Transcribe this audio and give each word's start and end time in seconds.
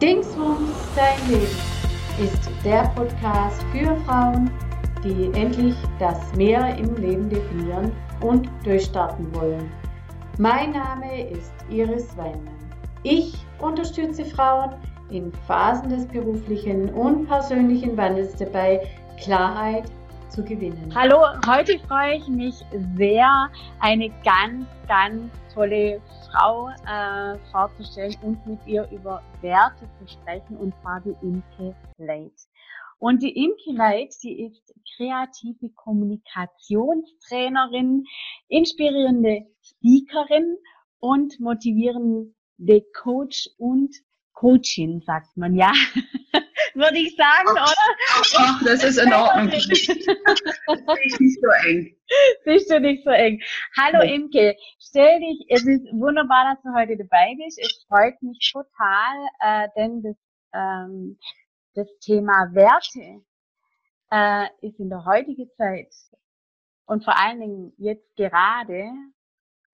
Dingsbums 0.00 0.70
dein 0.94 1.28
Leben 1.28 1.58
ist 2.22 2.48
der 2.64 2.84
Podcast 2.94 3.60
für 3.72 3.96
Frauen, 4.06 4.48
die 5.02 5.24
endlich 5.36 5.74
das 5.98 6.32
Mehr 6.36 6.76
im 6.76 6.94
Leben 6.94 7.28
definieren 7.28 7.90
und 8.20 8.48
durchstarten 8.62 9.34
wollen. 9.34 9.68
Mein 10.38 10.70
Name 10.70 11.28
ist 11.28 11.52
Iris 11.68 12.16
Weinmann. 12.16 12.70
Ich 13.02 13.34
unterstütze 13.58 14.24
Frauen 14.24 14.74
in 15.10 15.32
Phasen 15.48 15.88
des 15.88 16.06
beruflichen 16.06 16.90
und 16.90 17.26
persönlichen 17.26 17.96
Wandels 17.96 18.36
dabei, 18.36 18.80
Klarheit 19.20 19.90
zu 20.28 20.44
gewinnen. 20.44 20.92
Hallo, 20.94 21.24
heute 21.44 21.76
freue 21.88 22.18
ich 22.18 22.28
mich 22.28 22.54
sehr, 22.96 23.48
eine 23.80 24.10
ganz, 24.24 24.64
ganz 24.86 25.24
tolle 25.52 26.00
Frau 26.30 26.68
äh, 26.68 27.38
vorzustellen 27.50 28.14
und 28.22 28.46
mit 28.46 28.64
ihr 28.66 28.88
über 28.90 29.22
Werte 29.40 29.88
zu 29.98 30.06
sprechen, 30.08 30.56
und 30.56 30.74
zwar 30.80 31.00
die 31.00 31.16
Imke 31.22 31.74
Leit. 31.96 32.32
Und 32.98 33.22
die 33.22 33.44
Imke 33.44 33.72
Leit, 33.72 34.14
die 34.22 34.44
ist 34.44 34.74
kreative 34.96 35.70
Kommunikationstrainerin, 35.70 38.04
inspirierende 38.48 39.46
Speakerin 39.62 40.58
und 40.98 41.38
motivierende 41.38 42.34
Coach 42.92 43.48
und 43.56 43.94
Coaching, 44.38 45.00
sagt 45.00 45.36
man 45.36 45.56
ja. 45.56 45.72
Würde 46.74 46.98
ich 46.98 47.16
sagen, 47.16 47.48
ach, 47.56 47.72
oder? 47.72 48.36
Ach, 48.36 48.62
das 48.64 48.84
ist 48.84 48.98
in 48.98 49.12
Ordnung. 49.12 49.50
das 49.50 49.64
ist 49.64 51.20
nicht 51.20 51.40
so 51.40 51.68
eng. 51.68 51.96
Siehst 52.44 52.70
du 52.70 52.78
nicht 52.78 53.02
so 53.02 53.10
eng. 53.10 53.40
Hallo 53.76 54.04
ja. 54.04 54.14
Imke, 54.14 54.56
stell 54.78 55.18
dich, 55.18 55.44
es 55.48 55.66
ist 55.66 55.86
wunderbar, 55.92 56.54
dass 56.54 56.62
du 56.62 56.72
heute 56.78 56.96
dabei 56.96 57.34
bist. 57.36 57.58
Es 57.58 57.84
freut 57.88 58.22
mich 58.22 58.52
total, 58.52 59.26
äh, 59.40 59.68
denn 59.76 60.02
das, 60.02 60.16
ähm, 60.54 61.18
das 61.74 61.88
Thema 61.98 62.48
Werte 62.52 63.24
äh, 64.12 64.46
ist 64.64 64.78
in 64.78 64.88
der 64.88 65.04
heutigen 65.04 65.50
Zeit 65.56 65.92
und 66.86 67.02
vor 67.02 67.18
allen 67.18 67.40
Dingen 67.40 67.72
jetzt 67.76 68.14
gerade 68.14 68.88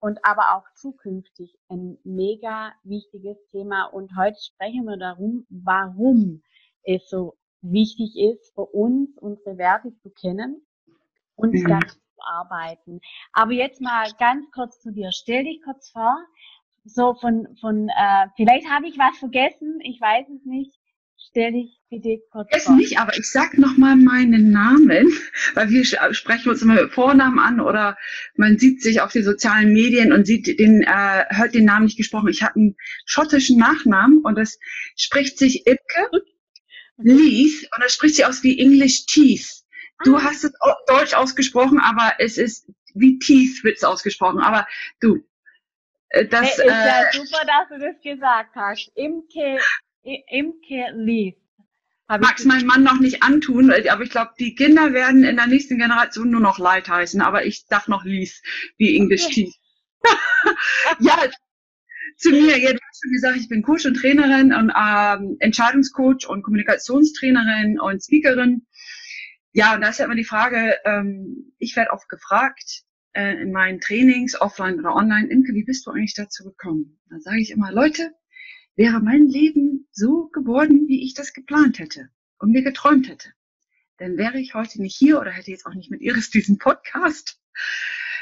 und 0.05 0.23
aber 0.23 0.55
auch 0.55 0.71
zukünftig 0.75 1.57
ein 1.71 1.97
mega 2.05 2.75
wichtiges 2.83 3.39
Thema. 3.51 3.87
Und 3.87 4.15
heute 4.19 4.37
sprechen 4.39 4.85
wir 4.85 4.99
darum, 4.99 5.47
warum 5.49 6.43
es 6.83 7.09
so 7.09 7.39
wichtig 7.63 8.15
ist 8.15 8.53
für 8.55 8.67
uns, 8.67 9.17
unsere 9.17 9.57
Werte 9.57 9.97
zu 9.97 10.11
kennen 10.11 10.61
und 11.37 11.55
mhm. 11.55 11.69
dann 11.69 11.89
zu 11.89 11.99
arbeiten. 12.19 13.01
Aber 13.33 13.53
jetzt 13.53 13.81
mal 13.81 14.13
ganz 14.19 14.45
kurz 14.51 14.79
zu 14.79 14.93
dir. 14.93 15.11
Stell 15.11 15.45
dich 15.45 15.63
kurz 15.63 15.89
vor, 15.89 16.19
so 16.85 17.15
von, 17.15 17.57
von 17.59 17.89
äh, 17.89 18.29
vielleicht 18.37 18.69
habe 18.69 18.87
ich 18.87 18.99
was 18.99 19.17
vergessen, 19.17 19.81
ich 19.81 19.99
weiß 20.03 20.29
es 20.29 20.45
nicht. 20.45 20.79
Stell 21.31 21.53
dich 21.53 21.81
bitte 21.91 22.23
kurz 22.31 22.49
es 22.51 22.65
vor. 22.65 22.77
nicht, 22.77 22.99
aber 22.99 23.17
ich 23.17 23.31
sag 23.31 23.57
noch 23.59 23.77
mal 23.77 23.97
meinen 23.97 24.51
Namen, 24.51 25.13
weil 25.55 25.71
wir 25.71 25.85
sprechen 25.85 26.51
uns 26.51 26.63
immer 26.63 26.75
mit 26.75 26.93
Vornamen 26.93 27.39
an 27.39 27.61
oder 27.61 27.97
man 28.37 28.59
sieht 28.59 28.83
sich 28.83 29.01
auf 29.01 29.13
den 29.13 29.25
sozialen 29.25 29.73
Medien 29.73 30.13
und 30.13 30.27
sieht 30.27 30.59
den, 30.59 30.83
äh, 30.83 31.25
hört 31.29 31.55
den 31.55 31.65
Namen 31.65 31.87
nicht 31.87 31.97
gesprochen. 31.97 32.29
Ich 32.29 32.43
habe 32.43 32.57
einen 32.57 32.77
schottischen 33.07 33.59
Nachnamen 33.59 34.19
und 34.19 34.39
es 34.39 34.59
spricht 34.97 35.39
sich 35.39 35.67
Ipke 35.67 36.23
Leith 36.99 37.69
und 37.75 37.83
das 37.83 37.95
spricht 37.95 38.17
sie 38.17 38.25
aus 38.25 38.43
wie 38.43 38.59
English 38.59 39.07
Teeth. 39.07 39.65
Du 40.05 40.17
ah. 40.17 40.25
hast 40.25 40.45
es 40.45 40.53
Deutsch 40.87 41.15
ausgesprochen, 41.15 41.81
aber 41.81 42.15
es 42.19 42.39
ist 42.39 42.69
wie 42.95 43.19
Teeth 43.19 43.65
wird's 43.65 43.85
ausgesprochen. 43.85 44.41
Aber 44.41 44.67
du, 45.01 45.25
äh, 46.11 46.27
das 46.27 46.59
hey, 46.59 46.67
ist 46.67 46.75
ja 46.75 47.03
äh, 47.03 47.13
super, 47.13 47.45
dass 47.45 47.69
du 47.69 47.79
das 47.79 48.01
gesagt 48.03 48.55
hast. 48.55 48.91
Imke, 48.95 49.59
Imke 50.05 50.87
Leith. 50.93 51.37
Mag's 52.07 52.45
mein 52.45 52.67
Mann 52.67 52.83
noch 52.83 53.01
nicht 53.01 53.23
antun, 53.23 53.73
aber 53.73 54.03
ich 54.03 54.11
glaube, 54.11 54.33
die 54.39 54.55
Kinder 54.55 54.93
werden 54.93 55.25
in 55.25 55.37
der 55.37 55.47
nächsten 55.47 55.79
Generation 55.79 56.31
nur 56.31 56.41
noch 56.41 56.59
Light 56.59 56.89
heißen, 56.89 57.23
aber 57.23 57.47
ich 57.47 57.65
sag 57.67 57.89
noch 57.89 58.05
Leith, 58.05 58.43
wie 58.77 58.97
English 58.97 59.25
okay. 59.25 59.53
Ja, 61.01 61.17
zu 62.17 62.31
mir. 62.31 62.59
Ja, 62.59 62.73
du 62.73 62.79
hast 62.79 63.03
schon 63.03 63.13
gesagt, 63.13 63.37
ich 63.39 63.49
bin 63.49 63.63
Coach 63.63 63.87
und 63.87 63.95
Trainerin 63.95 64.53
und 64.53 64.73
ähm, 64.77 65.37
Entscheidungscoach 65.41 66.29
und 66.29 66.43
Kommunikationstrainerin 66.43 67.81
und 67.81 68.03
Speakerin. 68.03 68.67
Ja, 69.53 69.75
und 69.75 69.81
da 69.81 69.89
ist 69.89 69.99
ja 69.99 70.05
immer 70.05 70.15
die 70.15 70.25
Frage, 70.25 70.77
ähm, 70.85 71.53
ich 71.59 71.77
werde 71.77 71.93
oft 71.93 72.09
gefragt 72.09 72.83
äh, 73.13 73.41
in 73.41 73.53
meinen 73.53 73.81
Trainings, 73.81 74.41
offline 74.41 74.79
oder 74.79 74.95
online, 74.95 75.29
Imke, 75.29 75.55
wie 75.55 75.65
bist 75.65 75.87
du 75.87 75.91
eigentlich 75.91 76.15
dazu 76.15 76.45
gekommen? 76.45 76.99
Da 77.09 77.21
sage 77.21 77.41
ich 77.41 77.51
immer, 77.51 77.73
Leute, 77.73 78.13
wäre 78.77 79.01
mein 79.01 79.27
Leben 79.29 79.89
so 79.93 80.29
geworden, 80.29 80.89
wie 80.89 81.05
ich 81.05 81.15
das 81.15 81.33
geplant 81.33 81.79
hätte 81.79 82.11
und 82.39 82.51
mir 82.51 82.63
geträumt 82.63 83.09
hätte, 83.09 83.31
dann 83.99 84.17
wäre 84.17 84.39
ich 84.39 84.55
heute 84.55 84.83
nicht 84.83 84.97
hier 84.97 85.21
oder 85.21 85.31
hätte 85.31 85.51
jetzt 85.51 85.67
auch 85.67 85.75
nicht 85.75 85.91
mit 85.91 86.01
Iris 86.01 86.31
diesen 86.31 86.59
Podcast. 86.59 87.41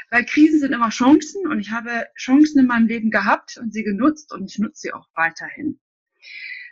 Weil 0.09 0.25
Krisen 0.25 0.59
sind 0.59 0.73
immer 0.73 0.89
Chancen 0.89 1.47
und 1.47 1.59
ich 1.59 1.71
habe 1.71 2.07
Chancen 2.15 2.59
in 2.59 2.67
meinem 2.67 2.87
Leben 2.87 3.09
gehabt 3.09 3.57
und 3.57 3.73
sie 3.73 3.83
genutzt 3.83 4.31
und 4.31 4.51
ich 4.51 4.59
nutze 4.59 4.81
sie 4.81 4.93
auch 4.93 5.07
weiterhin. 5.15 5.79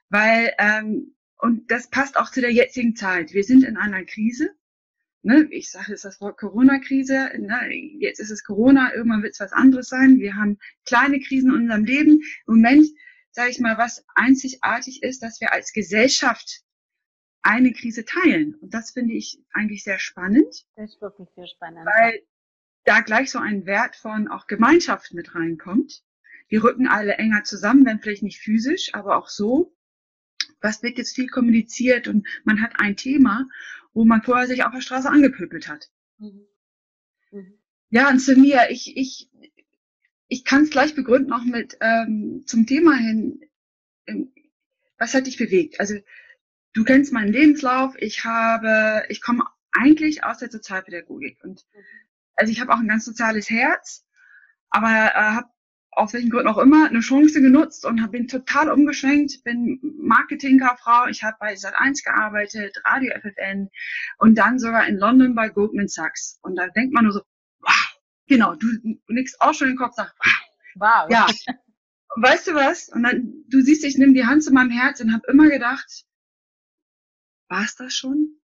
Weil, 0.09 0.53
ähm, 0.59 1.15
und 1.39 1.71
das 1.71 1.89
passt 1.89 2.17
auch 2.17 2.29
zu 2.29 2.41
der 2.41 2.51
jetzigen 2.51 2.95
Zeit. 2.95 3.33
Wir 3.33 3.43
sind 3.43 3.63
in 3.63 3.77
einer 3.77 4.05
Krise. 4.05 4.51
Ne? 5.23 5.47
Ich 5.49 5.71
sage 5.71 5.91
jetzt 5.91 6.05
das 6.05 6.21
Wort 6.21 6.37
Corona-Krise. 6.37 7.31
Ne? 7.39 7.73
Jetzt 7.99 8.19
ist 8.19 8.29
es 8.29 8.43
Corona, 8.43 8.93
irgendwann 8.93 9.23
wird 9.23 9.33
es 9.33 9.39
was 9.39 9.53
anderes 9.53 9.89
sein. 9.89 10.19
Wir 10.19 10.35
haben 10.35 10.59
kleine 10.85 11.19
Krisen 11.19 11.49
in 11.49 11.61
unserem 11.61 11.85
Leben. 11.85 12.21
Im 12.47 12.55
Moment, 12.55 12.85
sage 13.31 13.49
ich 13.49 13.59
mal, 13.59 13.77
was 13.77 14.05
einzigartig 14.15 15.03
ist, 15.03 15.23
dass 15.23 15.41
wir 15.41 15.53
als 15.53 15.73
Gesellschaft 15.73 16.61
eine 17.41 17.73
Krise 17.73 18.05
teilen. 18.05 18.55
Und 18.55 18.73
das 18.73 18.91
finde 18.91 19.13
ich 19.13 19.39
eigentlich 19.51 19.83
sehr 19.83 19.99
spannend. 19.99 20.65
Das 20.75 20.93
ist 20.93 21.01
wirklich 21.01 21.29
sehr 21.35 21.47
spannend. 21.47 21.85
Weil 21.85 22.21
da 22.83 23.01
gleich 23.01 23.31
so 23.31 23.39
ein 23.39 23.65
Wert 23.65 23.95
von 23.95 24.27
auch 24.27 24.47
Gemeinschaft 24.47 25.13
mit 25.13 25.35
reinkommt. 25.35 26.03
Wir 26.47 26.63
rücken 26.63 26.87
alle 26.87 27.13
enger 27.13 27.43
zusammen, 27.43 27.85
wenn 27.85 27.99
vielleicht 27.99 28.23
nicht 28.23 28.39
physisch, 28.39 28.93
aber 28.93 29.17
auch 29.17 29.29
so. 29.29 29.75
Was 30.59 30.83
wird 30.83 30.97
jetzt 30.97 31.15
viel 31.15 31.27
kommuniziert 31.27 32.07
und 32.07 32.27
man 32.43 32.61
hat 32.61 32.79
ein 32.79 32.95
Thema, 32.95 33.47
wo 33.93 34.05
man 34.05 34.21
vorher 34.21 34.47
sich 34.47 34.63
auf 34.63 34.73
der 34.73 34.81
Straße 34.81 35.09
angepöbelt 35.09 35.67
hat. 35.67 35.89
Mhm. 36.17 36.45
Mhm. 37.31 37.59
Ja, 37.89 38.09
und 38.09 38.19
zu 38.19 38.35
mir, 38.35 38.69
ich, 38.69 38.95
ich, 38.95 39.29
ich 40.31 40.45
kann 40.45 40.63
es 40.63 40.69
gleich 40.69 40.95
begründen, 40.95 41.33
auch 41.33 41.43
mit 41.43 41.77
ähm, 41.81 42.43
zum 42.45 42.65
Thema 42.65 42.95
hin, 42.95 43.41
ähm, 44.07 44.31
was 44.97 45.13
hat 45.13 45.27
dich 45.27 45.37
bewegt? 45.37 45.79
Also 45.79 45.95
du 46.73 46.83
kennst 46.83 47.13
meinen 47.13 47.31
Lebenslauf, 47.31 47.95
ich 47.97 48.23
habe, 48.23 49.03
ich 49.09 49.21
komme 49.21 49.43
eigentlich 49.71 50.23
aus 50.23 50.39
der 50.39 50.51
Sozialpädagogik 50.51 51.43
und 51.43 51.65
mhm 51.73 52.01
also 52.41 52.51
ich 52.51 52.59
habe 52.59 52.73
auch 52.73 52.79
ein 52.79 52.87
ganz 52.87 53.05
soziales 53.05 53.49
Herz, 53.49 54.03
aber 54.69 54.89
äh, 54.89 55.35
habe 55.35 55.47
aus 55.91 56.13
welchen 56.13 56.29
Gründen 56.29 56.47
auch 56.47 56.57
immer 56.57 56.87
eine 56.87 57.01
Chance 57.01 57.41
genutzt 57.41 57.85
und 57.85 58.01
hab, 58.01 58.11
bin 58.11 58.27
total 58.27 58.71
umgeschwenkt, 58.71 59.43
bin 59.43 59.79
Marketingkauffrau, 59.99 61.07
ich 61.07 61.23
habe 61.23 61.35
bei 61.39 61.53
Sat1 61.53 62.03
gearbeitet, 62.03 62.81
Radio 62.85 63.13
FFN 63.19 63.69
und 64.17 64.35
dann 64.37 64.57
sogar 64.57 64.87
in 64.87 64.97
London 64.97 65.35
bei 65.35 65.49
Goldman 65.49 65.89
Sachs. 65.89 66.39
Und 66.41 66.55
da 66.55 66.67
denkt 66.69 66.93
man 66.93 67.03
nur 67.03 67.13
so, 67.13 67.21
genau, 68.31 68.55
du, 68.55 68.67
du 68.81 69.13
nickst 69.13 69.39
auch 69.41 69.53
schon 69.53 69.67
den 69.67 69.77
Kopf, 69.77 69.93
sagst, 69.93 70.15
wow, 70.75 71.05
wow. 71.05 71.11
Ja. 71.11 71.27
Und 72.15 72.23
weißt 72.23 72.47
du 72.47 72.53
was? 72.55 72.89
Und 72.89 73.03
dann, 73.03 73.43
du 73.47 73.61
siehst, 73.61 73.85
ich 73.85 73.97
nehme 73.97 74.13
die 74.13 74.25
Hand 74.25 74.43
zu 74.43 74.51
meinem 74.51 74.71
Herz 74.71 74.99
und 74.99 75.13
habe 75.13 75.27
immer 75.27 75.49
gedacht, 75.49 76.05
war 77.47 77.63
es 77.63 77.75
das 77.75 77.93
schon? 77.93 78.37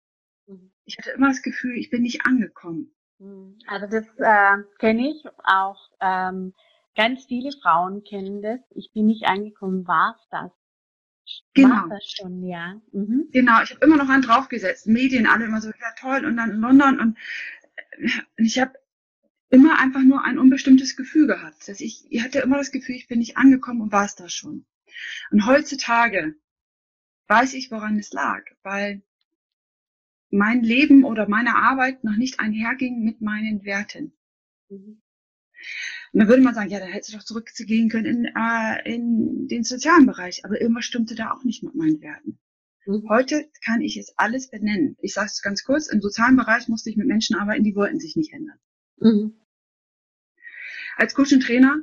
Mhm. 0.47 0.71
Ich 0.85 0.97
hatte 0.97 1.11
immer 1.11 1.29
das 1.29 1.41
Gefühl, 1.41 1.77
ich 1.77 1.89
bin 1.89 2.01
nicht 2.03 2.25
angekommen. 2.25 2.91
Hm, 3.19 3.57
also 3.67 3.87
das 3.87 4.05
äh, 4.17 4.63
kenne 4.77 5.09
ich 5.09 5.23
auch. 5.43 5.89
Ähm, 6.01 6.53
ganz 6.95 7.25
viele 7.25 7.51
Frauen 7.51 8.03
kennen 8.03 8.41
das. 8.41 8.59
Ich 8.71 8.91
bin 8.93 9.05
nicht 9.05 9.25
angekommen. 9.25 9.87
War's 9.87 10.21
das? 10.29 10.51
Genau. 11.53 11.75
War 11.75 11.89
das 11.89 12.05
schon, 12.05 12.43
ja. 12.43 12.79
Mhm. 12.91 13.29
Genau. 13.31 13.63
Ich 13.63 13.71
habe 13.71 13.83
immer 13.83 13.97
noch 13.97 14.09
einen 14.09 14.21
draufgesetzt. 14.21 14.85
Medien 14.85 15.25
alle 15.25 15.45
immer 15.45 15.61
so, 15.61 15.69
ja 15.69 15.93
toll 15.99 16.25
und 16.25 16.37
dann 16.37 16.51
in 16.51 16.59
London 16.59 16.99
und 16.99 17.17
äh, 17.97 18.09
ich 18.37 18.59
habe 18.59 18.73
immer 19.49 19.79
einfach 19.79 20.01
nur 20.01 20.23
ein 20.23 20.37
unbestimmtes 20.37 20.95
Gefühl 20.95 21.27
gehabt. 21.27 21.67
Dass 21.67 21.79
ich, 21.79 22.05
ich 22.09 22.23
hatte 22.23 22.39
immer 22.39 22.57
das 22.57 22.71
Gefühl, 22.71 22.95
ich 22.95 23.07
bin 23.07 23.19
nicht 23.19 23.37
angekommen 23.37 23.81
und 23.81 23.91
war 23.91 24.05
es 24.05 24.15
das 24.15 24.33
schon. 24.33 24.65
Und 25.31 25.45
heutzutage 25.45 26.35
weiß 27.27 27.53
ich, 27.53 27.71
woran 27.71 27.97
es 27.97 28.11
lag, 28.11 28.43
weil 28.63 29.01
mein 30.29 30.63
Leben 30.63 31.03
oder 31.03 31.27
meine 31.27 31.55
Arbeit 31.55 32.03
noch 32.03 32.15
nicht 32.15 32.39
einherging 32.39 33.03
mit 33.03 33.21
meinen 33.21 33.63
Werten. 33.63 34.13
Mhm. 34.69 35.01
Und 36.13 36.19
dann 36.19 36.27
würde 36.27 36.43
man 36.43 36.55
sagen, 36.55 36.69
ja, 36.69 36.79
dann 36.79 36.89
hättest 36.91 37.13
du 37.13 37.17
doch 37.17 37.23
zurückgehen 37.23 37.89
können 37.89 38.05
in, 38.05 38.25
äh, 38.25 38.93
in 38.93 39.47
den 39.47 39.63
sozialen 39.63 40.05
Bereich. 40.05 40.45
Aber 40.45 40.61
irgendwas 40.61 40.85
stimmte 40.85 41.15
da 41.15 41.31
auch 41.31 41.43
nicht 41.43 41.63
mit 41.63 41.75
meinen 41.75 42.01
Werten. 42.01 42.39
Mhm. 42.85 43.09
Heute 43.09 43.49
kann 43.63 43.81
ich 43.81 43.97
es 43.97 44.13
alles 44.17 44.49
benennen. 44.49 44.97
Ich 45.01 45.13
sage 45.13 45.27
es 45.27 45.41
ganz 45.41 45.63
kurz, 45.63 45.87
im 45.87 46.01
sozialen 46.01 46.35
Bereich 46.35 46.67
musste 46.67 46.89
ich 46.89 46.97
mit 46.97 47.07
Menschen 47.07 47.35
arbeiten, 47.35 47.63
die 47.63 47.75
wollten 47.75 47.99
sich 47.99 48.15
nicht 48.15 48.33
ändern. 48.33 48.59
Mhm. 48.97 49.33
Als 50.97 51.13
Coach 51.13 51.33
und 51.33 51.41
Trainer 51.41 51.77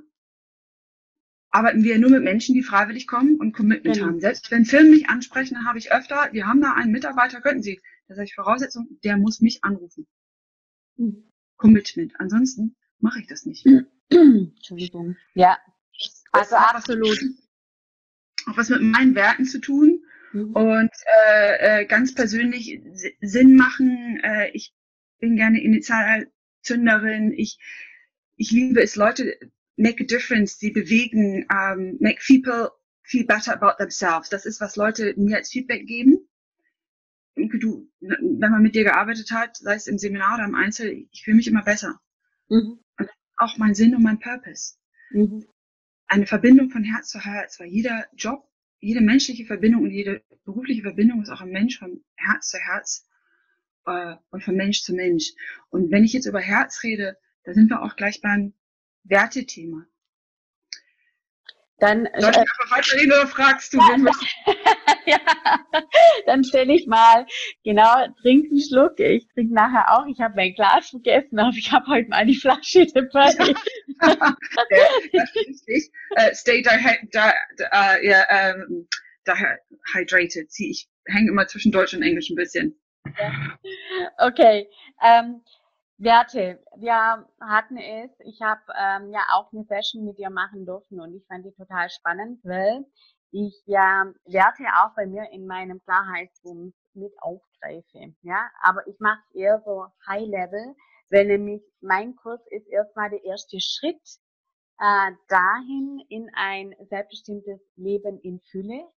arbeiten 1.50 1.85
wir 1.85 1.99
nur 1.99 2.11
mit 2.11 2.23
Menschen, 2.23 2.55
die 2.55 2.62
freiwillig 2.62 3.06
kommen 3.06 3.37
und 3.38 3.53
Commitment 3.53 3.97
Genau. 3.97 4.06
haben. 4.09 4.20
Selbst 4.20 4.50
wenn 4.50 4.64
Firmen 4.64 4.91
mich 4.91 5.09
ansprechen, 5.11 5.55
dann 5.55 5.67
habe 5.67 5.79
ich 5.79 5.93
öfter, 5.93 6.29
wir 6.32 6.47
haben 6.47 6.62
da 6.62 6.73
einen 6.73 6.93
Mitarbeiter, 6.93 7.41
könnten 7.43 7.62
Sie, 7.62 7.81
das 8.09 8.17
sage 8.17 8.26
ich 8.26 8.35
Voraussetzung, 8.35 8.99
der 9.05 9.19
muss 9.19 9.41
mich 9.41 9.62
anrufen. 9.62 10.06
Mhm. 10.97 11.29
Commitment. 11.56 12.19
Ansonsten 12.19 12.75
mache 13.00 13.20
ich 13.20 13.26
das 13.26 13.44
nicht. 13.44 13.67
Entschuldigung. 14.11 15.17
Ja, 15.35 15.58
Das 15.99 16.25
also 16.32 16.56
absolut. 16.56 17.19
Auch 18.47 18.56
was 18.56 18.70
mit 18.70 18.82
meinen 18.82 19.15
Werten 19.15 19.44
zu 19.44 19.61
tun 19.61 20.05
Mhm. 20.32 20.55
und 20.56 20.91
äh, 21.29 21.82
äh, 21.82 21.87
ganz 21.87 22.15
persönlich 22.15 22.81
S- 22.87 23.12
Sinn 23.20 23.55
machen. 23.55 24.19
Äh, 24.25 24.50
ich 24.53 24.75
bin 25.20 25.37
gerne 25.37 25.61
Initialzünderin. 26.62 27.32
Ich, 27.32 27.59
ich 28.37 28.50
liebe 28.50 28.82
es, 28.82 28.97
Leute 28.97 29.38
make 29.76 30.03
a 30.03 30.06
difference, 30.06 30.59
sie 30.59 30.70
bewegen, 30.70 31.47
um, 31.50 31.97
make 32.00 32.20
people 32.26 32.70
feel 33.03 33.25
better 33.25 33.53
about 33.53 33.79
themselves. 33.79 34.29
Das 34.29 34.47
ist, 34.47 34.61
was 34.61 34.76
Leute 34.76 35.14
mir 35.17 35.37
als 35.37 35.50
Feedback 35.50 35.87
geben. 35.87 36.29
Du, 37.35 37.91
wenn 38.00 38.50
man 38.50 38.62
mit 38.62 38.75
dir 38.75 38.85
gearbeitet 38.85 39.31
hat, 39.31 39.56
sei 39.56 39.75
es 39.75 39.87
im 39.87 39.99
Seminar 39.99 40.35
oder 40.35 40.44
im 40.44 40.55
Einzel, 40.55 41.06
ich 41.11 41.25
fühle 41.25 41.38
mich 41.38 41.49
immer 41.49 41.62
besser. 41.62 41.99
Mhm. 42.49 42.79
Auch 43.38 43.56
mein 43.56 43.75
Sinn 43.75 43.97
und 43.97 44.03
mein 44.03 44.19
Purpose. 44.19 44.75
Mhm. 45.11 45.47
Eine 46.06 46.26
Verbindung 46.26 46.69
von 46.69 46.85
Herz 46.85 47.08
zu 47.08 47.20
Herz, 47.20 47.58
weil 47.58 47.69
jeder 47.69 48.06
Job, 48.15 48.47
jede 48.81 49.00
menschliche 49.00 49.47
Verbindung 49.47 49.85
und 49.85 49.91
jede 49.93 50.23
berufliche 50.44 50.82
Verbindung 50.82 51.23
ist 51.23 51.31
auch 51.31 51.41
ein 51.41 51.50
Mensch 51.50 51.79
von 51.79 52.05
Herz 52.17 52.50
zu 52.50 52.58
Herz 52.58 53.06
äh, 53.87 54.17
und 54.31 54.43
von 54.44 54.55
Mensch 54.56 54.82
zu 54.82 54.94
Mensch. 54.94 55.32
Und 55.70 55.90
wenn 55.90 56.05
ich 56.05 56.12
jetzt 56.12 56.26
über 56.26 56.40
Herz 56.40 56.82
rede, 56.82 57.17
da 57.44 57.52
sind 57.55 57.69
wir 57.70 57.82
auch 57.82 57.96
gleich 57.96 58.20
beim 58.20 58.55
Wertethema. 59.05 59.87
Dann, 61.79 62.08
Soll 62.17 62.31
ich 62.31 62.37
äh, 62.37 62.40
einfach 62.40 62.70
weiterreden 62.70 63.12
oder 63.12 63.26
fragst 63.26 63.73
du? 63.73 63.79
Wir- 63.79 64.55
ja, 65.06 65.19
dann 66.26 66.44
stelle 66.44 66.73
ich 66.75 66.87
mal, 66.87 67.26
genau, 67.64 68.06
trink 68.20 68.46
einen 68.52 68.61
Schluck. 68.61 69.00
Ich 69.00 69.26
trinke 69.34 69.52
nachher 69.52 69.90
auch. 69.90 70.06
Ich 70.06 70.20
habe 70.20 70.34
mein 70.37 70.55
Glas 70.55 70.90
vergessen, 70.90 71.40
aber 71.40 71.56
ich 71.56 71.73
habe 71.73 71.84
heute 71.88 72.08
mal 72.08 72.25
die 72.25 72.37
Flasche 72.37 72.87
dabei. 72.87 73.32
Ja, 74.00 74.37
das 75.11 75.31
ist 75.34 75.34
richtig. 75.34 75.90
Äh, 76.17 76.34
stay 76.34 76.62
di 76.62 76.70
di 76.70 77.19
äh, 77.73 78.06
ja, 78.06 78.25
ähm, 78.29 78.87
dehydrated. 79.26 80.52
Sie, 80.52 80.70
ich 80.70 80.88
hänge 81.06 81.31
immer 81.31 81.49
zwischen 81.49 81.73
Deutsch 81.73 81.94
und 81.94 82.02
Englisch 82.02 82.31
ein 82.31 82.37
bisschen. 82.37 82.79
Okay. 84.19 84.69
Ähm, 85.02 85.43
Werte, 85.99 86.60
wir 86.76 87.26
hatten 87.40 87.76
es, 87.76 88.10
ich 88.20 88.40
habe 88.43 88.60
ähm, 88.76 89.12
ja 89.12 89.20
auch 89.34 89.52
eine 89.52 89.64
Session 89.64 90.04
mit 90.04 90.19
dir 90.19 90.31
machen 90.31 90.66
dürfen 90.66 91.00
und 91.00 91.14
ich 91.14 91.25
fand 91.26 91.44
die 91.46 91.52
total 91.52 91.88
spannend, 91.90 92.40
weil 92.44 92.84
ich 93.31 93.54
ja 93.66 94.06
Werte 94.25 94.64
auch 94.76 94.94
bei 94.96 95.06
mir 95.06 95.31
in 95.31 95.46
meinem 95.46 95.81
Klarheitswumms 95.84 96.75
mit 96.94 97.12
aufgreife. 97.20 98.14
Ja, 98.22 98.50
aber 98.62 98.87
ich 98.88 98.99
mache 98.99 99.20
es 99.28 99.34
eher 99.37 99.62
so 99.64 99.87
High 100.08 100.26
Level, 100.26 100.75
weil 101.10 101.26
nämlich 101.26 101.62
mein 101.81 102.16
Kurs 102.16 102.40
ist 102.50 102.66
erstmal 102.66 103.10
der 103.10 103.22
erste 103.25 103.60
Schritt 103.60 104.02
äh, 104.81 105.12
dahin 105.28 106.02
in 106.08 106.28
ein 106.34 106.75
selbstbestimmtes 106.88 107.60
Leben 107.76 108.19
in 108.20 108.40
Fülle 108.50 108.88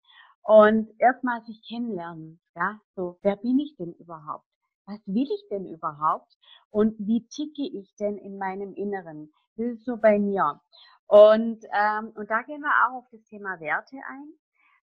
und 0.44 0.88
erstmal 1.00 1.42
sich 1.44 1.60
kennenlernen. 1.66 2.40
Ja, 2.54 2.80
so 2.94 3.18
wer 3.22 3.36
bin 3.36 3.58
ich 3.58 3.76
denn 3.76 3.94
überhaupt? 3.94 4.46
Was 4.86 5.00
will 5.06 5.26
ich 5.30 5.48
denn 5.50 5.66
überhaupt? 5.66 6.36
Und 6.70 6.94
wie 6.98 7.26
ticke 7.26 7.62
ich 7.62 7.94
denn 7.96 8.18
in 8.18 8.38
meinem 8.38 8.74
Inneren? 8.74 9.32
Das 9.56 9.66
ist 9.66 9.84
so 9.84 9.96
bei 9.96 10.18
mir. 10.18 10.60
Und, 11.06 11.64
ähm, 11.72 12.12
und 12.14 12.30
da 12.30 12.42
gehen 12.42 12.60
wir 12.60 12.72
auch 12.86 12.98
auf 12.98 13.08
das 13.10 13.24
Thema 13.24 13.58
Werte 13.60 13.96
ein. 14.08 14.32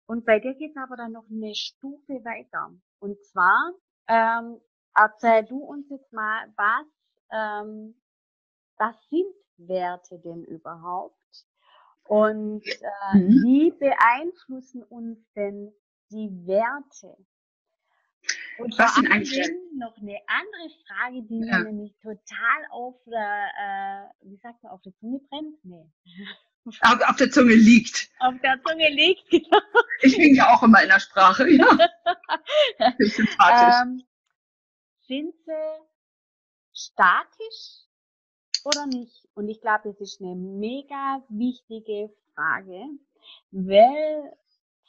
Und 0.06 0.26
bei 0.26 0.38
dir 0.38 0.54
geht 0.54 0.70
es 0.70 0.76
aber 0.76 0.96
dann 0.96 1.12
noch 1.12 1.24
eine 1.30 1.54
Stufe 1.54 2.12
weiter. 2.24 2.70
Und 3.00 3.22
zwar 3.24 3.72
ähm, 4.08 4.60
erzähl 4.94 5.44
du 5.44 5.58
uns 5.58 5.88
jetzt 5.90 6.12
mal, 6.12 6.52
was, 6.56 6.86
ähm, 7.32 7.94
was 8.78 8.96
sind 9.08 9.34
Werte 9.56 10.18
denn 10.18 10.44
überhaupt? 10.44 11.16
Und 12.08 12.66
äh, 12.66 13.16
Mhm. 13.18 13.42
wie 13.44 13.70
beeinflussen 13.72 14.82
uns 14.84 15.18
denn 15.34 15.72
die 16.10 16.30
Werte? 16.46 17.16
Und 18.58 18.78
Was 18.78 18.94
sind 18.94 19.10
eigentlich 19.10 19.48
noch 19.76 19.96
eine 19.98 20.18
andere 20.26 20.70
Frage, 20.86 21.22
die 21.22 21.40
Ja. 21.44 21.58
mir 21.58 21.64
nämlich 21.72 21.94
total 22.02 22.66
auf 22.70 22.96
der, 23.06 24.10
äh, 24.22 24.26
wie 24.28 24.36
sagt 24.38 24.62
man, 24.62 24.72
auf 24.72 24.82
der 24.82 24.94
Zunge 24.96 25.20
brennt? 25.28 25.62
Nee. 25.64 25.84
Auf, 26.80 27.00
auf 27.08 27.16
der 27.16 27.30
Zunge 27.30 27.54
liegt. 27.54 28.10
Auf 28.18 28.34
der 28.42 28.60
Zunge 28.64 28.88
liegt, 28.90 29.28
genau. 29.30 29.60
Ich 30.02 30.16
bin 30.16 30.34
ja 30.34 30.52
auch 30.54 30.62
immer 30.62 30.82
in 30.82 30.88
der 30.88 30.98
Sprache. 31.00 31.48
Ja. 31.48 31.66
Sympathisch. 32.98 33.74
Ähm, 33.82 34.02
sind 35.06 35.34
sie 35.44 35.82
statisch 36.72 37.84
oder 38.64 38.86
nicht? 38.86 39.25
Und 39.36 39.50
ich 39.50 39.60
glaube, 39.60 39.82
das 39.90 40.00
ist 40.00 40.20
eine 40.22 40.34
mega 40.34 41.22
wichtige 41.28 42.10
Frage, 42.34 42.86
weil 43.50 44.32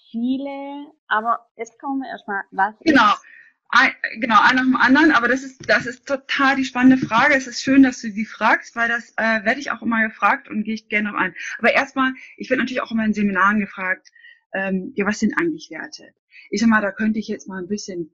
viele, 0.09 0.87
aber 1.09 1.45
jetzt 1.57 1.77
kommen 1.79 2.01
wir 2.01 2.09
erstmal, 2.09 2.43
was 2.51 2.73
Genau. 2.79 3.13
Ein, 3.69 3.91
genau, 4.21 4.39
ein 4.41 4.55
nach 4.55 4.63
dem 4.63 4.77
anderen, 4.77 5.11
aber 5.11 5.27
das 5.27 5.43
ist, 5.43 5.69
das 5.69 5.85
ist 5.85 6.07
total 6.07 6.55
die 6.55 6.63
spannende 6.63 7.05
Frage. 7.05 7.35
Es 7.35 7.47
ist 7.47 7.61
schön, 7.61 7.83
dass 7.83 7.99
du 7.99 8.09
sie 8.09 8.23
fragst, 8.23 8.77
weil 8.77 8.87
das 8.87 9.09
äh, 9.17 9.43
werde 9.43 9.59
ich 9.59 9.71
auch 9.71 9.81
immer 9.81 10.01
gefragt 10.07 10.47
und 10.47 10.63
gehe 10.63 10.75
ich 10.75 10.87
gerne 10.87 11.11
noch 11.11 11.19
ein. 11.19 11.35
Aber 11.59 11.73
erstmal, 11.73 12.13
ich 12.37 12.49
werde 12.49 12.63
natürlich 12.63 12.81
auch 12.81 12.91
immer 12.91 13.03
in 13.03 13.13
Seminaren 13.13 13.59
gefragt, 13.59 14.09
ähm, 14.53 14.93
ja, 14.95 15.05
was 15.05 15.19
sind 15.19 15.37
eigentlich 15.37 15.69
Werte? 15.69 16.13
Ich 16.49 16.61
sag 16.61 16.69
mal, 16.69 16.81
da 16.81 16.93
könnte 16.93 17.19
ich 17.19 17.27
jetzt 17.27 17.49
mal 17.49 17.61
ein 17.61 17.67
bisschen 17.67 18.13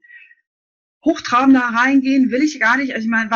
hochtrabender 1.04 1.62
reingehen, 1.62 2.32
will 2.32 2.44
ich 2.44 2.60
gar 2.60 2.78
nicht. 2.78 2.94
Also 2.94 3.06
ich 3.06 3.12
meine, 3.12 3.30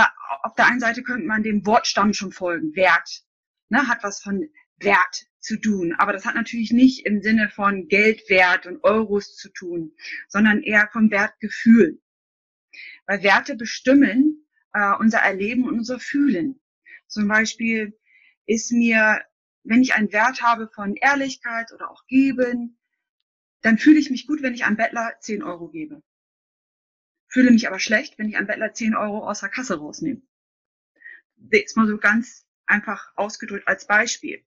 auf 0.43 0.55
der 0.55 0.67
einen 0.67 0.79
Seite 0.79 1.03
könnte 1.03 1.25
man 1.25 1.43
dem 1.43 1.65
Wortstamm 1.65 2.13
schon 2.13 2.31
folgen, 2.31 2.75
Wert, 2.75 3.23
ne, 3.69 3.87
hat 3.87 4.03
was 4.03 4.21
von 4.21 4.47
Wert 4.77 5.27
zu 5.39 5.57
tun. 5.59 5.93
Aber 5.97 6.13
das 6.13 6.25
hat 6.25 6.35
natürlich 6.35 6.71
nicht 6.71 7.05
im 7.05 7.21
Sinne 7.21 7.49
von 7.49 7.87
Geldwert 7.87 8.65
und 8.65 8.83
Euros 8.83 9.35
zu 9.35 9.49
tun, 9.49 9.93
sondern 10.27 10.61
eher 10.61 10.89
vom 10.91 11.11
Wertgefühl. 11.11 12.01
Weil 13.05 13.23
Werte 13.23 13.55
bestimmen 13.55 14.47
äh, 14.73 14.93
unser 14.99 15.19
Erleben 15.19 15.63
und 15.65 15.75
unser 15.77 15.99
Fühlen. 15.99 16.59
Zum 17.07 17.27
Beispiel 17.27 17.97
ist 18.45 18.71
mir, 18.71 19.21
wenn 19.63 19.81
ich 19.81 19.93
einen 19.93 20.11
Wert 20.11 20.41
habe 20.41 20.69
von 20.73 20.95
Ehrlichkeit 20.95 21.71
oder 21.73 21.89
auch 21.89 22.05
Geben, 22.07 22.77
dann 23.61 23.77
fühle 23.77 23.99
ich 23.99 24.09
mich 24.09 24.27
gut, 24.27 24.41
wenn 24.41 24.53
ich 24.53 24.65
einem 24.65 24.77
Bettler 24.77 25.13
10 25.19 25.43
Euro 25.43 25.69
gebe. 25.69 26.03
Fühle 27.27 27.51
mich 27.51 27.67
aber 27.67 27.79
schlecht, 27.79 28.17
wenn 28.17 28.29
ich 28.29 28.37
einem 28.37 28.47
Bettler 28.47 28.73
10 28.73 28.95
Euro 28.95 29.27
aus 29.27 29.41
der 29.41 29.49
Kasse 29.49 29.77
rausnehme. 29.77 30.21
Jetzt 31.51 31.75
mal 31.77 31.87
so 31.87 31.97
ganz 31.97 32.45
einfach 32.65 33.11
ausgedrückt 33.15 33.67
als 33.67 33.85
Beispiel. 33.87 34.43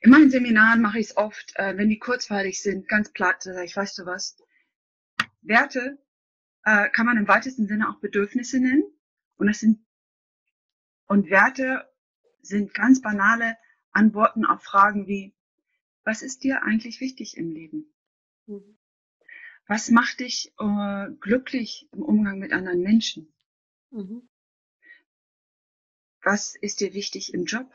In 0.00 0.10
meinen 0.10 0.30
Seminaren 0.30 0.82
mache 0.82 0.98
ich 0.98 1.06
es 1.06 1.16
oft, 1.16 1.52
äh, 1.56 1.76
wenn 1.76 1.88
die 1.88 1.98
kurzweilig 1.98 2.62
sind, 2.62 2.88
ganz 2.88 3.12
platt, 3.12 3.42
sage 3.42 3.64
ich, 3.64 3.76
weißt 3.76 3.98
du 3.98 4.06
was, 4.06 4.36
Werte 5.40 5.98
äh, 6.64 6.90
kann 6.90 7.06
man 7.06 7.16
im 7.16 7.28
weitesten 7.28 7.66
Sinne 7.66 7.88
auch 7.88 8.00
Bedürfnisse 8.00 8.60
nennen. 8.60 8.84
Und 9.36 9.46
das 9.46 9.60
sind 9.60 9.86
und 11.06 11.30
Werte 11.30 11.88
sind 12.42 12.74
ganz 12.74 13.00
banale 13.00 13.56
Antworten 13.92 14.44
auf 14.44 14.62
Fragen 14.62 15.06
wie, 15.06 15.34
was 16.04 16.22
ist 16.22 16.42
dir 16.42 16.62
eigentlich 16.62 17.00
wichtig 17.00 17.36
im 17.36 17.50
Leben? 17.50 17.94
Mhm. 18.46 18.75
Was 19.68 19.90
macht 19.90 20.20
dich 20.20 20.52
äh, 20.58 21.10
glücklich 21.20 21.88
im 21.92 22.02
Umgang 22.02 22.38
mit 22.38 22.52
anderen 22.52 22.82
Menschen? 22.82 23.32
Mhm. 23.90 24.28
Was 26.22 26.56
ist 26.56 26.80
dir 26.80 26.94
wichtig 26.94 27.34
im 27.34 27.44
Job? 27.44 27.72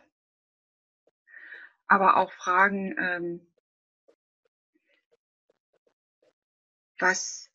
Aber 1.88 2.18
auch 2.18 2.32
Fragen, 2.32 2.96
ähm, 2.98 3.48
was 7.00 7.50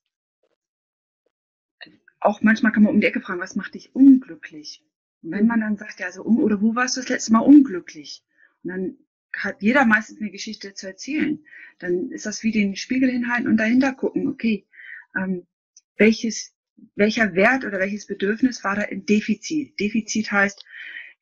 auch 2.20 2.42
manchmal 2.42 2.72
kann 2.72 2.82
man 2.82 2.94
um 2.94 3.00
die 3.00 3.06
Ecke 3.06 3.20
fragen, 3.20 3.40
was 3.40 3.56
macht 3.56 3.74
dich 3.74 3.94
unglücklich? 3.94 4.84
Und 5.22 5.30
wenn 5.30 5.46
man 5.46 5.60
dann 5.60 5.76
sagt, 5.76 6.00
ja, 6.00 6.10
so 6.10 6.22
um, 6.22 6.38
oder 6.38 6.60
wo 6.60 6.74
warst 6.74 6.96
du 6.96 7.00
das 7.00 7.08
letzte 7.08 7.32
Mal 7.32 7.40
unglücklich? 7.40 8.24
Und 8.62 8.70
dann 8.70 8.98
hat 9.36 9.62
jeder 9.62 9.84
meistens 9.84 10.20
eine 10.20 10.30
Geschichte 10.30 10.74
zu 10.74 10.86
erzählen. 10.86 11.44
Dann 11.78 12.10
ist 12.10 12.26
das 12.26 12.42
wie 12.42 12.52
den 12.52 12.76
Spiegel 12.76 13.10
hinhalten 13.10 13.48
und 13.48 13.56
dahinter 13.56 13.92
gucken, 13.94 14.28
okay, 14.28 14.66
ähm, 15.16 15.46
welches, 15.96 16.54
welcher 16.94 17.34
Wert 17.34 17.64
oder 17.64 17.78
welches 17.78 18.06
Bedürfnis 18.06 18.64
war 18.64 18.76
da 18.76 18.82
im 18.82 19.06
Defizit? 19.06 19.78
Defizit 19.80 20.30
heißt, 20.30 20.64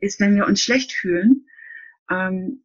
ist, 0.01 0.21
wenn 0.21 0.37
wir 0.37 0.47
uns 0.47 0.63
schlecht 0.63 0.93
fühlen, 0.93 1.47
ähm, 2.11 2.65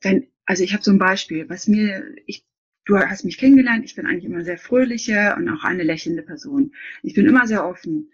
wenn, 0.00 0.28
also 0.44 0.62
ich 0.62 0.72
habe 0.72 0.82
so 0.82 0.90
ein 0.90 0.98
Beispiel, 0.98 1.48
was 1.48 1.68
mir, 1.68 2.14
ich, 2.26 2.46
du 2.84 2.98
hast 2.98 3.24
mich 3.24 3.38
kennengelernt, 3.38 3.84
ich 3.84 3.94
bin 3.94 4.06
eigentlich 4.06 4.24
immer 4.24 4.44
sehr 4.44 4.58
fröhliche 4.58 5.34
und 5.36 5.48
auch 5.48 5.64
eine 5.64 5.82
lächelnde 5.82 6.22
Person. 6.22 6.74
Ich 7.02 7.14
bin 7.14 7.26
immer 7.26 7.46
sehr 7.46 7.66
offen. 7.66 8.10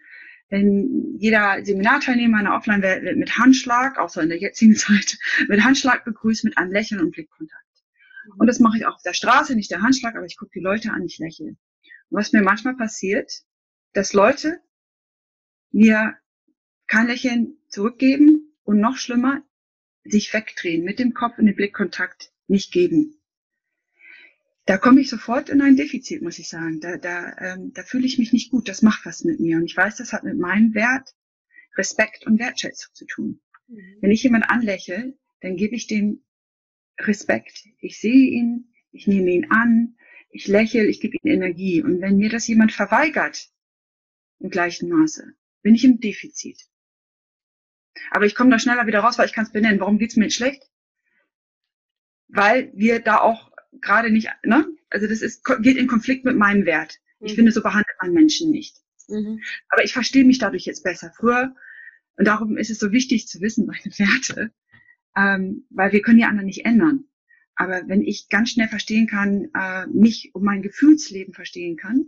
Wenn 0.49 1.15
jeder 1.17 1.63
Seminarteilnehmer 1.63 2.39
in 2.39 2.45
der 2.45 2.53
Offline-Welt 2.53 3.03
wird 3.03 3.17
mit 3.17 3.37
Handschlag, 3.37 3.97
außer 3.97 4.21
in 4.21 4.29
der 4.29 4.37
jetzigen 4.37 4.75
Zeit, 4.75 5.17
mit 5.47 5.63
Handschlag 5.63 6.05
begrüßt, 6.05 6.43
mit 6.43 6.57
einem 6.57 6.71
Lächeln 6.71 7.01
und 7.01 7.11
Blickkontakt. 7.11 7.63
Mhm. 8.25 8.39
Und 8.39 8.47
das 8.47 8.59
mache 8.59 8.77
ich 8.77 8.85
auch 8.85 8.95
auf 8.95 9.03
der 9.03 9.13
Straße, 9.13 9.55
nicht 9.55 9.71
der 9.71 9.81
Handschlag, 9.81 10.15
aber 10.15 10.25
ich 10.25 10.37
gucke 10.37 10.51
die 10.53 10.63
Leute 10.63 10.91
an, 10.91 11.03
ich 11.03 11.17
lächle. 11.17 11.55
Und 12.09 12.19
was 12.19 12.31
mir 12.31 12.41
manchmal 12.41 12.75
passiert, 12.75 13.31
dass 13.93 14.13
Leute 14.13 14.59
mir 15.71 16.15
kein 16.87 17.07
Lächeln 17.07 17.57
zurückgeben 17.67 18.53
und 18.63 18.79
noch 18.79 18.97
schlimmer, 18.97 19.43
sich 20.03 20.33
wegdrehen, 20.33 20.83
mit 20.83 20.99
dem 20.99 21.13
Kopf 21.13 21.39
in 21.39 21.47
den 21.47 21.55
Blickkontakt 21.55 22.31
nicht 22.47 22.71
geben. 22.71 23.14
Da 24.65 24.77
komme 24.77 25.01
ich 25.01 25.09
sofort 25.09 25.49
in 25.49 25.61
ein 25.61 25.75
Defizit, 25.75 26.23
muss 26.23 26.39
ich 26.39 26.49
sagen. 26.49 26.79
Da, 26.79 26.97
da, 26.97 27.35
ähm, 27.39 27.71
da 27.73 27.83
fühle 27.83 28.05
ich 28.05 28.17
mich 28.17 28.33
nicht 28.33 28.49
gut. 28.49 28.67
Das 28.67 28.81
macht 28.81 29.05
was 29.05 29.23
mit 29.23 29.39
mir. 29.39 29.57
Und 29.57 29.65
ich 29.65 29.77
weiß, 29.77 29.97
das 29.97 30.11
hat 30.11 30.23
mit 30.23 30.37
meinem 30.37 30.73
Wert, 30.73 31.15
Respekt 31.77 32.25
und 32.25 32.39
Wertschätzung 32.39 32.93
zu 32.93 33.05
tun. 33.05 33.41
Mhm. 33.67 33.97
Wenn 34.01 34.11
ich 34.11 34.23
jemand 34.23 34.49
anlächle, 34.49 35.17
dann 35.41 35.55
gebe 35.55 35.75
ich 35.75 35.87
dem 35.87 36.23
Respekt. 36.99 37.65
Ich 37.79 37.99
sehe 37.99 38.31
ihn, 38.31 38.73
ich 38.91 39.05
nehme 39.05 39.29
ihn 39.31 39.51
an, 39.51 39.97
ich 40.31 40.47
lächle, 40.47 40.85
ich 40.87 40.99
gebe 40.99 41.17
ihm 41.21 41.31
Energie. 41.31 41.83
Und 41.83 42.01
wenn 42.01 42.17
mir 42.17 42.29
das 42.29 42.47
jemand 42.47 42.71
verweigert, 42.71 43.49
im 44.39 44.49
gleichen 44.49 44.89
Maße, 44.89 45.33
bin 45.61 45.75
ich 45.75 45.85
im 45.85 45.99
Defizit. 45.99 46.59
Aber 48.11 48.25
ich 48.25 48.35
komme 48.35 48.49
da 48.49 48.59
schneller 48.59 48.87
wieder 48.87 48.99
raus, 48.99 49.17
weil 49.17 49.27
ich 49.27 49.33
kann 49.33 49.45
es 49.45 49.51
benennen. 49.51 49.79
Warum 49.79 49.97
geht's 49.97 50.15
mir 50.15 50.25
nicht 50.25 50.35
schlecht? 50.35 50.69
Weil 52.27 52.71
wir 52.73 52.99
da 52.99 53.21
auch 53.21 53.51
gerade 53.81 54.11
nicht, 54.11 54.29
ne? 54.43 54.67
Also 54.89 55.07
das 55.07 55.21
ist, 55.21 55.43
geht 55.61 55.77
in 55.77 55.87
Konflikt 55.87 56.25
mit 56.25 56.37
meinem 56.37 56.65
Wert. 56.65 56.99
Ich 57.19 57.33
mhm. 57.33 57.35
finde, 57.35 57.51
so 57.51 57.61
behandelt 57.61 57.95
man 58.01 58.13
Menschen 58.13 58.51
nicht. 58.51 58.77
Mhm. 59.07 59.41
Aber 59.69 59.83
ich 59.83 59.93
verstehe 59.93 60.25
mich 60.25 60.39
dadurch 60.39 60.65
jetzt 60.65 60.83
besser. 60.83 61.11
Früher, 61.15 61.55
und 62.17 62.27
darum 62.27 62.57
ist 62.57 62.69
es 62.69 62.79
so 62.79 62.91
wichtig 62.91 63.27
zu 63.27 63.41
wissen, 63.41 63.65
meine 63.67 63.97
Werte, 63.97 64.51
ähm, 65.15 65.65
weil 65.69 65.91
wir 65.91 66.01
können 66.01 66.17
die 66.17 66.25
anderen 66.25 66.47
nicht 66.47 66.65
ändern. 66.65 67.05
Aber 67.55 67.87
wenn 67.87 68.01
ich 68.01 68.27
ganz 68.29 68.49
schnell 68.51 68.67
verstehen 68.67 69.07
kann, 69.07 69.49
äh, 69.53 69.87
mich 69.87 70.31
um 70.33 70.43
mein 70.43 70.61
Gefühlsleben 70.61 71.33
verstehen 71.33 71.77
kann, 71.77 72.07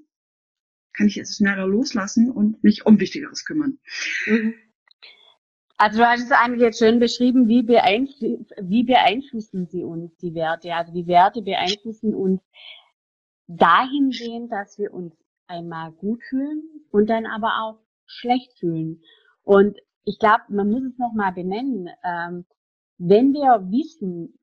kann 0.94 1.08
ich 1.08 1.18
es 1.18 1.38
schneller 1.38 1.68
loslassen 1.68 2.30
und 2.30 2.64
mich 2.64 2.86
um 2.86 3.00
Wichtigeres 3.00 3.46
kümmern. 3.46 3.80
Mhm. 4.26 4.56
Also 5.78 6.00
du 6.00 6.08
hast 6.08 6.24
es 6.24 6.32
eigentlich 6.32 6.62
jetzt 6.62 6.80
schön 6.80 7.00
beschrieben, 7.00 7.48
wie, 7.48 7.62
beeinflu 7.62 8.46
wie 8.62 8.84
beeinflussen 8.84 9.68
sie 9.68 9.84
uns, 9.84 10.18
die 10.18 10.34
Werte. 10.34 10.74
Also 10.74 10.92
die 10.92 11.06
Werte 11.06 11.44
beeinflussen 11.44 12.16
uns 12.16 12.42
dahingehend, 13.48 14.52
dass 14.52 14.78
wir 14.80 14.92
uns 14.92 15.16
einmal 15.48 15.92
gut 15.92 16.22
fühlen 16.24 16.64
und 16.92 17.10
dann 17.10 17.28
aber 17.28 17.62
auch 17.62 17.80
schlecht 18.06 18.58
fühlen. 18.58 19.02
Und 19.44 19.78
ich 20.04 20.18
glaube, 20.20 20.44
man 20.50 20.72
muss 20.72 20.84
es 20.84 20.98
nochmal 20.98 21.34
benennen. 21.34 21.90
Ähm, 22.04 22.46
wenn 22.98 23.34
wir 23.34 23.70
wissen, 23.70 24.40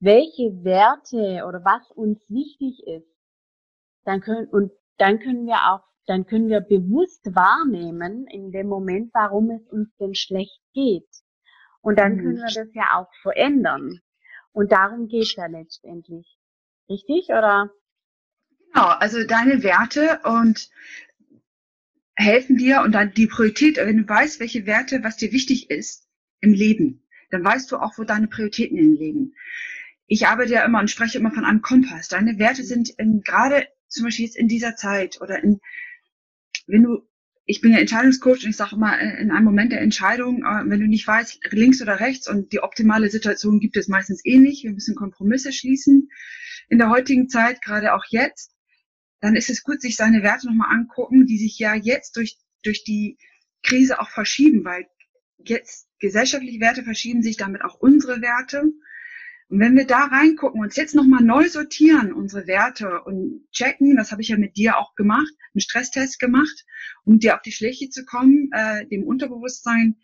welche 0.00 0.64
Werte 0.64 1.44
oder 1.46 1.64
was 1.64 1.90
uns 1.92 2.18
wichtig 2.30 2.86
ist, 2.86 3.08
dann 4.04 4.20
können, 4.20 4.48
und 4.48 4.72
dann 4.96 5.18
können 5.18 5.46
wir 5.46 5.72
auch 5.72 5.82
dann 6.06 6.26
können 6.26 6.48
wir 6.48 6.60
bewusst 6.60 7.24
wahrnehmen 7.34 8.26
in 8.26 8.50
dem 8.52 8.66
Moment, 8.66 9.10
warum 9.14 9.50
es 9.50 9.66
uns 9.68 9.88
denn 9.96 10.14
schlecht 10.14 10.60
geht. 10.72 11.08
Und 11.80 11.98
dann 11.98 12.16
mhm. 12.16 12.18
können 12.18 12.36
wir 12.36 12.64
das 12.64 12.74
ja 12.74 12.98
auch 12.98 13.12
verändern. 13.22 14.00
Und 14.52 14.72
darum 14.72 15.08
geht 15.08 15.24
es 15.24 15.34
ja 15.36 15.46
letztendlich. 15.46 16.38
Richtig, 16.88 17.28
oder? 17.28 17.70
Genau, 18.72 18.86
also 18.86 19.24
deine 19.24 19.62
Werte 19.62 20.20
und 20.24 20.70
helfen 22.16 22.56
dir 22.56 22.82
und 22.82 22.92
dann 22.92 23.12
die 23.12 23.26
Priorität, 23.26 23.76
wenn 23.76 23.98
du 23.98 24.08
weißt, 24.08 24.40
welche 24.40 24.66
Werte, 24.66 25.02
was 25.02 25.16
dir 25.16 25.32
wichtig 25.32 25.70
ist 25.70 26.08
im 26.40 26.52
Leben, 26.52 27.06
dann 27.30 27.44
weißt 27.44 27.70
du 27.72 27.78
auch, 27.78 27.98
wo 27.98 28.04
deine 28.04 28.28
Prioritäten 28.28 28.78
im 28.78 28.92
Leben. 28.94 29.34
Ich 30.06 30.26
arbeite 30.26 30.52
ja 30.52 30.64
immer 30.64 30.80
und 30.80 30.90
spreche 30.90 31.18
immer 31.18 31.32
von 31.32 31.44
einem 31.44 31.62
Kompass. 31.62 32.08
Deine 32.08 32.38
Werte 32.38 32.62
mhm. 32.62 32.66
sind 32.66 32.90
in, 32.98 33.20
gerade 33.22 33.66
zum 33.88 34.04
Beispiel 34.04 34.26
jetzt 34.26 34.36
in 34.36 34.48
dieser 34.48 34.76
Zeit 34.76 35.20
oder 35.20 35.42
in 35.42 35.60
wenn 36.66 36.82
du, 36.82 37.08
ich 37.46 37.60
bin 37.60 37.72
ja 37.72 37.78
Entscheidungscoach 37.78 38.44
und 38.44 38.50
ich 38.50 38.56
sage 38.56 38.76
immer, 38.76 38.98
äh, 38.98 39.20
in 39.20 39.30
einem 39.30 39.44
Moment 39.44 39.72
der 39.72 39.80
Entscheidung, 39.80 40.44
äh, 40.44 40.68
wenn 40.68 40.80
du 40.80 40.86
nicht 40.86 41.06
weißt, 41.06 41.40
links 41.50 41.82
oder 41.82 42.00
rechts 42.00 42.28
und 42.28 42.52
die 42.52 42.60
optimale 42.60 43.10
Situation 43.10 43.60
gibt 43.60 43.76
es 43.76 43.88
meistens 43.88 44.24
eh 44.24 44.38
nicht, 44.38 44.64
wir 44.64 44.72
müssen 44.72 44.94
Kompromisse 44.94 45.52
schließen 45.52 46.08
in 46.68 46.78
der 46.78 46.90
heutigen 46.90 47.28
Zeit, 47.28 47.62
gerade 47.62 47.94
auch 47.94 48.04
jetzt, 48.08 48.52
dann 49.20 49.36
ist 49.36 49.50
es 49.50 49.62
gut, 49.62 49.80
sich 49.80 49.96
seine 49.96 50.22
Werte 50.22 50.46
nochmal 50.46 50.74
angucken, 50.74 51.26
die 51.26 51.38
sich 51.38 51.58
ja 51.58 51.74
jetzt 51.74 52.16
durch, 52.16 52.36
durch 52.62 52.84
die 52.84 53.18
Krise 53.62 54.00
auch 54.00 54.10
verschieben, 54.10 54.64
weil 54.64 54.86
jetzt 55.38 55.88
gesellschaftliche 55.98 56.60
Werte 56.60 56.82
verschieben 56.82 57.22
sich, 57.22 57.36
damit 57.36 57.62
auch 57.62 57.74
unsere 57.74 58.20
Werte. 58.20 58.64
Und 59.48 59.60
wenn 59.60 59.76
wir 59.76 59.86
da 59.86 60.04
reingucken, 60.04 60.60
uns 60.60 60.76
jetzt 60.76 60.94
nochmal 60.94 61.22
neu 61.22 61.48
sortieren, 61.48 62.12
unsere 62.12 62.46
Werte 62.46 63.02
und 63.02 63.46
checken, 63.52 63.96
das 63.96 64.10
habe 64.10 64.22
ich 64.22 64.28
ja 64.28 64.38
mit 64.38 64.56
dir 64.56 64.78
auch 64.78 64.94
gemacht, 64.94 65.32
einen 65.52 65.60
Stresstest 65.60 66.18
gemacht, 66.18 66.64
um 67.04 67.18
dir 67.18 67.34
auf 67.34 67.42
die 67.42 67.52
Schläge 67.52 67.90
zu 67.90 68.04
kommen, 68.04 68.50
äh, 68.52 68.86
dem 68.86 69.04
Unterbewusstsein, 69.04 69.96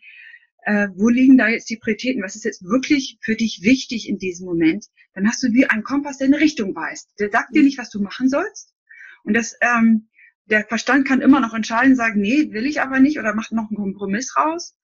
äh, 0.63 0.89
wo 0.95 1.09
liegen 1.09 1.37
da 1.37 1.47
jetzt 1.47 1.69
die 1.69 1.77
Prioritäten, 1.77 2.21
was 2.21 2.35
ist 2.35 2.45
jetzt 2.45 2.63
wirklich 2.63 3.17
für 3.21 3.35
dich 3.35 3.61
wichtig 3.63 4.07
in 4.07 4.19
diesem 4.19 4.45
Moment, 4.45 4.85
dann 5.13 5.27
hast 5.27 5.41
du 5.41 5.51
wie 5.51 5.65
einen 5.65 5.83
Kompass, 5.83 6.19
der 6.19 6.27
eine 6.27 6.39
Richtung 6.39 6.75
weist. 6.75 7.09
Der 7.19 7.31
sagt 7.31 7.55
dir 7.55 7.63
nicht, 7.63 7.79
was 7.79 7.89
du 7.89 7.99
machen 7.99 8.29
sollst. 8.29 8.73
Und 9.23 9.33
das, 9.33 9.57
ähm, 9.61 10.07
der 10.45 10.65
Verstand 10.65 11.07
kann 11.07 11.21
immer 11.21 11.39
noch 11.39 11.53
entscheiden, 11.53 11.95
sagen, 11.95 12.21
nee, 12.21 12.51
will 12.51 12.65
ich 12.65 12.81
aber 12.81 12.99
nicht 12.99 13.19
oder 13.19 13.33
macht 13.33 13.51
noch 13.51 13.69
einen 13.69 13.77
Kompromiss 13.77 14.35
raus 14.37 14.75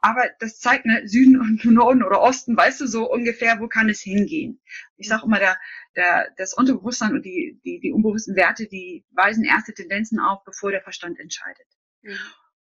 aber 0.00 0.30
das 0.38 0.60
zeigt 0.60 0.86
ne, 0.86 1.06
Süden 1.06 1.40
und 1.40 1.64
Norden 1.64 2.02
oder 2.02 2.20
Osten, 2.20 2.56
weißt 2.56 2.80
du 2.80 2.86
so 2.86 3.10
ungefähr, 3.10 3.60
wo 3.60 3.68
kann 3.68 3.88
es 3.88 4.00
hingehen. 4.00 4.60
Ich 4.96 5.08
sage 5.08 5.24
immer, 5.24 5.38
der, 5.38 5.56
der, 5.96 6.32
das 6.36 6.54
Unterbewusstsein 6.54 7.12
und 7.12 7.24
die, 7.24 7.60
die, 7.64 7.80
die 7.80 7.92
unbewussten 7.92 8.36
Werte, 8.36 8.66
die 8.66 9.04
weisen 9.10 9.44
erste 9.44 9.74
Tendenzen 9.74 10.20
auf, 10.20 10.44
bevor 10.44 10.70
der 10.70 10.82
Verstand 10.82 11.18
entscheidet. 11.18 11.66
Mhm. 12.02 12.18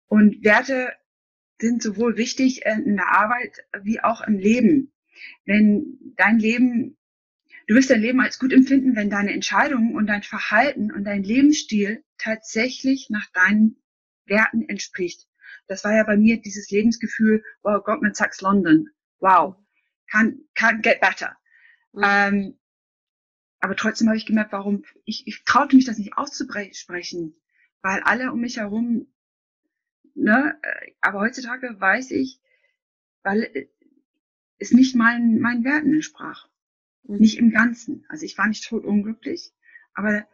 Und 0.06 0.44
Werte 0.44 0.92
sind 1.60 1.82
sowohl 1.82 2.16
wichtig 2.16 2.64
in 2.64 2.96
der 2.96 3.08
Arbeit 3.08 3.58
wie 3.82 4.00
auch 4.00 4.20
im 4.20 4.38
Leben. 4.38 4.92
Wenn 5.44 5.98
dein 6.16 6.38
Leben, 6.38 6.96
du 7.66 7.75
wirst 7.75 7.90
dein 7.90 8.00
Leben 8.00 8.20
als 8.20 8.38
gut 8.38 8.52
empfinden, 8.52 8.94
wenn 8.94 9.10
deine 9.10 9.32
Entscheidungen 9.32 9.96
und 9.96 10.06
dein 10.06 10.22
Verhalten 10.22 10.92
und 10.92 11.02
dein 11.02 11.25
Lebensstil 11.25 12.04
tatsächlich 12.16 13.08
nach 13.10 13.28
deinen 13.32 13.82
Werten 14.26 14.68
entspricht 14.68 15.28
das 15.68 15.84
war 15.84 15.94
ja 15.94 16.02
bei 16.02 16.16
mir 16.16 16.40
dieses 16.40 16.70
Lebensgefühl, 16.70 17.44
wow, 17.62 17.84
Goldman 17.84 18.14
Sachs 18.14 18.40
London, 18.40 18.88
wow, 19.20 19.54
can't, 20.10 20.37
can't 20.56 20.82
get 20.82 21.00
better. 21.00 21.37
Mhm. 21.92 22.02
Ähm, 22.04 22.58
aber 23.60 23.76
trotzdem 23.76 24.08
habe 24.08 24.16
ich 24.16 24.26
gemerkt, 24.26 24.52
warum, 24.52 24.84
ich, 25.04 25.26
ich 25.26 25.44
traute 25.44 25.76
mich 25.76 25.84
das 25.84 25.98
nicht 25.98 26.16
auszusprechen, 26.16 27.34
weil 27.82 28.00
alle 28.00 28.32
um 28.32 28.40
mich 28.40 28.56
herum, 28.56 29.12
ne, 30.14 30.58
äh, 30.62 30.92
aber 31.00 31.20
heutzutage 31.20 31.78
weiß 31.78 32.12
ich, 32.12 32.40
weil 33.22 33.68
es 34.58 34.72
nicht 34.72 34.96
meinen, 34.96 35.38
meinen 35.40 35.64
Werten 35.64 35.92
entsprach. 35.92 36.48
Mhm. 37.02 37.16
Nicht 37.18 37.38
im 37.38 37.50
Ganzen. 37.50 38.06
Also 38.08 38.25
ich 38.25 38.38
war 38.38 38.48
nicht 38.48 38.66
tot 38.66 38.84
unglücklich, 38.84 39.52
aber 39.92 40.26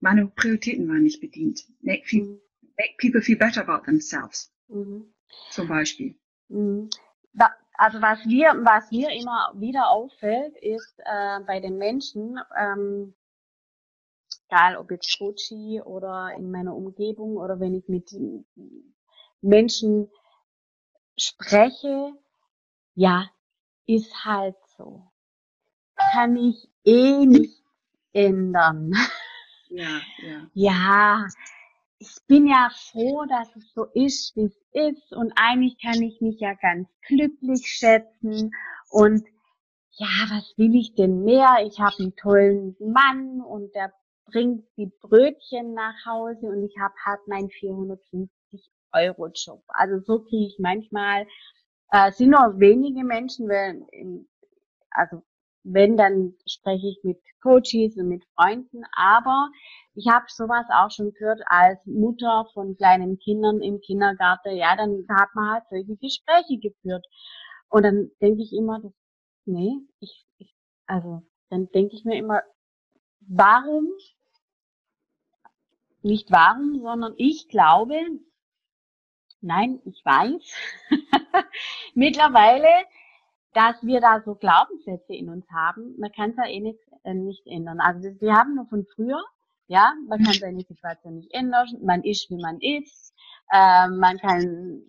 meine 0.00 0.26
Prioritäten 0.28 0.88
waren 0.88 1.02
nicht 1.02 1.20
bedient. 1.20 1.66
Nee, 1.80 2.02
viel, 2.04 2.24
mhm 2.24 2.45
make 2.78 2.98
people 2.98 3.20
feel 3.20 3.38
better 3.38 3.60
about 3.60 3.84
themselves. 3.84 4.50
Mhm. 4.68 5.06
Zum 5.50 5.68
Beispiel. 5.68 6.14
Mhm. 6.48 6.88
Also 7.78 8.00
was 8.00 8.24
mir, 8.24 8.54
was 8.64 8.90
mir 8.90 9.10
immer 9.10 9.52
wieder 9.54 9.90
auffällt, 9.90 10.56
ist 10.56 10.98
äh, 11.04 11.40
bei 11.40 11.60
den 11.60 11.76
Menschen, 11.76 12.40
ähm, 12.56 13.14
egal 14.48 14.76
ob 14.76 14.90
jetzt 14.90 15.18
Coachie 15.18 15.82
oder 15.82 16.32
in 16.36 16.50
meiner 16.50 16.74
Umgebung 16.74 17.36
oder 17.36 17.60
wenn 17.60 17.74
ich 17.74 17.86
mit 17.88 18.16
Menschen 19.42 20.10
spreche, 21.18 22.12
ja, 22.94 23.28
ist 23.86 24.24
halt 24.24 24.56
so. 24.78 25.02
Kann 26.12 26.36
ich 26.36 26.70
eh 26.84 27.26
nicht 27.26 27.62
ändern. 28.12 28.94
Ja, 29.68 30.00
ja. 30.22 30.46
Ja, 30.54 31.26
ich 31.98 32.16
bin 32.26 32.46
ja 32.46 32.70
froh, 32.90 33.24
dass 33.26 33.54
es 33.56 33.72
so 33.72 33.84
ist, 33.94 34.36
wie 34.36 34.46
es 34.46 34.56
ist. 34.72 35.12
Und 35.12 35.32
eigentlich 35.36 35.78
kann 35.80 36.02
ich 36.02 36.20
mich 36.20 36.40
ja 36.40 36.54
ganz 36.54 36.88
glücklich 37.06 37.66
schätzen. 37.66 38.52
Und 38.90 39.26
ja, 39.92 40.08
was 40.30 40.52
will 40.56 40.74
ich 40.74 40.94
denn 40.94 41.24
mehr? 41.24 41.56
Ich 41.66 41.80
habe 41.80 41.96
einen 41.98 42.16
tollen 42.16 42.76
Mann 42.80 43.40
und 43.40 43.74
der 43.74 43.92
bringt 44.26 44.66
die 44.76 44.92
Brötchen 45.00 45.72
nach 45.74 46.04
Hause 46.04 46.48
und 46.48 46.64
ich 46.64 46.76
habe 46.78 46.94
halt 47.04 47.20
meinen 47.28 47.48
450 47.48 48.28
Euro 48.92 49.28
Job. 49.28 49.62
Also 49.68 50.00
so 50.00 50.22
kriege 50.22 50.46
ich 50.46 50.58
manchmal, 50.58 51.26
äh, 51.92 52.10
sind 52.12 52.30
nur 52.30 52.58
wenige 52.58 53.04
Menschen, 53.04 53.48
weil, 53.48 53.86
also 54.90 55.22
wenn, 55.72 55.96
dann 55.96 56.34
spreche 56.46 56.86
ich 56.88 57.00
mit 57.02 57.18
Coaches 57.42 57.96
und 57.96 58.08
mit 58.08 58.24
Freunden, 58.34 58.82
aber 58.92 59.50
ich 59.94 60.08
habe 60.08 60.26
sowas 60.28 60.66
auch 60.72 60.90
schon 60.90 61.12
gehört 61.12 61.40
als 61.46 61.84
Mutter 61.86 62.46
von 62.54 62.76
kleinen 62.76 63.18
Kindern 63.18 63.60
im 63.62 63.80
Kindergarten. 63.80 64.56
Ja, 64.56 64.76
dann 64.76 65.06
hat 65.10 65.30
man 65.34 65.52
halt 65.54 65.64
solche 65.70 65.96
Gespräche 65.96 66.58
geführt. 66.58 67.04
Und 67.68 67.82
dann 67.82 68.10
denke 68.20 68.42
ich 68.42 68.52
immer, 68.52 68.80
das, 68.80 68.92
nee, 69.46 69.72
ich, 70.00 70.26
ich 70.38 70.54
also 70.86 71.22
dann 71.50 71.68
denke 71.72 71.94
ich 71.94 72.04
mir 72.04 72.16
immer, 72.16 72.42
warum, 73.20 73.88
nicht 76.02 76.30
warum, 76.30 76.80
sondern 76.80 77.14
ich 77.16 77.48
glaube, 77.48 77.98
nein, 79.40 79.80
ich 79.84 80.04
weiß 80.04 80.54
mittlerweile, 81.94 82.68
dass 83.56 83.82
wir 83.82 84.00
da 84.00 84.20
so 84.22 84.34
Glaubenssätze 84.34 85.14
in 85.14 85.30
uns 85.30 85.46
haben. 85.50 85.94
Man 85.98 86.12
kann 86.12 86.30
es 86.30 86.36
ja 86.36 86.46
eh 86.46 86.60
nicht, 86.60 86.78
äh, 87.04 87.14
nicht 87.14 87.46
ändern. 87.46 87.80
Also 87.80 88.10
wir 88.20 88.34
haben 88.34 88.54
nur 88.54 88.66
von 88.66 88.84
früher, 88.94 89.24
ja, 89.66 89.94
man 90.06 90.22
kann 90.22 90.34
seine 90.34 90.60
Situation 90.60 91.16
nicht 91.16 91.32
ändern, 91.32 91.66
man 91.82 92.04
ist, 92.04 92.28
wie 92.28 92.36
man 92.36 92.58
ist, 92.60 93.14
äh, 93.50 93.88
man 93.88 94.18
kann 94.18 94.82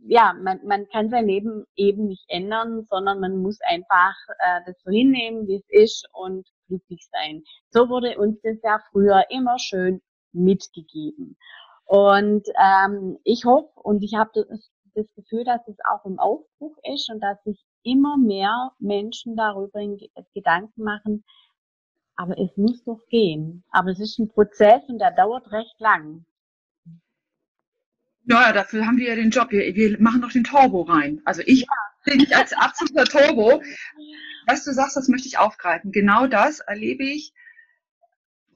ja, 0.00 0.32
man, 0.32 0.60
man 0.64 0.88
kann 0.88 1.10
sein 1.10 1.26
Leben 1.26 1.66
eben 1.76 2.06
nicht 2.06 2.24
ändern, 2.28 2.84
sondern 2.88 3.20
man 3.20 3.42
muss 3.42 3.58
einfach 3.66 4.14
äh, 4.38 4.60
das 4.64 4.80
so 4.84 4.90
hinnehmen, 4.90 5.46
wie 5.48 5.56
es 5.56 5.66
ist 5.68 6.08
und 6.12 6.48
glücklich 6.68 7.06
sein. 7.10 7.42
So 7.70 7.90
wurde 7.90 8.16
uns 8.16 8.40
das 8.42 8.56
ja 8.62 8.80
früher 8.90 9.24
immer 9.28 9.58
schön 9.58 10.00
mitgegeben. 10.32 11.36
Und 11.84 12.46
ähm, 12.62 13.18
ich 13.24 13.44
hoffe 13.44 13.72
und 13.74 14.02
ich 14.02 14.14
habe 14.14 14.30
das, 14.34 14.70
das 14.94 15.12
Gefühl, 15.14 15.44
dass 15.44 15.66
es 15.66 15.76
auch 15.90 16.04
im 16.06 16.18
Aufbruch 16.18 16.76
ist 16.84 17.10
und 17.10 17.20
dass 17.20 17.42
sich 17.42 17.58
immer 17.82 18.16
mehr 18.16 18.72
Menschen 18.78 19.36
darüber 19.36 19.80
in 19.80 19.98
Gedanken 20.34 20.82
machen, 20.82 21.24
aber 22.16 22.38
es 22.38 22.56
muss 22.56 22.82
doch 22.84 23.06
gehen. 23.08 23.64
Aber 23.70 23.90
es 23.90 24.00
ist 24.00 24.18
ein 24.18 24.28
Prozess 24.28 24.82
und 24.88 24.98
der 24.98 25.12
dauert 25.12 25.50
recht 25.52 25.78
lang. 25.78 26.24
Ja, 28.24 28.52
dafür 28.52 28.86
haben 28.86 28.98
wir 28.98 29.08
ja 29.08 29.14
den 29.14 29.30
Job. 29.30 29.50
Wir, 29.50 29.74
wir 29.74 30.00
machen 30.00 30.20
doch 30.20 30.32
den 30.32 30.44
Turbo 30.44 30.82
rein. 30.82 31.22
Also 31.24 31.42
ich 31.46 31.66
ja. 32.06 32.14
dich 32.14 32.36
als 32.36 32.52
absoluter 32.52 33.04
Turbo. 33.04 33.62
Was 34.46 34.64
du 34.64 34.72
sagst, 34.72 34.96
das 34.96 35.08
möchte 35.08 35.28
ich 35.28 35.38
aufgreifen. 35.38 35.92
Genau 35.92 36.26
das 36.26 36.60
erlebe 36.60 37.04
ich. 37.04 37.32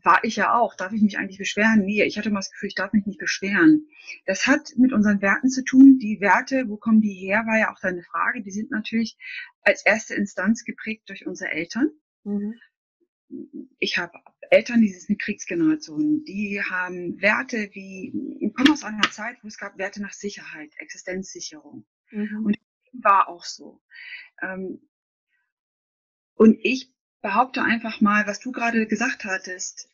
War 0.03 0.25
ich 0.25 0.37
ja 0.37 0.59
auch. 0.59 0.75
Darf 0.75 0.93
ich 0.93 1.03
mich 1.03 1.19
eigentlich 1.19 1.39
beschweren? 1.39 1.85
Nee, 1.85 2.03
ich 2.03 2.19
hatte 2.19 2.31
mal 2.31 2.41
das 2.41 2.51
Gefühl, 2.51 2.69
ich 2.69 2.75
darf 2.75 2.93
mich 2.93 3.07
nicht 3.07 3.19
beschweren. 3.19 3.87
Das 4.27 4.47
hat 4.47 4.73
mit 4.77 4.93
unseren 4.93 5.23
Werten 5.23 5.49
zu 5.49 5.63
tun. 5.65 5.99
Die 5.99 6.21
Werte, 6.21 6.69
wo 6.69 6.77
kommen 6.77 7.01
die 7.01 7.15
her, 7.15 7.45
war 7.47 7.59
ja 7.59 7.73
auch 7.73 7.81
deine 7.81 8.03
Frage. 8.03 8.43
Die 8.43 8.51
sind 8.51 8.71
natürlich 8.71 9.17
als 9.63 9.85
erste 9.87 10.15
Instanz 10.15 10.65
geprägt 10.65 11.09
durch 11.09 11.27
unsere 11.27 11.51
Eltern. 11.51 11.91
Mhm 12.25 12.55
ich 13.79 13.99
habe 13.99 14.13
Eltern, 14.51 14.81
die 14.81 14.89
sind 14.89 15.21
Kriegsgenerationen, 15.21 16.25
die 16.25 16.61
haben 16.63 17.21
Werte 17.21 17.71
wie, 17.73 18.13
ich 18.41 18.55
komme 18.55 18.73
aus 18.73 18.85
einer 18.85 19.11
Zeit, 19.11 19.39
wo 19.43 19.49
es 19.49 19.59
gab 19.59 19.79
Werte 19.79 20.03
nach 20.03 20.13
Sicherheit, 20.13 20.73
Existenzsicherung. 20.77 21.87
Mhm. 22.11 22.45
Und 22.45 22.59
war 22.93 23.29
auch 23.29 23.45
so. 23.45 23.81
Ähm, 24.43 24.89
und 26.35 26.59
ich 26.63 26.93
behaupte 27.23 27.63
einfach 27.63 28.01
mal, 28.01 28.27
was 28.27 28.41
du 28.41 28.53
gerade 28.53 28.87
gesagt 28.87 29.25
hattest, 29.25 29.89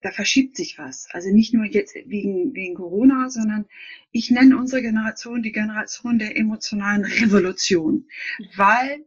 da 0.00 0.10
verschiebt 0.10 0.56
sich 0.56 0.78
was. 0.78 1.08
Also 1.10 1.30
nicht 1.30 1.54
nur 1.54 1.64
jetzt 1.64 1.94
wegen, 1.94 2.54
wegen 2.54 2.74
Corona, 2.74 3.30
sondern 3.30 3.66
ich 4.10 4.30
nenne 4.30 4.56
unsere 4.56 4.82
Generation 4.82 5.42
die 5.42 5.52
Generation 5.52 6.18
der 6.18 6.36
emotionalen 6.36 7.04
Revolution, 7.04 8.06
mhm. 8.38 8.44
weil 8.56 9.04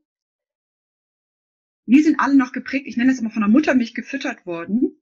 wir 1.85 2.03
sind 2.03 2.19
alle 2.19 2.35
noch 2.35 2.51
geprägt, 2.51 2.87
ich 2.87 2.95
nenne 2.95 3.11
es 3.11 3.19
immer 3.19 3.31
von 3.31 3.41
der 3.41 3.49
Muttermilch 3.49 3.93
gefüttert 3.93 4.45
worden, 4.45 5.00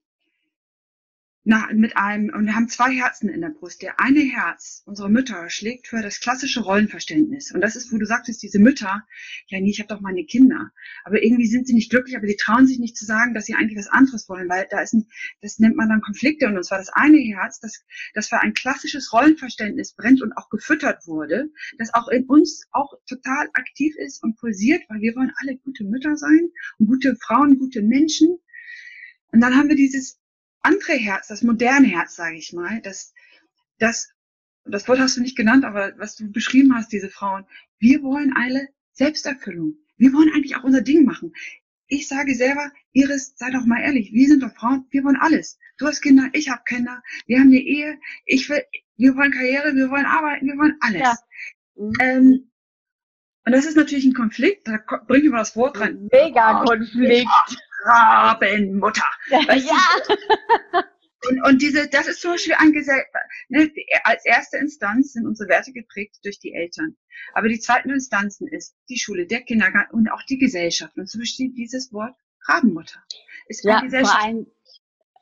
na, 1.42 1.68
mit 1.72 1.96
einem, 1.96 2.30
und 2.34 2.44
wir 2.44 2.54
haben 2.54 2.68
zwei 2.68 2.92
Herzen 2.92 3.30
in 3.30 3.40
der 3.40 3.48
Brust. 3.48 3.80
Der 3.80 3.98
eine 3.98 4.20
Herz 4.20 4.82
unserer 4.84 5.08
Mütter 5.08 5.48
schlägt 5.48 5.86
für 5.86 6.02
das 6.02 6.20
klassische 6.20 6.60
Rollenverständnis. 6.60 7.50
Und 7.52 7.62
das 7.62 7.76
ist, 7.76 7.90
wo 7.90 7.96
du 7.96 8.04
sagtest, 8.04 8.42
diese 8.42 8.58
Mütter, 8.58 9.06
ja 9.46 9.58
nee, 9.58 9.70
ich 9.70 9.80
habe 9.80 9.88
doch 9.88 10.02
meine 10.02 10.24
Kinder. 10.24 10.70
Aber 11.02 11.22
irgendwie 11.22 11.46
sind 11.46 11.66
sie 11.66 11.72
nicht 11.72 11.90
glücklich, 11.90 12.14
aber 12.14 12.26
sie 12.26 12.36
trauen 12.36 12.66
sich 12.66 12.78
nicht 12.78 12.94
zu 12.94 13.06
sagen, 13.06 13.32
dass 13.32 13.46
sie 13.46 13.54
eigentlich 13.54 13.78
was 13.78 13.88
anderes 13.88 14.28
wollen, 14.28 14.50
weil 14.50 14.66
da 14.70 14.80
ist 14.80 14.92
ein, 14.92 15.08
das 15.40 15.58
nennt 15.58 15.76
man 15.76 15.88
dann 15.88 16.02
Konflikte. 16.02 16.46
Und 16.46 16.62
zwar 16.62 16.76
das 16.76 16.90
eine 16.90 17.18
Herz, 17.18 17.58
das, 17.58 17.86
das 18.12 18.28
für 18.28 18.40
ein 18.40 18.52
klassisches 18.52 19.10
Rollenverständnis 19.10 19.94
brennt 19.94 20.20
und 20.20 20.34
auch 20.34 20.50
gefüttert 20.50 21.06
wurde, 21.06 21.48
das 21.78 21.94
auch 21.94 22.08
in 22.08 22.26
uns 22.26 22.66
auch 22.72 22.92
total 23.08 23.48
aktiv 23.54 23.94
ist 23.96 24.22
und 24.22 24.36
pulsiert, 24.36 24.82
weil 24.90 25.00
wir 25.00 25.16
wollen 25.16 25.32
alle 25.40 25.56
gute 25.56 25.84
Mütter 25.84 26.16
sein 26.18 26.50
und 26.78 26.86
gute 26.86 27.16
Frauen, 27.16 27.58
gute 27.58 27.80
Menschen. 27.80 28.38
Und 29.32 29.40
dann 29.40 29.56
haben 29.56 29.68
wir 29.68 29.76
dieses 29.76 30.20
andere 30.62 30.92
Herz, 30.94 31.28
das 31.28 31.42
moderne 31.42 31.88
Herz, 31.88 32.16
sage 32.16 32.36
ich 32.36 32.52
mal, 32.52 32.80
das, 32.82 33.14
das, 33.78 34.12
das 34.64 34.86
Wort 34.88 34.98
hast 34.98 35.16
du 35.16 35.22
nicht 35.22 35.36
genannt, 35.36 35.64
aber 35.64 35.92
was 35.98 36.16
du 36.16 36.30
beschrieben 36.30 36.74
hast, 36.74 36.92
diese 36.92 37.08
Frauen, 37.08 37.46
wir 37.78 38.02
wollen 38.02 38.32
alle 38.36 38.68
Selbsterfüllung. 38.92 39.74
Wir 39.96 40.12
wollen 40.12 40.30
eigentlich 40.32 40.56
auch 40.56 40.64
unser 40.64 40.82
Ding 40.82 41.04
machen. 41.04 41.32
Ich 41.86 42.06
sage 42.08 42.34
selber, 42.34 42.70
Iris, 42.92 43.34
sei 43.36 43.50
doch 43.50 43.64
mal 43.66 43.80
ehrlich, 43.80 44.12
wir 44.12 44.28
sind 44.28 44.42
doch 44.42 44.54
Frauen, 44.54 44.86
wir 44.90 45.02
wollen 45.04 45.16
alles. 45.16 45.58
Du 45.78 45.86
hast 45.86 46.02
Kinder, 46.02 46.28
ich 46.32 46.48
habe 46.50 46.62
Kinder, 46.66 47.02
wir 47.26 47.40
haben 47.40 47.48
eine 47.48 47.58
Ehe, 47.58 47.98
ich 48.26 48.48
will, 48.48 48.62
wir 48.96 49.16
wollen 49.16 49.32
Karriere, 49.32 49.74
wir 49.74 49.90
wollen 49.90 50.06
arbeiten, 50.06 50.46
wir 50.46 50.56
wollen 50.56 50.76
alles. 50.80 51.00
Ja. 51.00 51.16
Mhm. 51.74 51.92
Ähm, 52.00 52.50
und 53.46 53.52
das 53.52 53.64
ist 53.64 53.76
natürlich 53.76 54.04
ein 54.04 54.14
Konflikt, 54.14 54.68
da 54.68 54.78
bringe 55.06 55.24
ich 55.24 55.30
mal 55.30 55.38
das 55.38 55.56
Wort 55.56 55.80
rein. 55.80 56.08
Mega 56.12 56.62
Konflikt. 56.64 57.26
Rabenmutter. 57.84 59.08
Ja. 59.28 59.40
Und, 61.28 61.44
und 61.44 61.62
diese, 61.62 61.86
das 61.88 62.08
ist 62.08 62.22
zum 62.22 62.30
Beispiel 62.32 62.54
ein 62.54 62.72
Gesell 62.72 63.04
ne, 63.48 63.70
als 64.04 64.24
erste 64.24 64.56
Instanz 64.56 65.12
sind 65.12 65.26
unsere 65.26 65.50
Werte 65.50 65.72
geprägt 65.72 66.16
durch 66.24 66.38
die 66.38 66.54
Eltern. 66.54 66.96
Aber 67.34 67.48
die 67.48 67.60
zweiten 67.60 67.90
Instanzen 67.90 68.48
ist 68.48 68.74
die 68.88 68.98
Schule, 68.98 69.26
der 69.26 69.42
Kindergarten 69.42 69.94
und 69.94 70.10
auch 70.10 70.22
die 70.22 70.38
Gesellschaft. 70.38 70.96
Und 70.96 71.10
so 71.10 71.18
besteht 71.18 71.58
dieses 71.58 71.92
Wort 71.92 72.14
Rabenmutter. 72.46 73.02
Ist 73.48 73.64
ja, 73.64 73.80
Gesellschaft. 73.80 74.16
Vor 74.16 74.24
allem, 74.24 74.46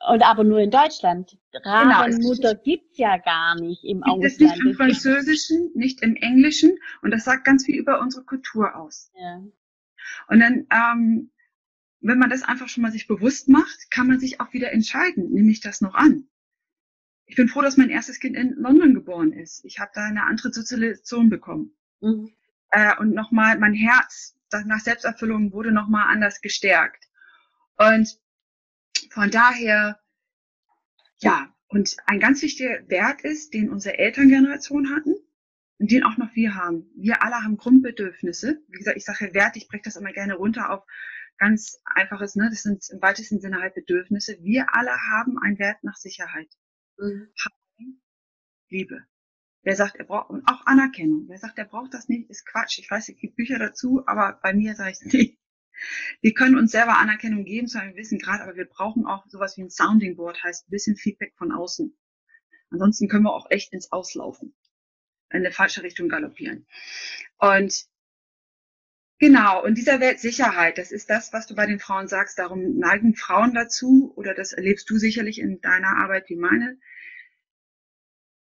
und 0.07 0.21
aber 0.23 0.45
nur 0.45 0.59
in 0.59 0.71
Deutschland. 0.71 1.37
Rabenmutter 1.53 2.53
genau, 2.53 2.63
gibt's 2.63 2.97
ja 2.97 3.17
gar 3.17 3.59
nicht 3.59 3.83
im 3.83 4.01
gibt 4.01 4.07
Ausland. 4.07 4.25
Es 4.25 4.39
nicht 4.39 4.65
im 4.65 4.73
Französischen, 4.75 5.71
nicht 5.75 6.01
im 6.01 6.15
Englischen. 6.15 6.77
Und 7.01 7.11
das 7.11 7.25
sagt 7.25 7.43
ganz 7.43 7.65
viel 7.65 7.77
über 7.77 7.99
unsere 7.99 8.23
Kultur 8.23 8.75
aus. 8.77 9.11
Ja. 9.15 9.41
Und 10.29 10.39
dann 10.39 10.65
ähm, 10.71 11.31
wenn 12.01 12.19
man 12.19 12.29
das 12.29 12.43
einfach 12.43 12.69
schon 12.69 12.83
mal 12.83 12.91
sich 12.91 13.07
bewusst 13.07 13.49
macht, 13.49 13.91
kann 13.91 14.07
man 14.07 14.19
sich 14.19 14.39
auch 14.39 14.53
wieder 14.53 14.71
entscheiden, 14.71 15.31
nehme 15.31 15.51
ich 15.51 15.59
das 15.59 15.81
noch 15.81 15.95
an. 15.95 16.27
Ich 17.25 17.35
bin 17.35 17.47
froh, 17.47 17.61
dass 17.61 17.77
mein 17.77 17.89
erstes 17.89 18.19
Kind 18.19 18.35
in 18.35 18.55
London 18.55 18.93
geboren 18.93 19.33
ist. 19.33 19.63
Ich 19.65 19.79
habe 19.79 19.91
da 19.93 20.05
eine 20.05 20.23
andere 20.23 20.51
Sozialisation 20.51 21.29
bekommen. 21.29 21.75
Mhm. 22.01 22.31
Äh, 22.71 22.97
und 22.97 23.13
nochmal, 23.13 23.59
mein 23.59 23.73
Herz 23.73 24.35
nach 24.65 24.79
Selbsterfüllung 24.79 25.51
wurde 25.51 25.71
nochmal 25.71 26.07
anders 26.11 26.41
gestärkt. 26.41 27.07
Und 27.77 28.17
von 29.11 29.29
daher, 29.29 29.99
ja, 31.19 31.53
und 31.67 31.97
ein 32.07 32.19
ganz 32.19 32.41
wichtiger 32.41 32.89
Wert 32.89 33.21
ist, 33.21 33.53
den 33.53 33.69
unsere 33.69 33.99
Elterngeneration 33.99 34.89
hatten 34.95 35.15
und 35.77 35.91
den 35.91 36.03
auch 36.03 36.17
noch 36.17 36.33
wir 36.35 36.55
haben. 36.55 36.89
Wir 36.95 37.21
alle 37.23 37.35
haben 37.35 37.57
Grundbedürfnisse. 37.57 38.61
Wie 38.67 38.77
gesagt, 38.79 38.97
ich 38.97 39.05
sage 39.05 39.33
Wert, 39.33 39.55
ich 39.55 39.67
breche 39.67 39.83
das 39.83 39.95
immer 39.95 40.13
gerne 40.13 40.33
runter 40.33 40.71
auf 40.71 40.83
ganz 41.39 41.81
einfaches, 41.85 42.35
ne? 42.35 42.49
Das 42.49 42.61
sind 42.61 42.87
im 42.89 43.01
weitesten 43.01 43.39
Sinne 43.39 43.61
halt 43.61 43.73
Bedürfnisse. 43.73 44.37
Wir 44.41 44.73
alle 44.75 44.91
haben 45.11 45.39
einen 45.39 45.57
Wert 45.57 45.83
nach 45.83 45.95
Sicherheit. 45.95 46.49
Mhm. 46.97 47.29
Liebe. 48.69 49.05
Wer 49.63 49.75
sagt, 49.75 49.95
er 49.95 50.05
braucht, 50.05 50.29
und 50.29 50.47
auch 50.47 50.65
Anerkennung. 50.65 51.25
Wer 51.27 51.37
sagt, 51.37 51.57
er 51.57 51.65
braucht 51.65 51.93
das 51.93 52.07
nicht, 52.07 52.29
ist 52.29 52.45
Quatsch. 52.45 52.79
Ich 52.79 52.89
weiß, 52.89 53.09
es 53.09 53.17
gibt 53.17 53.35
Bücher 53.35 53.59
dazu, 53.59 54.03
aber 54.05 54.39
bei 54.41 54.53
mir 54.53 54.75
sage 54.75 54.91
ich 54.91 55.13
nicht. 55.13 55.39
Wir 56.21 56.33
können 56.33 56.57
uns 56.57 56.71
selber 56.71 56.97
Anerkennung 56.97 57.45
geben 57.45 57.67
zu 57.67 57.79
einem 57.79 57.93
gewissen 57.93 58.19
Grad, 58.19 58.41
aber 58.41 58.55
wir 58.55 58.65
brauchen 58.65 59.05
auch 59.05 59.25
sowas 59.27 59.57
wie 59.57 59.63
ein 59.63 59.69
Sounding 59.69 60.17
Board, 60.17 60.43
heißt 60.43 60.67
ein 60.67 60.71
bisschen 60.71 60.95
Feedback 60.95 61.33
von 61.37 61.51
außen. 61.51 61.97
Ansonsten 62.69 63.07
können 63.07 63.23
wir 63.23 63.33
auch 63.33 63.49
echt 63.49 63.73
ins 63.73 63.91
Auslaufen, 63.91 64.53
in 65.31 65.39
eine 65.39 65.51
falsche 65.51 65.81
Richtung 65.81 66.09
galoppieren. 66.09 66.67
Und 67.37 67.88
Genau, 69.19 69.61
und 69.61 69.75
dieser 69.77 69.99
Weltsicherheit, 69.99 70.77
das 70.77 70.93
ist 70.93 71.09
das, 71.09 71.33
was 71.33 71.45
du 71.45 71.53
bei 71.53 71.65
den 71.65 71.79
Frauen 71.79 72.07
sagst. 72.07 72.39
Darum 72.39 72.77
neigen 72.77 73.15
Frauen 73.15 73.53
dazu, 73.53 74.13
oder 74.15 74.33
das 74.33 74.53
erlebst 74.53 74.89
du 74.89 74.97
sicherlich 74.97 75.39
in 75.39 75.59
deiner 75.59 75.97
Arbeit 75.97 76.29
wie 76.29 76.37
meine. 76.37 76.77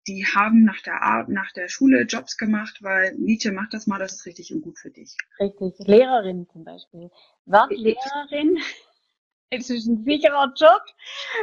Die 0.07 0.25
haben 0.25 0.63
nach 0.63 0.81
der, 0.81 1.25
nach 1.27 1.51
der 1.53 1.69
Schule 1.69 2.03
Jobs 2.03 2.37
gemacht, 2.37 2.77
weil 2.81 3.15
Nietzsche 3.15 3.51
macht 3.51 3.73
das 3.73 3.87
mal, 3.87 3.97
das 3.97 4.13
ist 4.13 4.25
richtig 4.27 4.53
und 4.53 4.61
gut 4.61 4.77
für 4.77 4.91
dich. 4.91 5.17
Richtig, 5.39 5.73
Lehrerin 5.79 6.47
zum 6.53 6.63
Beispiel. 6.63 7.09
Wird 7.45 7.71
Lehrerin 7.71 8.59
es 9.49 9.69
ist 9.71 9.87
ein 9.87 10.03
sicherer 10.03 10.53
Job, 10.55 10.83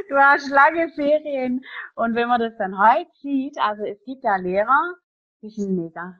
du 0.08 0.16
hast 0.16 0.48
lange 0.50 0.88
Ferien. 0.90 1.64
Und 1.96 2.14
wenn 2.14 2.28
man 2.28 2.40
das 2.40 2.56
dann 2.58 2.78
heute 2.78 3.10
sieht, 3.20 3.58
also 3.58 3.84
es 3.84 3.98
gibt 4.04 4.22
ja 4.22 4.36
Lehrer, 4.36 4.94
die 5.42 5.50
sind 5.50 5.74
mega. 5.74 6.16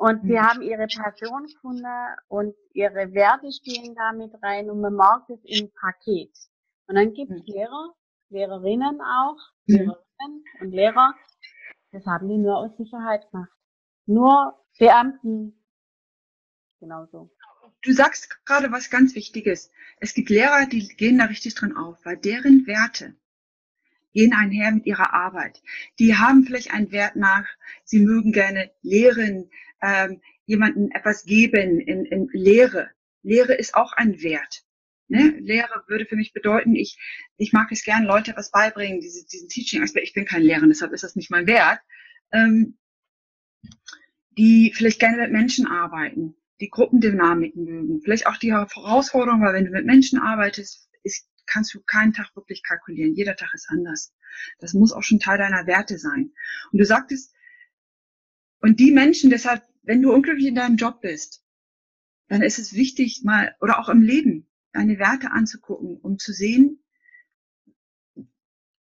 Und 0.00 0.22
sie 0.22 0.32
mhm. 0.32 0.40
haben 0.40 0.62
ihre 0.62 0.86
Passion 0.86 1.44
gefunden 1.44 1.84
und 2.28 2.54
ihre 2.72 3.12
Werte 3.12 3.52
spielen 3.52 3.94
da 3.94 4.12
mit 4.14 4.32
rein 4.42 4.70
und 4.70 4.80
man 4.80 4.94
merkt 4.94 5.28
es 5.28 5.40
im 5.44 5.70
Paket. 5.72 6.32
Und 6.86 6.94
dann 6.94 7.12
gibt 7.12 7.30
es 7.30 7.42
mhm. 7.42 7.52
Lehrer, 7.52 7.94
Lehrerinnen 8.30 9.02
auch, 9.02 9.36
mhm. 9.66 9.76
Lehrerinnen 9.76 10.44
und 10.62 10.70
Lehrer, 10.70 11.14
das 11.92 12.06
haben 12.06 12.30
die 12.30 12.38
nur 12.38 12.56
aus 12.56 12.74
Sicherheit 12.78 13.30
gemacht. 13.30 13.50
Nur 14.06 14.58
Beamten 14.78 15.62
genauso. 16.78 17.30
Du 17.82 17.92
sagst 17.92 18.42
gerade 18.46 18.72
was 18.72 18.88
ganz 18.88 19.14
Wichtiges. 19.14 19.70
Es 19.98 20.14
gibt 20.14 20.30
Lehrer, 20.30 20.64
die 20.64 20.88
gehen 20.96 21.18
da 21.18 21.26
richtig 21.26 21.56
drin 21.56 21.76
auf, 21.76 21.98
weil 22.06 22.16
deren 22.16 22.66
Werte 22.66 23.16
gehen 24.12 24.32
einher 24.32 24.72
mit 24.72 24.86
ihrer 24.86 25.12
Arbeit. 25.12 25.62
Die 25.98 26.16
haben 26.16 26.44
vielleicht 26.44 26.72
einen 26.72 26.92
Wert 26.92 27.16
nach, 27.16 27.46
sie 27.84 28.00
mögen 28.00 28.32
gerne 28.32 28.70
lehren, 28.82 29.50
ähm, 29.82 30.20
jemanden 30.46 30.90
etwas 30.90 31.24
geben 31.24 31.80
in, 31.80 32.04
in 32.04 32.28
Lehre. 32.32 32.90
Lehre 33.22 33.54
ist 33.54 33.74
auch 33.74 33.92
ein 33.92 34.20
Wert. 34.22 34.64
Ne? 35.08 35.36
Lehre 35.40 35.84
würde 35.88 36.06
für 36.06 36.16
mich 36.16 36.32
bedeuten, 36.32 36.74
ich, 36.76 36.98
ich 37.36 37.52
mag 37.52 37.70
es 37.72 37.84
gern, 37.84 38.04
Leute 38.04 38.30
etwas 38.30 38.50
beibringen, 38.50 39.00
diese, 39.00 39.26
diesen 39.26 39.48
Teaching-Aspekt. 39.48 40.06
Ich 40.06 40.14
bin 40.14 40.24
kein 40.24 40.42
Lehrer, 40.42 40.66
deshalb 40.66 40.92
ist 40.92 41.02
das 41.02 41.16
nicht 41.16 41.30
mein 41.30 41.46
Wert. 41.46 41.80
Ähm, 42.32 42.78
die 44.38 44.72
vielleicht 44.74 45.00
gerne 45.00 45.18
mit 45.18 45.32
Menschen 45.32 45.66
arbeiten, 45.66 46.36
die 46.60 46.70
Gruppendynamiken 46.70 47.64
mögen, 47.64 48.00
vielleicht 48.02 48.26
auch 48.26 48.36
die 48.36 48.52
Herausforderung, 48.52 49.42
weil 49.42 49.54
wenn 49.54 49.64
du 49.64 49.70
mit 49.70 49.84
Menschen 49.84 50.18
arbeitest, 50.20 50.89
kannst 51.50 51.74
du 51.74 51.80
keinen 51.80 52.12
Tag 52.12 52.34
wirklich 52.36 52.62
kalkulieren. 52.62 53.14
Jeder 53.14 53.36
Tag 53.36 53.52
ist 53.54 53.68
anders. 53.68 54.14
Das 54.58 54.74
muss 54.74 54.92
auch 54.92 55.02
schon 55.02 55.20
Teil 55.20 55.38
deiner 55.38 55.66
Werte 55.66 55.98
sein. 55.98 56.32
Und 56.72 56.78
du 56.78 56.84
sagtest, 56.84 57.34
und 58.60 58.78
die 58.78 58.92
Menschen, 58.92 59.30
deshalb, 59.30 59.62
wenn 59.82 60.02
du 60.02 60.12
unglücklich 60.12 60.46
in 60.46 60.54
deinem 60.54 60.76
Job 60.76 61.00
bist, 61.00 61.44
dann 62.28 62.42
ist 62.42 62.58
es 62.58 62.74
wichtig, 62.74 63.22
mal, 63.24 63.56
oder 63.60 63.78
auch 63.78 63.88
im 63.88 64.02
Leben, 64.02 64.46
deine 64.72 64.98
Werte 64.98 65.32
anzugucken, 65.32 65.96
um 65.96 66.18
zu 66.18 66.32
sehen, 66.32 66.82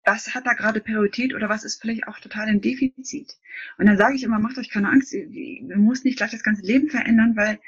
was 0.05 0.35
hat 0.35 0.46
da 0.46 0.55
gerade 0.55 0.81
Priorität 0.81 1.35
oder 1.35 1.49
was 1.49 1.64
ist 1.64 1.81
vielleicht 1.81 2.09
auch 2.09 2.18
total 2.18 2.49
im 2.49 2.61
Defizit. 2.61 3.38
Und 3.79 3.87
dann 3.87 3.96
sage 3.96 4.16
ich 4.16 4.23
immer, 4.23 4.38
macht 4.38 4.59
euch 4.59 4.70
keine 4.70 4.88
Angst, 4.88 5.12
ihr 5.12 5.77
müsst 5.77 6.05
nicht 6.05 6.16
gleich 6.16 6.33
das 6.33 6.42
ganze 6.42 6.62
Leben 6.62 6.88
verändern, 6.88 7.37
weil 7.37 7.61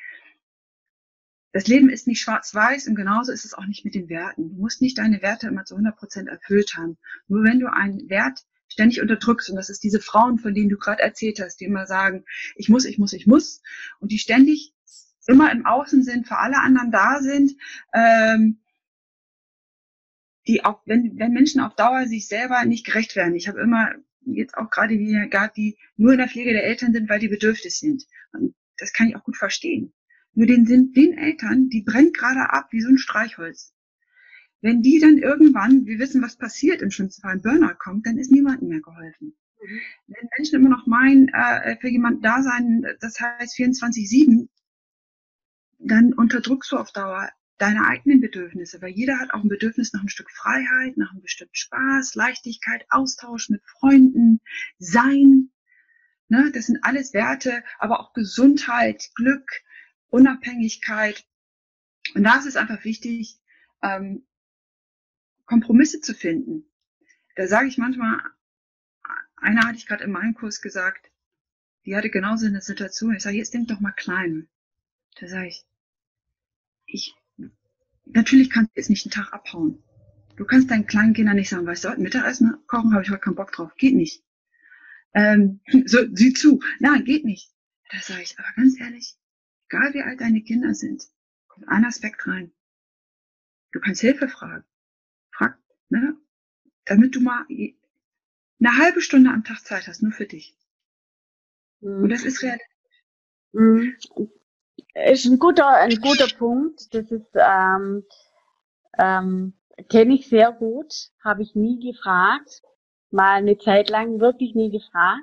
das 1.52 1.66
Leben 1.66 1.90
ist 1.90 2.06
nicht 2.06 2.20
schwarz-weiß 2.20 2.88
und 2.88 2.94
genauso 2.94 3.30
ist 3.30 3.44
es 3.44 3.54
auch 3.54 3.66
nicht 3.66 3.84
mit 3.84 3.94
den 3.94 4.08
Werten. 4.08 4.48
Du 4.48 4.56
musst 4.56 4.80
nicht 4.80 4.98
deine 4.98 5.20
Werte 5.20 5.48
immer 5.48 5.64
zu 5.64 5.74
100 5.74 5.96
Prozent 5.96 6.28
erfüllt 6.28 6.76
haben. 6.76 6.96
Nur 7.28 7.44
wenn 7.44 7.60
du 7.60 7.70
einen 7.70 8.08
Wert 8.08 8.40
ständig 8.68 9.02
unterdrückst, 9.02 9.50
und 9.50 9.56
das 9.56 9.68
ist 9.68 9.84
diese 9.84 10.00
Frauen, 10.00 10.38
von 10.38 10.54
denen 10.54 10.70
du 10.70 10.78
gerade 10.78 11.02
erzählt 11.02 11.40
hast, 11.40 11.60
die 11.60 11.66
immer 11.66 11.86
sagen, 11.86 12.24
ich 12.56 12.70
muss, 12.70 12.86
ich 12.86 12.98
muss, 12.98 13.12
ich 13.12 13.26
muss, 13.26 13.60
und 14.00 14.12
die 14.12 14.18
ständig 14.18 14.74
immer 15.26 15.52
im 15.52 15.66
Außen 15.66 16.02
sind, 16.02 16.26
für 16.26 16.38
alle 16.38 16.58
anderen 16.58 16.90
da 16.90 17.20
sind, 17.20 17.52
ähm, 17.92 18.62
die 20.46 20.64
auch, 20.64 20.80
wenn, 20.86 21.18
wenn 21.18 21.32
Menschen 21.32 21.60
auf 21.60 21.76
Dauer 21.76 22.06
sich 22.06 22.26
selber 22.26 22.64
nicht 22.64 22.86
gerecht 22.86 23.14
werden. 23.14 23.34
Ich 23.34 23.46
habe 23.46 23.60
immer 23.60 23.92
jetzt 24.24 24.56
auch 24.56 24.70
gerade 24.70 24.96
die 24.96 25.28
die 25.56 25.78
nur 25.96 26.12
in 26.12 26.18
der 26.18 26.28
Pflege 26.28 26.52
der 26.52 26.64
Eltern 26.64 26.92
sind, 26.92 27.08
weil 27.08 27.20
die 27.20 27.28
bedürftig 27.28 27.78
sind. 27.78 28.04
Und 28.32 28.54
das 28.78 28.92
kann 28.92 29.08
ich 29.08 29.16
auch 29.16 29.24
gut 29.24 29.36
verstehen. 29.36 29.92
Nur 30.34 30.46
den 30.46 30.66
sind 30.66 30.96
den 30.96 31.16
Eltern, 31.16 31.68
die 31.68 31.82
brennt 31.82 32.14
gerade 32.14 32.50
ab 32.50 32.68
wie 32.70 32.80
so 32.80 32.88
ein 32.88 32.98
Streichholz. 32.98 33.74
Wenn 34.60 34.80
die 34.80 35.00
dann 35.00 35.18
irgendwann, 35.18 35.86
wir 35.86 35.98
wissen, 35.98 36.22
was 36.22 36.36
passiert 36.36 36.82
im 36.82 36.90
schlimmsten 36.90 37.22
Fall, 37.22 37.32
ein 37.32 37.42
Burnout 37.42 37.78
kommt, 37.78 38.06
dann 38.06 38.16
ist 38.16 38.30
niemandem 38.30 38.68
mehr 38.68 38.80
geholfen. 38.80 39.34
Mhm. 39.60 39.80
Wenn 40.06 40.28
Menschen 40.38 40.56
immer 40.56 40.70
noch 40.70 40.86
meinen, 40.86 41.28
äh, 41.28 41.76
für 41.80 41.88
jemanden 41.88 42.22
da 42.22 42.42
sein, 42.42 42.86
das 43.00 43.20
heißt 43.20 43.56
24-7, 43.56 44.48
dann 45.78 46.12
unterdrückst 46.12 46.72
du 46.72 46.76
auf 46.76 46.92
Dauer 46.92 47.28
deine 47.58 47.86
eigenen 47.86 48.20
Bedürfnisse, 48.20 48.80
weil 48.82 48.90
jeder 48.90 49.18
hat 49.18 49.34
auch 49.34 49.42
ein 49.42 49.48
Bedürfnis 49.48 49.92
nach 49.92 50.02
ein 50.02 50.08
Stück 50.08 50.30
Freiheit, 50.30 50.96
nach 50.96 51.12
einem 51.12 51.22
bestimmten 51.22 51.54
Spaß, 51.54 52.14
Leichtigkeit, 52.14 52.86
Austausch 52.90 53.50
mit 53.50 53.62
Freunden, 53.64 54.40
Sein. 54.78 55.50
Ne, 56.28 56.50
das 56.54 56.66
sind 56.66 56.78
alles 56.82 57.12
Werte, 57.12 57.62
aber 57.78 58.00
auch 58.00 58.14
Gesundheit, 58.14 59.10
Glück, 59.14 59.50
Unabhängigkeit. 60.12 61.27
Und 62.14 62.25
da 62.25 62.38
ist 62.38 62.46
es 62.46 62.57
einfach 62.57 62.85
wichtig, 62.85 63.40
ähm, 63.83 64.25
Kompromisse 65.46 66.01
zu 66.01 66.14
finden. 66.14 66.64
Da 67.35 67.46
sage 67.46 67.68
ich 67.68 67.79
manchmal, 67.79 68.20
einer 69.37 69.66
hatte 69.66 69.79
ich 69.79 69.87
gerade 69.87 70.05
in 70.05 70.12
meinem 70.12 70.35
Kurs 70.35 70.61
gesagt, 70.61 71.11
die 71.85 71.96
hatte 71.96 72.11
genauso 72.11 72.46
eine 72.46 72.61
Situation. 72.61 73.14
Ich 73.14 73.22
sage, 73.22 73.38
jetzt 73.38 73.55
denk 73.55 73.68
doch 73.68 73.81
mal 73.81 73.92
klein. 73.92 74.48
Da 75.18 75.27
sage 75.27 75.48
ich, 75.48 75.64
ich, 76.87 77.14
natürlich 78.05 78.51
kannst 78.51 78.72
du 78.72 78.81
jetzt 78.81 78.90
nicht 78.90 79.07
einen 79.07 79.12
Tag 79.12 79.33
abhauen. 79.33 79.83
Du 80.37 80.44
kannst 80.44 80.70
deinen 80.70 80.87
kleinen 80.87 81.14
Kindern 81.14 81.37
nicht 81.37 81.48
sagen, 81.48 81.66
weißt 81.66 81.85
du, 81.85 81.96
Mittagessen 81.96 82.59
kochen 82.66 82.92
habe 82.92 83.03
ich 83.03 83.11
heute 83.11 83.20
keinen 83.20 83.35
Bock 83.35 83.53
drauf. 83.53 83.75
Geht 83.77 83.94
nicht. 83.94 84.22
Ähm, 85.14 85.61
so, 85.87 85.98
sieh 86.12 86.35
zu. 86.35 86.61
Nein, 86.81 87.05
geht 87.05 87.25
nicht. 87.25 87.51
Da 87.90 87.98
sage 87.98 88.22
ich, 88.22 88.38
aber 88.38 88.48
ganz 88.57 88.79
ehrlich, 88.79 89.16
egal 89.72 89.94
wie 89.94 90.02
alt 90.02 90.20
deine 90.20 90.42
Kinder 90.42 90.74
sind, 90.74 91.04
kommt 91.48 91.68
ein 91.68 91.85
Aspekt 91.85 92.26
rein. 92.26 92.52
Du 93.72 93.80
kannst 93.80 94.02
Hilfe 94.02 94.28
fragen 94.28 94.64
fragt, 95.32 95.58
ne, 95.88 96.16
damit 96.85 97.14
du 97.14 97.20
mal 97.20 97.44
eine 97.48 98.78
halbe 98.78 99.00
Stunde 99.00 99.30
am 99.30 99.44
Tag 99.44 99.61
Zeit 99.64 99.87
hast, 99.88 100.02
nur 100.02 100.12
für 100.12 100.26
dich. 100.26 100.54
Mhm. 101.80 102.04
Und 102.04 102.08
das 102.11 102.24
ist 102.24 102.42
realistisch. 102.42 102.68
Mhm. 103.52 103.96
Ist 104.94 105.24
ein 105.26 105.38
guter, 105.38 105.68
ein 105.68 106.00
guter 106.00 106.28
Punkt. 106.37 106.94
Das 106.94 107.11
ist, 107.11 107.30
ähm, 107.35 108.04
ähm, 108.98 109.54
kenne 109.88 110.14
ich 110.14 110.28
sehr 110.28 110.52
gut, 110.52 110.92
habe 111.24 111.42
ich 111.42 111.54
nie 111.54 111.80
gefragt, 111.80 112.62
mal 113.11 113.37
eine 113.37 113.58
Zeit 113.58 113.88
lang 113.88 114.20
wirklich 114.20 114.54
nie 114.54 114.70
gefragt. 114.70 115.22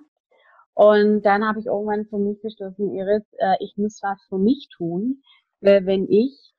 Und 0.73 1.23
dann 1.23 1.45
habe 1.45 1.59
ich 1.59 1.65
irgendwann 1.65 2.05
für 2.05 2.17
mich 2.17 2.41
beschlossen, 2.41 2.95
Iris, 2.95 3.23
äh, 3.37 3.55
ich 3.59 3.75
muss 3.77 3.99
was 4.01 4.21
für 4.29 4.37
mich 4.37 4.69
tun, 4.75 5.21
weil 5.61 5.85
wenn 5.85 6.07
ich 6.09 6.53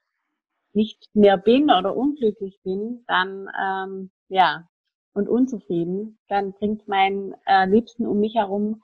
nicht 0.73 1.09
mehr 1.15 1.37
bin 1.39 1.65
oder 1.65 1.97
unglücklich 1.97 2.61
bin, 2.63 3.05
dann 3.07 3.49
ähm, 3.61 4.11
ja 4.29 4.69
und 5.13 5.29
unzufrieden, 5.29 6.19
dann 6.29 6.53
bringt 6.53 6.87
mein 6.87 7.35
äh, 7.47 7.67
Liebsten 7.67 8.07
um 8.07 8.21
mich 8.21 8.35
herum 8.37 8.83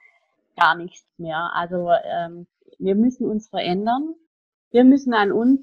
gar 0.56 0.74
nichts 0.74 1.06
mehr. 1.18 1.50
Also 1.54 1.90
ähm, 2.04 2.46
wir 2.78 2.94
müssen 2.94 3.28
uns 3.28 3.48
verändern. 3.48 4.14
Wir 4.70 4.84
müssen 4.84 5.14
an 5.14 5.32
uns 5.32 5.60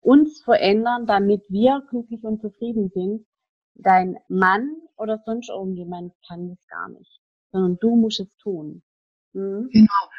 uns 0.00 0.42
verändern, 0.42 1.06
damit 1.06 1.42
wir 1.48 1.82
glücklich 1.90 2.22
und 2.24 2.40
zufrieden 2.40 2.90
sind. 2.94 3.26
Dein 3.74 4.16
Mann 4.28 4.76
oder 4.96 5.18
sonst 5.24 5.48
irgendjemand 5.50 6.12
kann 6.26 6.48
das 6.48 6.66
gar 6.68 6.88
nicht, 6.88 7.20
sondern 7.52 7.78
du 7.80 7.96
musst 7.96 8.20
es 8.20 8.28
tun. 8.42 8.82
Mhm. 9.32 9.68
Genau. 9.72 10.10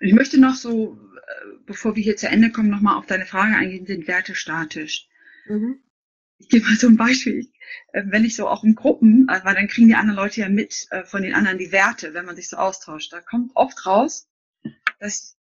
Ich 0.00 0.12
möchte 0.12 0.38
noch 0.38 0.54
so, 0.54 0.94
äh, 0.94 1.56
bevor 1.66 1.96
wir 1.96 2.02
hier 2.02 2.16
zu 2.16 2.28
Ende 2.28 2.50
kommen, 2.50 2.70
nochmal 2.70 2.96
auf 2.96 3.06
deine 3.06 3.26
Frage 3.26 3.54
eingehen, 3.54 3.86
sind 3.86 4.06
Werte 4.08 4.34
statisch? 4.34 5.08
Mhm. 5.46 5.80
Ich 6.38 6.48
gebe 6.48 6.66
mal 6.66 6.76
so 6.76 6.88
ein 6.88 6.96
Beispiel. 6.96 7.50
Äh, 7.92 8.02
wenn 8.06 8.24
ich 8.24 8.36
so 8.36 8.48
auch 8.48 8.64
in 8.64 8.74
Gruppen, 8.74 9.28
äh, 9.28 9.40
weil 9.44 9.54
dann 9.54 9.68
kriegen 9.68 9.88
die 9.88 9.94
anderen 9.94 10.16
Leute 10.16 10.40
ja 10.40 10.48
mit 10.48 10.88
von 11.06 11.22
den 11.22 11.34
anderen 11.34 11.58
die 11.58 11.72
Werte, 11.72 12.12
wenn 12.14 12.26
man 12.26 12.36
sich 12.36 12.48
so 12.48 12.56
austauscht. 12.56 13.12
Da 13.12 13.20
kommt 13.20 13.52
oft 13.54 13.86
raus, 13.86 14.28
dass 14.98 15.38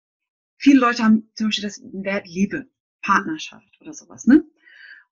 viele 0.56 0.80
Leute 0.80 1.02
haben 1.02 1.30
zum 1.34 1.48
Beispiel 1.48 1.64
das 1.64 1.82
Wert 1.92 2.26
Liebe, 2.26 2.68
Partnerschaft 3.02 3.80
oder 3.80 3.92
sowas, 3.92 4.26
ne? 4.26 4.44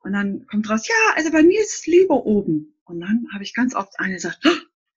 Und 0.00 0.12
dann 0.12 0.46
kommt 0.46 0.68
raus, 0.68 0.86
ja, 0.86 0.94
also 1.16 1.32
bei 1.32 1.42
mir 1.42 1.60
ist 1.60 1.86
Liebe 1.86 2.12
oben. 2.12 2.78
Und 2.84 3.00
dann 3.00 3.26
habe 3.32 3.42
ich 3.42 3.54
ganz 3.54 3.74
oft 3.74 3.98
eine 3.98 4.14
gesagt, 4.14 4.40
oh, 4.44 4.50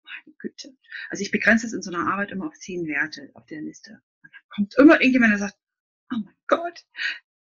meine 0.08 0.36
Güte. 0.40 0.76
Also 1.10 1.22
ich 1.22 1.32
begrenze 1.32 1.68
es 1.68 1.74
in 1.74 1.82
so 1.82 1.92
einer 1.92 2.12
Arbeit 2.12 2.32
immer 2.32 2.48
auf 2.48 2.56
zehn 2.56 2.88
Werte 2.88 3.30
auf 3.34 3.46
der 3.46 3.62
Liste 3.62 4.02
kommt 4.58 4.76
immer 4.78 5.00
irgendjemand, 5.00 5.34
der 5.34 5.40
sagt, 5.40 5.58
oh 6.12 6.18
mein 6.24 6.36
Gott, 6.48 6.86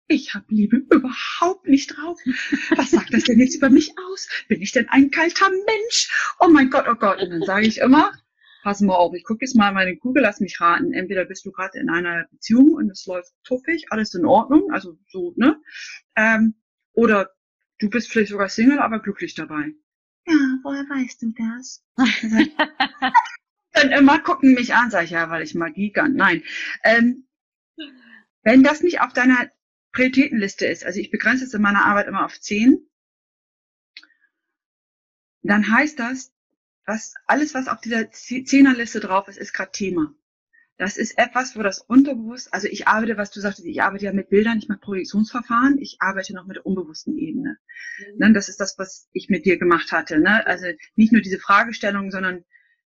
ich 0.08 0.34
habe 0.34 0.46
Liebe 0.48 0.76
überhaupt 0.90 1.66
nicht 1.68 1.96
drauf. 1.96 2.18
Was 2.76 2.90
sagt 2.90 3.12
das 3.12 3.24
denn 3.24 3.38
jetzt 3.38 3.54
über 3.54 3.70
mich 3.70 3.92
aus? 3.98 4.28
Bin 4.48 4.60
ich 4.60 4.72
denn 4.72 4.88
ein 4.88 5.10
kalter 5.10 5.50
Mensch? 5.50 6.34
Oh 6.40 6.48
mein 6.48 6.70
Gott, 6.70 6.86
oh 6.88 6.94
Gott. 6.94 7.20
Und 7.20 7.30
dann 7.30 7.42
sage 7.42 7.66
ich 7.66 7.78
immer, 7.78 8.12
pass 8.62 8.80
mal 8.80 8.94
auf, 8.94 9.14
ich 9.14 9.24
gucke 9.24 9.44
jetzt 9.44 9.56
mal 9.56 9.72
meine 9.72 9.96
Kugel, 9.96 10.22
lass 10.22 10.40
mich 10.40 10.60
raten. 10.60 10.92
Entweder 10.92 11.24
bist 11.24 11.44
du 11.44 11.52
gerade 11.52 11.78
in 11.78 11.90
einer 11.90 12.26
Beziehung 12.30 12.72
und 12.72 12.90
es 12.90 13.06
läuft 13.06 13.32
tuffig, 13.44 13.86
alles 13.90 14.14
in 14.14 14.24
Ordnung, 14.24 14.70
also 14.72 14.98
so, 15.08 15.34
ne? 15.36 15.60
Ähm, 16.16 16.54
oder 16.92 17.30
du 17.78 17.88
bist 17.88 18.10
vielleicht 18.10 18.30
sogar 18.30 18.48
Single, 18.48 18.78
aber 18.78 19.00
glücklich 19.00 19.34
dabei. 19.34 19.72
Ja, 20.26 20.58
woher 20.62 20.84
weißt 20.88 21.22
du 21.22 21.32
das? 21.32 21.82
dann 23.72 23.90
immer 23.90 24.18
gucken 24.20 24.54
mich 24.54 24.74
an, 24.74 24.90
sag 24.90 25.04
ich, 25.04 25.10
ja, 25.10 25.30
weil 25.30 25.42
ich 25.42 25.54
Magie 25.54 25.90
kann. 25.92 26.14
Nein. 26.14 26.42
Ähm, 26.84 27.26
wenn 28.42 28.62
das 28.62 28.82
nicht 28.82 29.00
auf 29.00 29.12
deiner 29.12 29.50
Prioritätenliste 29.92 30.66
ist, 30.66 30.84
also 30.84 31.00
ich 31.00 31.10
begrenze 31.10 31.44
es 31.44 31.54
in 31.54 31.62
meiner 31.62 31.84
Arbeit 31.84 32.08
immer 32.08 32.24
auf 32.24 32.40
zehn, 32.40 32.88
dann 35.42 35.70
heißt 35.70 35.98
das, 35.98 36.32
was 36.86 37.14
alles, 37.26 37.54
was 37.54 37.68
auf 37.68 37.80
dieser 37.80 38.10
Zehnerliste 38.10 39.00
drauf 39.00 39.28
ist, 39.28 39.38
ist 39.38 39.52
gerade 39.52 39.72
Thema. 39.72 40.14
Das 40.78 40.96
ist 40.96 41.18
etwas, 41.18 41.56
wo 41.56 41.62
das 41.62 41.80
Unterbewusst, 41.80 42.52
also 42.52 42.66
ich 42.66 42.88
arbeite, 42.88 43.16
was 43.16 43.30
du 43.30 43.40
sagtest, 43.40 43.66
ich 43.66 43.82
arbeite 43.82 44.06
ja 44.06 44.12
mit 44.12 44.30
Bildern, 44.30 44.58
ich 44.58 44.68
mache 44.68 44.80
Projektionsverfahren, 44.80 45.78
ich 45.78 45.98
arbeite 46.00 46.34
noch 46.34 46.46
mit 46.46 46.56
der 46.56 46.66
unbewussten 46.66 47.16
Ebene. 47.18 47.58
Mhm. 47.98 48.18
Ne, 48.18 48.32
das 48.32 48.48
ist 48.48 48.58
das, 48.58 48.78
was 48.78 49.08
ich 49.12 49.28
mit 49.28 49.44
dir 49.44 49.58
gemacht 49.58 49.92
hatte. 49.92 50.18
Ne? 50.18 50.46
Also 50.46 50.66
nicht 50.96 51.12
nur 51.12 51.20
diese 51.20 51.38
Fragestellung, 51.38 52.10
sondern 52.10 52.44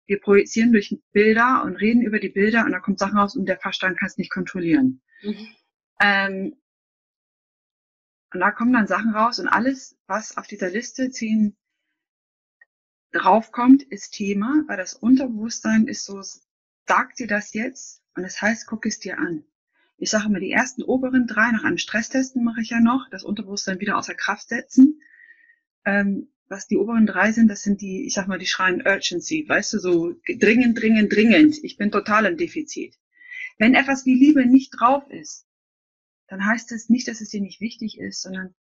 wir 0.06 0.20
projizieren 0.20 0.72
durch 0.72 0.96
Bilder 1.12 1.62
und 1.64 1.76
reden 1.76 2.02
über 2.02 2.18
die 2.18 2.28
Bilder 2.28 2.64
und 2.64 2.72
da 2.72 2.80
kommt 2.80 2.98
Sachen 2.98 3.18
raus 3.18 3.36
und 3.36 3.46
der 3.46 3.58
Verstand 3.58 3.98
kann 3.98 4.08
es 4.08 4.18
nicht 4.18 4.30
kontrollieren. 4.30 5.00
Mhm. 5.22 5.48
Ähm, 6.00 6.56
und 8.34 8.40
da 8.40 8.50
kommen 8.50 8.72
dann 8.72 8.86
Sachen 8.86 9.14
raus 9.14 9.38
und 9.38 9.48
alles, 9.48 9.96
was 10.06 10.36
auf 10.36 10.46
dieser 10.46 10.70
Liste 10.70 11.10
ziehen 11.10 11.56
draufkommt, 13.12 13.82
ist 13.82 14.12
Thema, 14.12 14.64
weil 14.68 14.78
das 14.78 14.94
Unterbewusstsein 14.94 15.86
ist 15.86 16.04
so, 16.04 16.20
sag 16.86 17.14
dir 17.16 17.26
das 17.26 17.54
jetzt 17.54 18.02
und 18.14 18.22
das 18.22 18.40
heißt, 18.40 18.66
guck 18.66 18.86
es 18.86 18.98
dir 18.98 19.18
an. 19.18 19.44
Ich 19.96 20.10
sage 20.10 20.26
immer, 20.26 20.40
die 20.40 20.50
ersten 20.50 20.82
oberen 20.82 21.26
drei 21.26 21.52
nach 21.52 21.64
einem 21.64 21.78
Stresstesten 21.78 22.42
mache 22.42 22.60
ich 22.60 22.70
ja 22.70 22.80
noch, 22.80 23.08
das 23.10 23.24
Unterbewusstsein 23.24 23.80
wieder 23.80 23.96
außer 23.96 24.14
Kraft 24.14 24.48
setzen. 24.48 25.00
Ähm, 25.84 26.28
was 26.48 26.66
die 26.66 26.76
oberen 26.76 27.06
drei 27.06 27.32
sind, 27.32 27.48
das 27.48 27.62
sind 27.62 27.80
die, 27.80 28.04
ich 28.04 28.14
sag 28.14 28.28
mal, 28.28 28.38
die 28.38 28.46
schreien 28.46 28.86
Urgency, 28.86 29.46
weißt 29.48 29.72
du, 29.74 29.78
so 29.78 30.14
dringend, 30.26 30.78
dringend, 30.78 31.12
dringend. 31.12 31.56
Ich 31.62 31.76
bin 31.76 31.90
total 31.90 32.26
im 32.26 32.36
Defizit. 32.36 32.98
Wenn 33.58 33.74
etwas 33.74 34.04
wie 34.04 34.14
Liebe 34.14 34.44
nicht 34.44 34.70
drauf 34.70 35.08
ist, 35.08 35.46
dann 36.28 36.44
heißt 36.44 36.72
es 36.72 36.88
nicht, 36.88 37.08
dass 37.08 37.20
es 37.20 37.30
dir 37.30 37.40
nicht 37.40 37.60
wichtig 37.60 37.98
ist, 37.98 38.22
sondern 38.22 38.54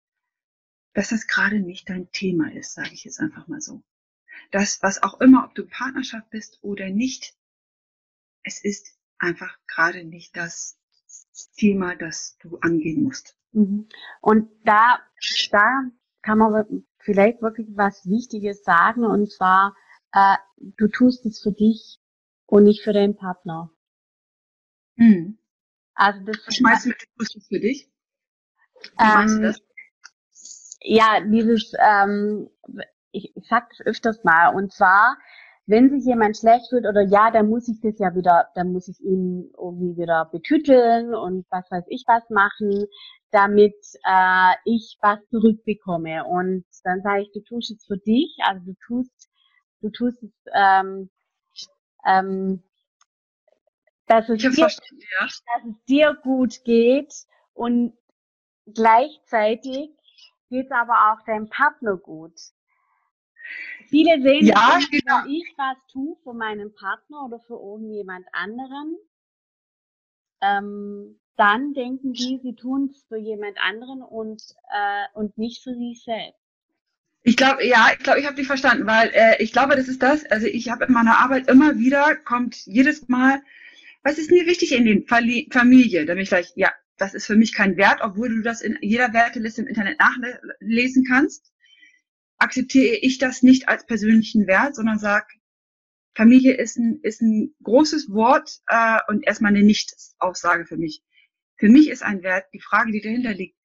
dass 0.92 1.12
es 1.12 1.26
gerade 1.26 1.60
nicht 1.60 1.88
dein 1.88 2.10
Thema 2.12 2.52
ist, 2.52 2.74
sage 2.74 2.90
ich 2.92 3.04
jetzt 3.04 3.20
einfach 3.20 3.48
mal 3.48 3.60
so. 3.60 3.82
Das, 4.50 4.82
was 4.82 5.02
auch 5.02 5.20
immer, 5.20 5.44
ob 5.44 5.54
du 5.54 5.66
Partnerschaft 5.66 6.30
bist 6.30 6.58
oder 6.62 6.90
nicht, 6.90 7.34
es 8.44 8.64
ist 8.64 8.98
einfach 9.18 9.56
gerade 9.66 10.04
nicht 10.04 10.36
das 10.36 10.78
Thema, 11.56 11.94
das 11.96 12.36
du 12.42 12.58
angehen 12.58 13.04
musst. 13.04 13.36
Mhm. 13.52 13.88
Und 14.20 14.50
da, 14.64 14.98
da 15.50 15.82
kann 16.22 16.38
man 16.38 16.84
vielleicht 16.98 17.42
wirklich 17.42 17.68
was 17.74 18.06
Wichtiges 18.08 18.62
sagen, 18.62 19.04
und 19.04 19.30
zwar, 19.30 19.74
äh, 20.12 20.36
du 20.58 20.88
tust 20.88 21.24
es 21.26 21.40
für 21.42 21.52
dich 21.52 22.00
und 22.46 22.64
nicht 22.64 22.82
für 22.82 22.92
deinen 22.92 23.16
Partner. 23.16 23.70
Mhm. 24.96 25.38
Also 25.94 26.20
das 26.24 26.36
was 26.46 26.60
meinst 26.60 26.84
du 26.84 26.88
mit, 26.90 27.02
du 27.02 27.06
tust 27.18 27.36
es 27.36 27.46
für 27.48 27.60
dich? 27.60 27.90
Wie 28.82 28.88
ähm, 29.02 29.14
meinst 29.14 29.36
du 29.36 29.42
das? 29.42 29.62
Ja, 30.82 31.20
dieses, 31.20 31.72
ähm, 31.78 32.48
ich, 33.12 33.36
ich 33.36 33.48
sag 33.48 33.68
das 33.70 33.86
öfters 33.86 34.24
mal, 34.24 34.54
und 34.54 34.72
zwar, 34.72 35.18
wenn 35.70 35.88
sich 35.88 36.04
jemand 36.04 36.36
schlecht 36.36 36.68
fühlt 36.68 36.84
oder 36.84 37.02
ja, 37.02 37.30
dann 37.30 37.48
muss 37.48 37.68
ich 37.68 37.80
das 37.80 37.98
ja 37.98 38.14
wieder, 38.14 38.48
dann 38.54 38.72
muss 38.72 38.88
ich 38.88 39.00
ihn 39.00 39.52
irgendwie 39.56 39.96
wieder 39.96 40.24
betüteln 40.26 41.14
und 41.14 41.46
was 41.50 41.70
weiß 41.70 41.84
ich 41.88 42.04
was 42.06 42.28
machen, 42.28 42.86
damit 43.30 43.76
äh, 44.04 44.54
ich 44.64 44.98
was 45.00 45.18
zurückbekomme. 45.30 46.24
Und 46.24 46.64
dann 46.82 47.02
sage 47.02 47.22
ich, 47.22 47.32
du 47.32 47.40
tust 47.40 47.70
es 47.70 47.86
für 47.86 47.98
dich, 47.98 48.36
also 48.42 48.64
du 48.64 48.74
tust, 48.86 49.30
du 49.80 49.90
tust 49.90 50.22
es, 50.24 50.32
ähm, 50.52 51.08
ähm, 52.04 52.64
dass 54.06 54.28
es, 54.28 54.38
dir, 54.38 54.50
ja. 54.50 54.76
dass 55.22 55.42
es 55.68 55.84
dir 55.88 56.18
gut 56.22 56.64
geht 56.64 57.14
und 57.54 57.94
gleichzeitig 58.66 59.90
geht 60.48 60.66
es 60.66 60.72
aber 60.72 61.12
auch 61.12 61.24
deinem 61.26 61.48
Partner 61.48 61.96
gut. 61.96 62.34
Viele 63.88 64.22
sehen, 64.22 64.46
ja, 64.46 64.54
dass 64.54 64.88
genau. 64.88 65.24
wenn 65.24 65.30
ich 65.30 65.52
was 65.56 65.76
tue 65.92 66.16
für 66.22 66.32
meinen 66.32 66.72
Partner 66.74 67.24
oder 67.26 67.40
für 67.40 67.54
irgendjemand 67.54 68.24
anderen, 68.32 68.96
ähm, 70.40 71.18
dann 71.36 71.72
denken 71.72 72.12
die, 72.12 72.38
sie 72.42 72.54
tun 72.54 72.90
es 72.92 73.02
für 73.08 73.16
jemand 73.16 73.58
anderen 73.58 74.02
und, 74.02 74.42
äh, 74.72 75.18
und 75.18 75.36
nicht 75.38 75.62
für 75.62 75.74
sich 75.74 76.04
selbst. 76.04 76.38
Ich 77.22 77.36
glaube, 77.36 77.66
ja, 77.66 77.88
ich 77.92 78.02
glaube, 78.02 78.20
ich 78.20 78.26
habe 78.26 78.36
dich 78.36 78.46
verstanden, 78.46 78.86
weil 78.86 79.10
äh, 79.12 79.42
ich 79.42 79.52
glaube, 79.52 79.76
das 79.76 79.88
ist 79.88 80.02
das. 80.02 80.24
Also 80.26 80.46
ich 80.46 80.70
habe 80.70 80.84
in 80.84 80.92
meiner 80.92 81.18
Arbeit 81.18 81.48
immer 81.48 81.76
wieder, 81.78 82.16
kommt 82.16 82.56
jedes 82.66 83.08
Mal, 83.08 83.42
was 84.02 84.18
ist 84.18 84.30
mir 84.30 84.46
wichtig 84.46 84.72
in 84.72 84.84
den 84.84 85.06
Familie? 85.06 86.06
Da 86.06 86.14
bin 86.14 86.22
ich 86.22 86.30
gleich, 86.30 86.52
ja, 86.54 86.70
das 86.96 87.14
ist 87.14 87.26
für 87.26 87.36
mich 87.36 87.54
kein 87.54 87.76
Wert, 87.76 88.00
obwohl 88.02 88.28
du 88.28 88.42
das 88.42 88.60
in 88.60 88.78
jeder 88.80 89.12
Werteliste 89.12 89.62
im 89.62 89.68
Internet 89.68 89.98
nachlesen 89.98 91.04
kannst 91.06 91.49
akzeptiere 92.40 92.96
ich 92.96 93.18
das 93.18 93.42
nicht 93.42 93.68
als 93.68 93.86
persönlichen 93.86 94.46
Wert, 94.46 94.74
sondern 94.74 94.98
sag, 94.98 95.30
Familie 96.14 96.54
ist 96.54 96.76
ein, 96.76 97.00
ist 97.02 97.20
ein 97.20 97.54
großes 97.62 98.10
Wort 98.10 98.58
äh, 98.66 98.98
und 99.08 99.26
erstmal 99.26 99.54
eine 99.54 99.62
Nicht-Aussage 99.62 100.66
für 100.66 100.76
mich. 100.76 101.02
Für 101.56 101.68
mich 101.68 101.88
ist 101.88 102.02
ein 102.02 102.22
Wert, 102.22 102.46
die 102.52 102.60
Frage, 102.60 102.90
die 102.90 103.00
dahinter 103.00 103.34
liegt, 103.34 103.56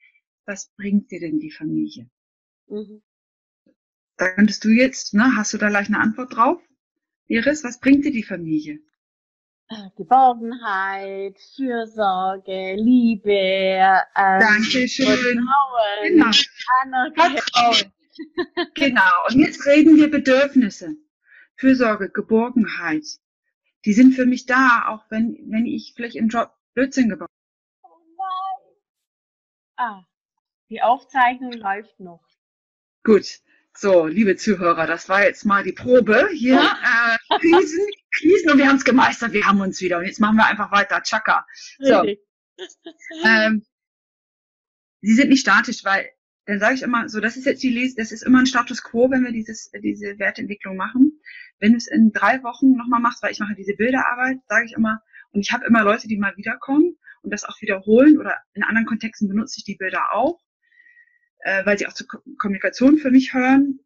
was 0.45 0.71
bringt 0.77 1.09
dir 1.11 1.19
denn 1.19 1.39
die 1.39 1.51
Familie? 1.51 2.09
Mhm. 2.67 3.01
Da 4.17 4.29
könntest 4.33 4.63
du 4.63 4.69
jetzt, 4.69 5.13
ne, 5.13 5.35
hast 5.35 5.53
du 5.53 5.57
da 5.57 5.69
gleich 5.69 5.88
eine 5.88 5.99
Antwort 5.99 6.35
drauf? 6.35 6.61
Iris, 7.27 7.63
was 7.63 7.79
bringt 7.79 8.05
dir 8.05 8.11
die 8.11 8.23
Familie? 8.23 8.79
Äh, 9.69 9.89
Geborgenheit, 9.97 11.39
Fürsorge, 11.55 12.75
Liebe, 12.75 13.31
ähm, 13.31 14.39
Dankeschön. 14.39 15.05
Vertrauen, 15.07 16.03
genau. 16.03 16.31
Vertrauen. 17.15 17.91
Genau. 18.75 19.12
Und 19.30 19.39
jetzt 19.39 19.65
reden 19.65 19.95
wir 19.97 20.10
Bedürfnisse. 20.10 20.95
Fürsorge, 21.56 22.10
Geborgenheit. 22.10 23.06
Die 23.86 23.93
sind 23.93 24.13
für 24.13 24.25
mich 24.25 24.45
da, 24.45 24.88
auch 24.88 25.06
wenn, 25.10 25.38
wenn 25.49 25.65
ich 25.65 25.93
vielleicht 25.95 26.15
im 26.15 26.28
Job 26.28 26.54
Blödsinn 26.73 27.10
gebaut 27.10 27.30
habe. 27.84 27.93
Oh 27.93 28.15
nein. 28.17 28.75
Ah, 29.78 30.06
die 30.69 30.82
Aufzeichnung 30.82 31.54
läuft 31.54 31.99
noch. 31.99 32.25
Gut. 33.04 33.39
So, 33.78 34.06
liebe 34.06 34.38
Zuhörer, 34.38 34.88
das 34.88 35.10
war 35.10 35.23
jetzt 35.23 35.45
mal 35.45 35.63
die 35.63 35.73
Probe 35.73 36.30
hier. 36.34 36.60
Äh, 36.60 37.39
Krisen, 37.39 37.86
Krisen 38.17 38.51
und 38.51 38.58
wir 38.58 38.67
haben 38.67 38.78
es 38.78 38.86
gemeistert, 38.86 39.34
wir 39.34 39.45
haben 39.45 39.60
uns 39.60 39.82
wieder. 39.82 39.97
Und 39.97 40.06
jetzt 40.06 40.21
machen 40.21 40.38
wir 40.38 40.45
einfach 40.45 40.71
weiter. 40.71 41.01
Chaka. 41.04 41.45
So. 41.80 42.04
Ähm, 43.25 43.65
sie 45.01 45.13
sind 45.13 45.30
nicht 45.30 45.41
statisch, 45.41 45.84
weil 45.84 46.10
dann 46.45 46.60
sage 46.60 46.75
ich 46.75 46.84
immer, 46.84 47.10
so, 47.10 47.19
das 47.19 47.38
ist 47.38 47.45
jetzt 47.45 47.63
die 47.63 47.71
Les 47.71 47.95
das 47.95 48.12
ist 48.12 48.23
immer 48.23 48.39
ein 48.39 48.45
Status 48.45 48.84
quo, 48.84 49.10
wenn 49.10 49.23
wir 49.23 49.31
dieses, 49.31 49.71
diese 49.71 50.19
Wertentwicklung 50.19 50.77
machen. 50.77 51.19
Wenn 51.60 51.71
du 51.71 51.77
es 51.77 51.88
in 51.88 52.12
drei 52.12 52.43
Wochen 52.43 52.75
nochmal 52.75 52.99
machst, 52.99 53.23
weil 53.23 53.31
ich 53.31 53.39
mache 53.39 53.55
diese 53.55 53.73
Bilderarbeit, 53.73 54.38
sage 54.47 54.65
ich 54.65 54.73
immer, 54.73 55.01
und 55.31 55.41
ich 55.41 55.51
habe 55.51 55.65
immer 55.65 55.84
Leute, 55.84 56.08
die 56.08 56.17
mal 56.17 56.38
wiederkommen 56.38 56.97
und 57.23 57.31
das 57.31 57.43
auch 57.43 57.60
wiederholen 57.62 58.17
oder 58.19 58.36
in 58.53 58.63
anderen 58.63 58.86
Kontexten 58.86 59.27
benutze 59.27 59.55
ich 59.58 59.65
die 59.65 59.75
Bilder 59.75 60.13
auch, 60.13 60.39
äh, 61.39 61.65
weil 61.65 61.77
sie 61.77 61.88
auch 61.88 61.93
zur 61.93 62.08
Ko 62.08 62.19
Kommunikation 62.38 62.97
für 62.97 63.12
mich 63.12 63.34
hören. 63.34 63.79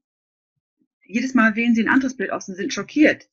Jedes 1.05 1.33
Mal 1.33 1.55
wählen 1.55 1.73
sie 1.73 1.83
ein 1.83 1.89
anderes 1.89 2.17
Bild 2.17 2.31
aus 2.31 2.49
und 2.49 2.55
sind 2.55 2.73
schockiert. 2.73 3.29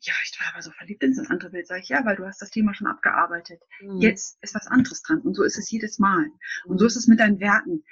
Ja, 0.00 0.14
ich 0.24 0.38
war 0.40 0.52
aber 0.52 0.62
so 0.62 0.70
verliebt 0.70 1.02
in 1.02 1.14
das 1.14 1.30
andere 1.30 1.50
Bild, 1.50 1.66
sage 1.66 1.82
ich, 1.82 1.88
ja, 1.88 2.04
weil 2.04 2.16
du 2.16 2.26
hast 2.26 2.40
das 2.42 2.50
Thema 2.50 2.74
schon 2.74 2.86
abgearbeitet. 2.86 3.60
Mhm. 3.80 4.00
Jetzt 4.00 4.38
ist 4.42 4.54
was 4.54 4.66
anderes 4.66 5.02
dran. 5.02 5.20
Und 5.20 5.34
so 5.34 5.42
ist 5.42 5.58
es 5.58 5.70
jedes 5.70 5.98
Mal. 5.98 6.26
Und 6.64 6.78
so 6.78 6.84
mhm. 6.84 6.88
ist 6.88 6.96
es 6.96 7.06
mit 7.06 7.20
deinen 7.20 7.40
Werten 7.40 7.84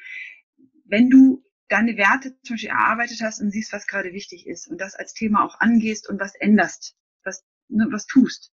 wenn 0.85 1.11
du 1.11 1.45
deine 1.69 1.97
Werte 1.97 2.37
zum 2.43 2.55
Beispiel 2.55 2.71
erarbeitet 2.71 3.21
hast 3.23 3.41
und 3.41 3.51
siehst, 3.51 3.73
was 3.73 3.87
gerade 3.87 4.13
wichtig 4.13 4.47
ist 4.47 4.69
und 4.69 4.81
das 4.81 4.95
als 4.95 5.15
Thema 5.15 5.45
auch 5.45 5.61
angehst 5.61 6.09
und 6.09 6.21
was 6.21 6.35
änderst, 6.35 6.97
was, 7.25 7.45
ne, 7.69 7.87
was 7.91 8.07
tust, 8.07 8.53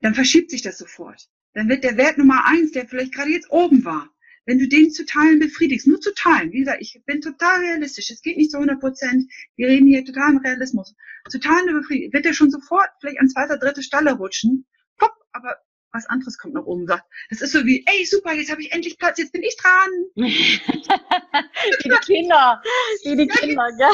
dann 0.00 0.14
verschiebt 0.14 0.50
sich 0.50 0.62
das 0.62 0.78
sofort. 0.78 1.28
Dann 1.52 1.68
wird 1.68 1.84
der 1.84 1.96
Wert 1.96 2.18
Nummer 2.18 2.46
eins, 2.46 2.72
der 2.72 2.86
vielleicht 2.86 3.14
gerade 3.14 3.30
jetzt 3.30 3.50
oben 3.50 3.84
war, 3.84 4.08
wenn 4.46 4.58
du 4.58 4.68
den 4.68 4.90
zu 4.90 5.04
teilen 5.04 5.38
befriedigst, 5.38 5.86
nur 5.86 6.00
zu 6.00 6.14
teilen, 6.14 6.52
wie 6.52 6.60
gesagt, 6.60 6.80
ich 6.80 7.00
bin 7.04 7.20
total 7.20 7.60
realistisch, 7.60 8.10
es 8.10 8.22
geht 8.22 8.36
nicht 8.36 8.50
zu 8.50 8.56
100 8.56 8.80
Prozent, 8.80 9.30
wir 9.56 9.68
reden 9.68 9.86
hier 9.86 10.04
total 10.04 10.30
im 10.30 10.38
Realismus, 10.38 10.94
zu 11.28 11.38
teilen 11.38 11.72
befriedigt, 11.72 12.14
wird 12.14 12.24
der 12.24 12.32
schon 12.32 12.50
sofort 12.50 12.88
vielleicht 13.00 13.20
an 13.20 13.28
zweiter, 13.28 13.58
dritte 13.58 13.82
Stelle 13.82 14.12
rutschen, 14.12 14.66
pop, 14.96 15.12
aber 15.32 15.56
was 15.92 16.06
anderes 16.06 16.38
kommt 16.38 16.54
nach 16.54 16.64
oben 16.64 16.86
sagt. 16.86 17.04
Das 17.30 17.40
ist 17.40 17.52
so 17.52 17.64
wie, 17.64 17.84
ey, 17.86 18.04
super, 18.04 18.32
jetzt 18.32 18.50
habe 18.50 18.62
ich 18.62 18.72
endlich 18.72 18.98
Platz, 18.98 19.18
jetzt 19.18 19.32
bin 19.32 19.42
ich 19.42 19.56
dran. 19.56 19.90
wie 20.14 21.88
die 21.88 22.04
Kinder, 22.04 22.62
wie 23.04 23.16
die 23.16 23.26
Kinder, 23.26 23.68
ja. 23.78 23.92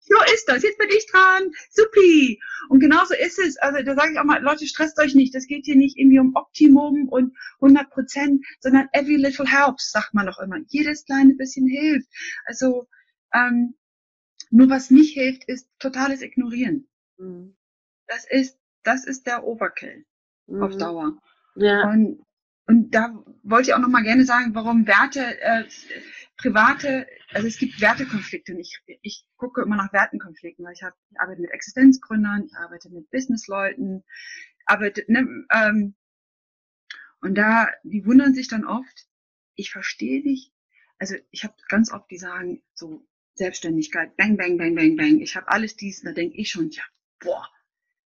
So 0.00 0.14
ist 0.32 0.46
das, 0.46 0.62
jetzt 0.62 0.78
bin 0.78 0.88
ich 0.90 1.06
dran, 1.06 1.50
supi. 1.70 2.40
Und 2.68 2.80
genauso 2.80 3.14
ist 3.14 3.38
es, 3.38 3.56
also 3.58 3.82
da 3.82 3.94
sage 3.94 4.12
ich 4.12 4.18
auch 4.18 4.24
mal, 4.24 4.42
Leute, 4.42 4.66
stresst 4.66 4.98
euch 4.98 5.14
nicht, 5.14 5.34
das 5.34 5.46
geht 5.46 5.64
hier 5.64 5.76
nicht 5.76 5.98
irgendwie 5.98 6.18
um 6.18 6.34
Optimum 6.34 7.08
und 7.08 7.36
100 7.60 7.90
Prozent, 7.90 8.44
sondern 8.60 8.88
every 8.92 9.16
little 9.16 9.46
helps, 9.46 9.90
sagt 9.90 10.14
man 10.14 10.26
doch 10.26 10.38
immer. 10.38 10.56
Jedes 10.68 11.04
kleine 11.04 11.34
bisschen 11.34 11.66
hilft. 11.66 12.08
Also, 12.44 12.88
ähm, 13.34 13.74
nur 14.50 14.70
was 14.70 14.90
nicht 14.90 15.12
hilft, 15.14 15.44
ist 15.44 15.68
totales 15.78 16.22
Ignorieren. 16.22 16.88
Mhm. 17.18 17.56
Das 18.06 18.26
ist, 18.30 18.58
das 18.82 19.04
ist 19.04 19.26
der 19.26 19.44
Overkill 19.44 20.06
mhm. 20.48 20.62
auf 20.62 20.76
Dauer. 20.76 21.18
Ja. 21.54 21.88
Und, 21.90 22.24
und 22.66 22.94
da 22.94 23.22
wollte 23.42 23.70
ich 23.70 23.74
auch 23.74 23.80
noch 23.80 23.88
mal 23.88 24.02
gerne 24.02 24.24
sagen, 24.24 24.54
warum 24.54 24.86
Werte, 24.86 25.40
äh, 25.40 25.64
private, 26.36 27.06
also 27.32 27.48
es 27.48 27.58
gibt 27.58 27.80
Wertekonflikte 27.80 28.52
und 28.52 28.60
ich, 28.60 28.80
ich 29.02 29.24
gucke 29.36 29.62
immer 29.62 29.76
nach 29.76 29.92
Wertenkonflikten, 29.92 30.64
weil 30.64 30.74
ich, 30.74 30.82
hab, 30.82 30.94
ich 31.10 31.20
arbeite 31.20 31.40
mit 31.40 31.50
Existenzgründern, 31.50 32.44
ich 32.46 32.56
arbeite 32.56 32.90
mit 32.90 33.10
Businessleuten, 33.10 34.04
aber 34.66 34.90
ne, 35.08 35.46
ähm, 35.52 35.94
und 37.20 37.34
da, 37.34 37.68
die 37.82 38.06
wundern 38.06 38.34
sich 38.34 38.48
dann 38.48 38.64
oft, 38.64 39.08
ich 39.54 39.72
verstehe 39.72 40.22
dich. 40.22 40.52
Also 40.98 41.16
ich 41.30 41.44
habe 41.44 41.54
ganz 41.68 41.92
oft, 41.92 42.10
die 42.10 42.18
sagen 42.18 42.62
so 42.74 43.06
Selbstständigkeit, 43.34 44.16
bang, 44.16 44.36
bang, 44.36 44.56
bang, 44.56 44.74
bang, 44.74 44.96
bang. 44.96 45.20
Ich 45.20 45.36
habe 45.36 45.48
alles 45.48 45.76
dies, 45.76 46.00
und 46.00 46.06
da 46.06 46.12
denke 46.12 46.36
ich 46.36 46.50
schon, 46.50 46.70
ja, 46.70 46.82
boah, 47.20 47.48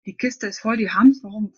die 0.06 0.16
Kiste 0.16 0.48
ist 0.48 0.60
voll, 0.60 0.78
die 0.78 0.90
haben's, 0.90 1.24
warum, 1.24 1.54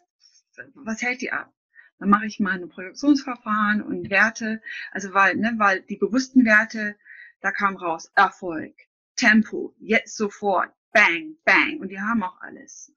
was 0.75 1.01
hält 1.01 1.21
die 1.21 1.31
ab? 1.31 1.53
Dann 1.99 2.09
mache 2.09 2.25
ich 2.25 2.39
meine 2.39 2.67
Projektionsverfahren 2.67 3.81
und 3.81 4.09
Werte, 4.09 4.61
also 4.91 5.13
weil, 5.13 5.35
ne, 5.35 5.53
weil 5.57 5.81
die 5.81 5.97
bewussten 5.97 6.45
Werte, 6.45 6.97
da 7.41 7.51
kam 7.51 7.77
raus 7.77 8.11
Erfolg, 8.15 8.75
Tempo, 9.15 9.73
jetzt 9.79 10.17
sofort, 10.17 10.73
bang, 10.91 11.37
bang, 11.45 11.79
und 11.79 11.89
die 11.89 11.99
haben 11.99 12.23
auch 12.23 12.41
alles. 12.41 12.93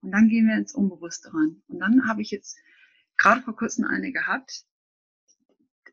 Und 0.00 0.12
dann 0.12 0.28
gehen 0.28 0.46
wir 0.46 0.56
ins 0.56 0.74
Unbewusste 0.74 1.32
ran. 1.32 1.62
Und 1.66 1.78
dann 1.78 2.06
habe 2.08 2.22
ich 2.22 2.30
jetzt 2.30 2.58
gerade 3.16 3.42
vor 3.42 3.56
kurzem 3.56 3.84
eine 3.84 4.12
gehabt, 4.12 4.64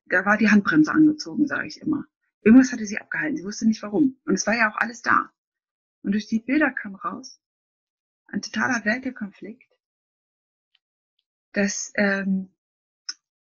da 0.05 0.25
war 0.25 0.37
die 0.37 0.49
Handbremse 0.49 0.91
angezogen, 0.91 1.47
sage 1.47 1.67
ich 1.67 1.79
immer. 1.79 2.05
Irgendwas 2.41 2.73
hatte 2.73 2.85
sie 2.85 2.97
abgehalten, 2.97 3.37
sie 3.37 3.43
wusste 3.43 3.67
nicht 3.67 3.81
warum. 3.81 4.19
Und 4.25 4.33
es 4.33 4.45
war 4.47 4.55
ja 4.55 4.69
auch 4.69 4.77
alles 4.77 5.01
da. 5.01 5.31
Und 6.03 6.13
durch 6.13 6.27
die 6.27 6.39
Bilder 6.39 6.71
kam 6.71 6.95
raus, 6.95 7.39
ein 8.27 8.41
totaler 8.41 8.83
Wertekonflikt, 8.83 9.70
dass 11.53 11.91
ähm, 11.95 12.49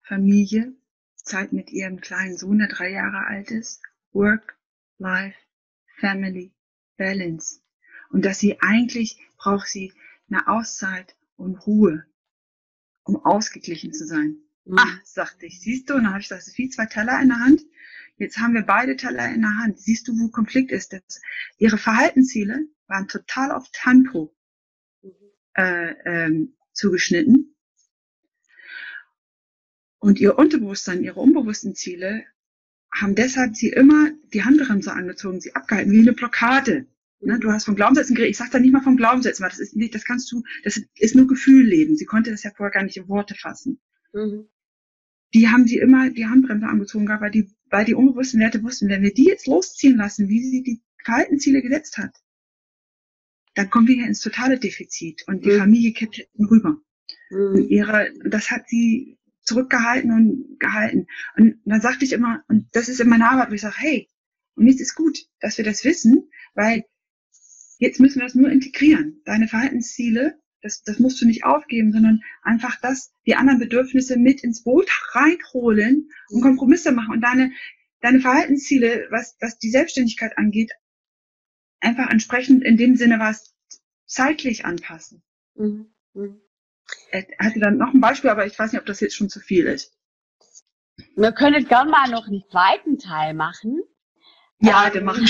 Familie, 0.02 0.74
Zeit 1.17 1.52
mit 1.52 1.70
ihrem 1.72 2.00
kleinen 2.00 2.38
Sohn, 2.38 2.60
der 2.60 2.70
drei 2.70 2.91
Jahre 2.91 3.28
alt 3.28 3.52
ist, 3.52 3.82
Work, 4.13 4.58
Life, 4.98 5.38
Family, 6.00 6.54
Balance. 6.98 7.62
Und 8.10 8.24
dass 8.24 8.39
sie 8.39 8.62
eigentlich 8.62 9.20
braucht 9.38 9.67
sie 9.67 9.93
eine 10.30 10.48
Auszeit 10.48 11.15
und 11.36 11.56
Ruhe, 11.67 12.06
um 13.04 13.17
ausgeglichen 13.24 13.93
zu 13.93 14.06
sein. 14.06 14.38
Mhm. 14.65 14.80
Ah, 14.80 15.00
sagte 15.04 15.46
ich, 15.46 15.60
siehst 15.60 15.89
du, 15.89 15.96
und 15.96 16.04
dann 16.04 16.13
habe 16.13 16.22
ich 16.22 16.30
gesagt, 16.30 16.58
wie 16.58 16.70
zwei 16.70 16.86
Teller 16.86 17.22
in 17.22 17.30
der 17.30 17.39
Hand. 17.39 17.62
Jetzt 18.17 18.38
haben 18.38 18.54
wir 18.54 18.63
beide 18.63 18.96
Teller 18.96 19.30
in 19.30 19.41
der 19.41 19.58
Hand. 19.58 19.80
Siehst 19.80 20.08
du, 20.08 20.13
wo 20.17 20.30
Konflikt 20.30 20.72
ist? 20.72 20.93
Das, 20.93 21.22
ihre 21.58 21.78
Verhaltensziele 21.78 22.65
waren 22.88 23.08
total 23.08 23.52
auf 23.52 23.70
Tempo 23.72 24.36
mhm. 25.02 25.12
äh, 25.54 25.91
ähm, 26.06 26.58
zugeschnitten. 26.74 27.57
Und 29.99 30.19
ihr 30.19 30.38
Unterbewusstsein, 30.38 31.03
ihre 31.03 31.19
unbewussten 31.19 31.75
Ziele 31.75 32.23
haben 32.93 33.15
deshalb 33.15 33.55
sie 33.55 33.69
immer 33.69 34.12
die 34.33 34.43
Handbremse 34.43 34.93
angezogen, 34.93 35.41
sie 35.41 35.55
abgehalten, 35.55 35.91
wie 35.91 35.99
eine 35.99 36.13
Blockade. 36.13 36.88
Ne, 37.19 37.39
du 37.39 37.51
hast 37.51 37.65
von 37.65 37.75
Glaubenssätzen 37.75 38.15
geredet. 38.15 38.31
Ich 38.31 38.38
sage 38.38 38.51
da 38.51 38.60
nicht 38.60 38.73
mal 38.73 38.83
von 38.83 38.95
Glaubenssätzen, 38.95 39.43
weil 39.43 39.49
das 39.49 39.60
ist 39.60 39.75
nicht, 39.75 39.95
das 39.95 40.05
kannst 40.05 40.31
du, 40.31 40.43
das 40.63 40.79
ist 40.99 41.15
nur 41.15 41.27
Gefühl 41.27 41.65
leben. 41.65 41.95
Sie 41.95 42.05
konnte 42.05 42.29
das 42.29 42.43
ja 42.43 42.51
vorher 42.55 42.71
gar 42.71 42.83
nicht 42.83 42.97
in 42.97 43.07
Worte 43.07 43.33
fassen. 43.33 43.79
Mhm. 44.13 44.47
Die 45.33 45.49
haben 45.49 45.67
sie 45.67 45.77
immer 45.77 46.10
die 46.12 46.27
Handbremse 46.27 46.67
angezogen, 46.67 47.07
weil 47.07 47.31
die, 47.31 47.51
weil 47.69 47.86
die 47.86 47.95
unbewussten 47.95 48.39
Werte 48.39 48.63
wussten, 48.63 48.88
wenn 48.88 49.01
wir 49.01 49.13
die 49.13 49.25
jetzt 49.25 49.47
losziehen 49.47 49.97
lassen, 49.97 50.29
wie 50.29 50.43
sie 50.43 50.63
die 50.63 50.81
Verhaltensziele 51.03 51.62
gesetzt 51.62 51.97
hat, 51.97 52.15
dann 53.55 53.69
kommen 53.69 53.88
wir 53.88 53.95
hier 53.95 54.07
ins 54.07 54.21
totale 54.21 54.60
Defizit 54.60 55.23
und 55.27 55.43
die 55.43 55.49
mhm. 55.49 55.60
Familie 55.60 55.93
kippt 55.93 56.27
rüber. 56.38 56.77
Mhm. 57.31 57.55
Und 57.55 57.69
ihre, 57.69 58.13
das 58.25 58.51
hat 58.51 58.69
sie 58.69 59.16
zurückgehalten 59.47 60.12
und 60.12 60.60
gehalten. 60.60 61.07
Und 61.36 61.60
dann 61.65 61.81
sagte 61.81 62.05
ich 62.05 62.13
immer, 62.13 62.43
und 62.47 62.67
das 62.73 62.89
ist 62.89 62.99
in 62.99 63.10
meiner 63.10 63.31
Arbeit, 63.31 63.49
wo 63.49 63.53
ich 63.53 63.62
sage, 63.62 63.75
hey, 63.77 64.10
und 64.55 64.67
jetzt 64.67 64.81
ist 64.81 64.95
gut, 64.95 65.19
dass 65.39 65.57
wir 65.57 65.65
das 65.65 65.83
wissen, 65.83 66.29
weil 66.53 66.83
Jetzt 67.79 67.99
müssen 67.99 68.19
wir 68.19 68.25
das 68.25 68.36
nur 68.36 68.49
integrieren. 68.49 69.21
Deine 69.25 69.47
Verhaltensziele, 69.47 70.39
das, 70.62 70.81
das 70.83 70.99
musst 70.99 71.21
du 71.21 71.25
nicht 71.25 71.45
aufgeben, 71.45 71.91
sondern 71.91 72.21
einfach 72.41 72.79
das, 72.81 73.13
die 73.25 73.36
anderen 73.36 73.60
Bedürfnisse 73.60 74.17
mit 74.17 74.43
ins 74.43 74.63
Boot 74.63 74.89
reinholen 75.12 76.10
und 76.29 76.41
Kompromisse 76.41 76.91
machen 76.91 77.13
und 77.13 77.21
deine, 77.21 77.51
deine 78.01 78.19
Verhaltensziele, 78.19 79.07
was, 79.12 79.38
was 79.39 79.60
die 79.60 79.69
Selbstständigkeit 79.69 80.38
angeht, 80.38 80.71
einfach 81.79 82.10
entsprechend 82.10 82.63
in 82.63 82.77
dem 82.77 82.95
Sinne 82.95 83.19
was 83.19 83.55
zeitlich 84.07 84.65
anpassen. 84.65 85.21
Mhm. 85.55 85.93
Mhm. 86.13 86.41
Er 87.12 87.26
hatte 87.39 87.60
dann 87.60 87.78
noch 87.78 87.93
ein 87.93 88.02
Beispiel, 88.02 88.30
aber 88.30 88.45
ich 88.45 88.58
weiß 88.58 88.71
nicht, 88.71 88.80
ob 88.80 88.86
das 88.86 89.00
jetzt 89.00 89.15
schon 89.15 89.30
zu 89.30 89.39
viel 89.39 89.65
ist. 89.65 89.93
Wir 91.15 91.32
können 91.32 91.67
gerne 91.67 91.91
mal 91.91 92.10
noch 92.10 92.28
einen 92.28 92.43
zweiten 92.50 92.97
Teil 92.97 93.34
machen. 93.34 93.82
Ja, 94.60 94.89
der 94.89 95.04
macht. 95.04 95.21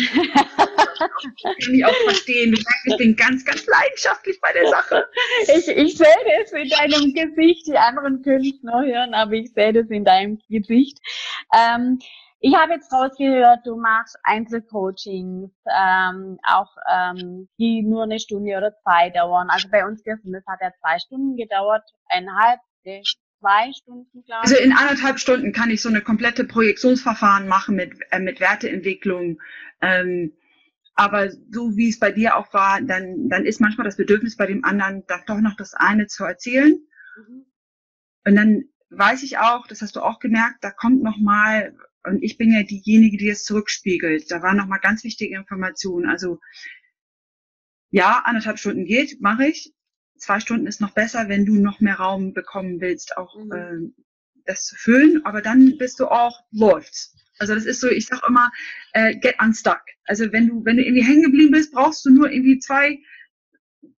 kann 0.97 1.73
ich 1.73 1.85
auch 1.85 1.95
verstehen. 2.05 2.51
Du 2.51 2.57
merkst, 2.57 2.85
ich 2.85 2.97
bin 2.97 3.15
ganz, 3.15 3.43
ganz 3.43 3.65
leidenschaftlich 3.65 4.39
bei 4.41 4.53
der 4.53 4.69
Sache. 4.69 5.05
Ich, 5.43 5.67
ich 5.67 5.97
sehe 5.97 6.07
das 6.41 6.51
in 6.53 6.69
deinem 6.69 7.13
Gesicht. 7.13 7.67
Die 7.67 7.77
anderen 7.77 8.21
können 8.21 8.45
es 8.45 8.63
nur 8.63 8.85
hören, 8.85 9.13
aber 9.13 9.33
ich 9.33 9.51
sehe 9.53 9.73
das 9.73 9.87
in 9.89 10.05
deinem 10.05 10.39
Gesicht. 10.49 10.99
Ähm, 11.53 11.99
ich 12.39 12.55
habe 12.55 12.73
jetzt 12.73 12.91
rausgehört, 12.91 13.65
du 13.65 13.77
machst 13.77 14.17
Einzelcoachings, 14.23 15.51
ähm, 15.65 16.37
auch 16.43 16.69
ähm, 16.91 17.49
die 17.57 17.81
nur 17.81 18.03
eine 18.03 18.19
Stunde 18.19 18.55
oder 18.57 18.73
zwei 18.83 19.09
dauern. 19.09 19.49
Also 19.49 19.69
bei 19.69 19.85
uns 19.85 20.03
gestern, 20.03 20.33
das 20.33 20.45
hat 20.45 20.59
ja 20.61 20.71
zwei 20.79 20.99
Stunden 20.99 21.35
gedauert, 21.35 21.83
eineinhalb, 22.09 22.59
zwei 23.39 23.71
Stunden, 23.73 24.23
glaube 24.23 24.45
ich. 24.45 24.51
Also 24.51 24.63
in 24.63 24.73
anderthalb 24.73 25.19
Stunden 25.19 25.51
kann 25.51 25.71
ich 25.71 25.81
so 25.81 25.89
eine 25.89 26.01
komplette 26.01 26.43
Projektionsverfahren 26.43 27.47
machen 27.47 27.75
mit, 27.75 27.93
äh, 28.11 28.19
mit 28.19 28.39
Werteentwicklung. 28.39 29.39
Ähm, 29.81 30.33
aber 30.93 31.29
so 31.29 31.75
wie 31.75 31.89
es 31.89 31.99
bei 31.99 32.11
dir 32.11 32.35
auch 32.35 32.53
war, 32.53 32.81
dann, 32.81 33.29
dann 33.29 33.45
ist 33.45 33.61
manchmal 33.61 33.85
das 33.85 33.97
Bedürfnis 33.97 34.35
bei 34.35 34.47
dem 34.47 34.63
anderen, 34.63 35.03
da 35.07 35.19
doch 35.25 35.39
noch 35.39 35.55
das 35.55 35.73
eine 35.73 36.07
zu 36.07 36.23
erzählen. 36.23 36.79
Mhm. 37.17 37.45
Und 38.25 38.35
dann 38.35 38.63
weiß 38.89 39.23
ich 39.23 39.37
auch, 39.37 39.67
das 39.67 39.81
hast 39.81 39.95
du 39.95 40.01
auch 40.01 40.19
gemerkt, 40.19 40.63
da 40.63 40.71
kommt 40.71 41.03
noch 41.03 41.17
mal, 41.17 41.75
und 42.03 42.23
ich 42.23 42.37
bin 42.37 42.51
ja 42.51 42.63
diejenige, 42.63 43.17
die 43.17 43.29
es 43.29 43.43
zurückspiegelt. 43.43 44.31
Da 44.31 44.41
waren 44.41 44.57
noch 44.57 44.67
mal 44.67 44.77
ganz 44.77 45.03
wichtige 45.03 45.35
Informationen. 45.35 46.09
Also 46.09 46.39
ja, 47.89 48.21
anderthalb 48.25 48.59
Stunden 48.59 48.85
geht, 48.85 49.21
mache 49.21 49.47
ich 49.47 49.73
zwei 50.17 50.39
Stunden 50.39 50.67
ist 50.67 50.81
noch 50.81 50.91
besser, 50.93 51.29
wenn 51.29 51.45
du 51.45 51.55
noch 51.55 51.79
mehr 51.79 51.95
Raum 51.95 52.33
bekommen 52.33 52.81
willst, 52.81 53.17
auch 53.17 53.35
mhm. 53.37 53.51
äh, 53.51 54.03
das 54.45 54.65
zu 54.65 54.75
füllen. 54.75 55.25
Aber 55.25 55.41
dann 55.41 55.77
bist 55.77 55.99
du 55.99 56.07
auch 56.07 56.43
läuft. 56.51 57.09
Also 57.39 57.53
das 57.53 57.65
ist 57.65 57.81
so, 57.81 57.87
ich 57.87 58.07
sag 58.07 58.27
immer, 58.27 58.51
äh, 58.93 59.15
get 59.15 59.35
unstuck. 59.39 59.81
Also 60.05 60.31
wenn 60.31 60.47
du, 60.47 60.65
wenn 60.65 60.77
du 60.77 60.83
irgendwie 60.83 61.03
hängen 61.03 61.23
geblieben 61.23 61.51
bist, 61.51 61.71
brauchst 61.71 62.05
du 62.05 62.09
nur 62.09 62.31
irgendwie 62.31 62.59
zwei, 62.59 62.99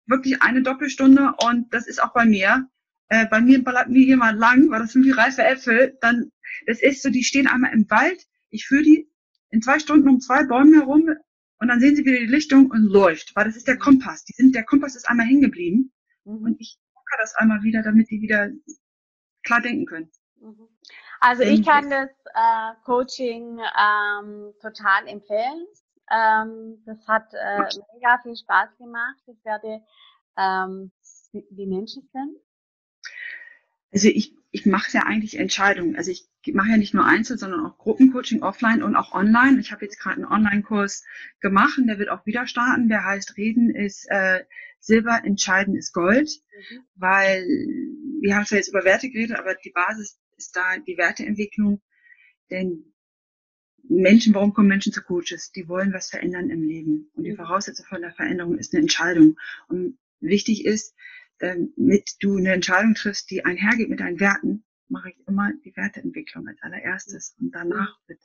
wirklich 0.07 0.41
eine 0.41 0.61
Doppelstunde 0.61 1.33
und 1.45 1.73
das 1.73 1.87
ist 1.87 2.01
auch 2.01 2.13
bei 2.13 2.25
mir. 2.25 2.67
Äh, 3.09 3.25
bei 3.27 3.41
mir 3.41 3.63
ballert 3.63 3.89
mir 3.89 4.03
jemand 4.03 4.39
lang, 4.39 4.69
weil 4.69 4.79
das 4.79 4.93
sind 4.93 5.03
wie 5.03 5.11
reife 5.11 5.43
Äpfel, 5.43 5.97
dann, 6.01 6.31
das 6.67 6.81
ist 6.81 7.01
so, 7.01 7.09
die 7.09 7.23
stehen 7.23 7.47
einmal 7.47 7.73
im 7.73 7.89
Wald, 7.89 8.23
ich 8.49 8.67
führe 8.67 8.83
die 8.83 9.11
in 9.49 9.61
zwei 9.61 9.79
Stunden 9.79 10.07
um 10.07 10.19
zwei 10.19 10.43
Bäume 10.45 10.77
herum 10.77 11.09
und 11.59 11.67
dann 11.67 11.79
sehen 11.79 11.95
sie 11.95 12.05
wieder 12.05 12.19
die 12.19 12.25
Lichtung 12.25 12.71
und 12.71 12.83
läuft, 12.83 13.35
weil 13.35 13.45
das 13.45 13.55
ist 13.55 13.67
der 13.67 13.77
Kompass. 13.77 14.23
Die 14.25 14.33
sind, 14.33 14.55
der 14.55 14.63
Kompass 14.63 14.95
ist 14.95 15.09
einmal 15.09 15.25
hängen 15.25 15.41
geblieben. 15.41 15.91
Mhm. 16.23 16.43
Und 16.43 16.61
ich 16.61 16.79
gucke 16.93 17.17
das 17.19 17.35
einmal 17.35 17.63
wieder, 17.63 17.81
damit 17.83 18.09
die 18.09 18.21
wieder 18.21 18.49
klar 19.43 19.61
denken 19.61 19.85
können. 19.85 20.11
Mhm. 20.39 20.67
Also 21.19 21.43
ich 21.43 21.65
kann 21.65 21.89
das 21.89 22.09
äh, 22.33 22.73
Coaching 22.85 23.59
ähm, 23.59 24.53
total 24.61 25.07
empfehlen. 25.07 25.65
Ähm, 26.11 26.81
das 26.85 27.05
hat 27.07 27.33
äh, 27.33 27.63
mega 27.93 28.19
viel 28.23 28.37
Spaß 28.37 28.77
gemacht. 28.77 29.21
Ich 29.27 29.43
werde, 29.43 29.83
ähm, 30.37 30.91
wie, 31.33 31.45
wie 31.51 31.65
nennst 31.65 31.97
du 31.97 31.99
es 31.99 32.11
denn? 32.11 32.35
Also 33.91 34.07
ich, 34.07 34.35
ich 34.51 34.65
mache 34.65 34.91
ja 34.93 35.03
eigentlich 35.03 35.37
Entscheidungen. 35.37 35.95
Also 35.95 36.11
ich 36.11 36.27
mache 36.53 36.69
ja 36.69 36.77
nicht 36.77 36.93
nur 36.93 37.05
Einzel, 37.05 37.37
sondern 37.37 37.65
auch 37.65 37.77
Gruppencoaching 37.77 38.43
offline 38.43 38.83
und 38.83 38.95
auch 38.95 39.13
online. 39.13 39.59
Ich 39.59 39.71
habe 39.71 39.85
jetzt 39.85 39.99
gerade 39.99 40.17
einen 40.17 40.25
Online-Kurs 40.25 41.03
gemacht 41.39 41.77
und 41.77 41.87
der 41.87 41.99
wird 41.99 42.09
auch 42.09 42.25
wieder 42.25 42.47
starten. 42.47 42.89
Der 42.89 43.05
heißt 43.05 43.37
Reden 43.37 43.73
ist 43.73 44.05
äh, 44.09 44.43
Silber, 44.79 45.21
Entscheiden 45.23 45.75
ist 45.75 45.93
Gold, 45.93 46.29
mhm. 46.29 46.79
weil 46.95 47.45
wir 48.21 48.35
haben 48.35 48.45
zwar 48.45 48.57
jetzt 48.57 48.69
über 48.69 48.85
Werte 48.85 49.09
geredet, 49.09 49.37
aber 49.37 49.55
die 49.55 49.71
Basis 49.71 50.19
ist 50.37 50.55
da 50.55 50.77
die 50.77 50.97
Werteentwicklung. 50.97 51.81
Denn 52.49 52.93
Menschen, 53.83 54.33
warum 54.33 54.53
kommen 54.53 54.67
Menschen 54.67 54.93
zu 54.93 55.01
Coaches? 55.01 55.51
Die 55.51 55.67
wollen 55.67 55.93
was 55.93 56.09
verändern 56.09 56.49
im 56.49 56.63
Leben. 56.63 57.11
Und 57.13 57.23
die 57.23 57.31
mhm. 57.31 57.37
Voraussetzung 57.37 57.85
von 57.87 58.01
der 58.01 58.13
Veränderung 58.13 58.57
ist 58.57 58.73
eine 58.73 58.81
Entscheidung. 58.81 59.37
Und 59.67 59.97
wichtig 60.19 60.65
ist, 60.65 60.95
damit 61.39 62.15
du 62.19 62.37
eine 62.37 62.53
Entscheidung 62.53 62.93
triffst, 62.93 63.29
die 63.31 63.43
einhergeht 63.43 63.89
mit 63.89 63.99
deinen 63.99 64.19
Werten, 64.19 64.63
mache 64.89 65.09
ich 65.09 65.27
immer 65.27 65.51
die 65.63 65.75
Werteentwicklung 65.75 66.47
als 66.47 66.61
allererstes 66.61 67.35
und 67.39 67.51
danach 67.53 67.97
wird. 68.07 68.19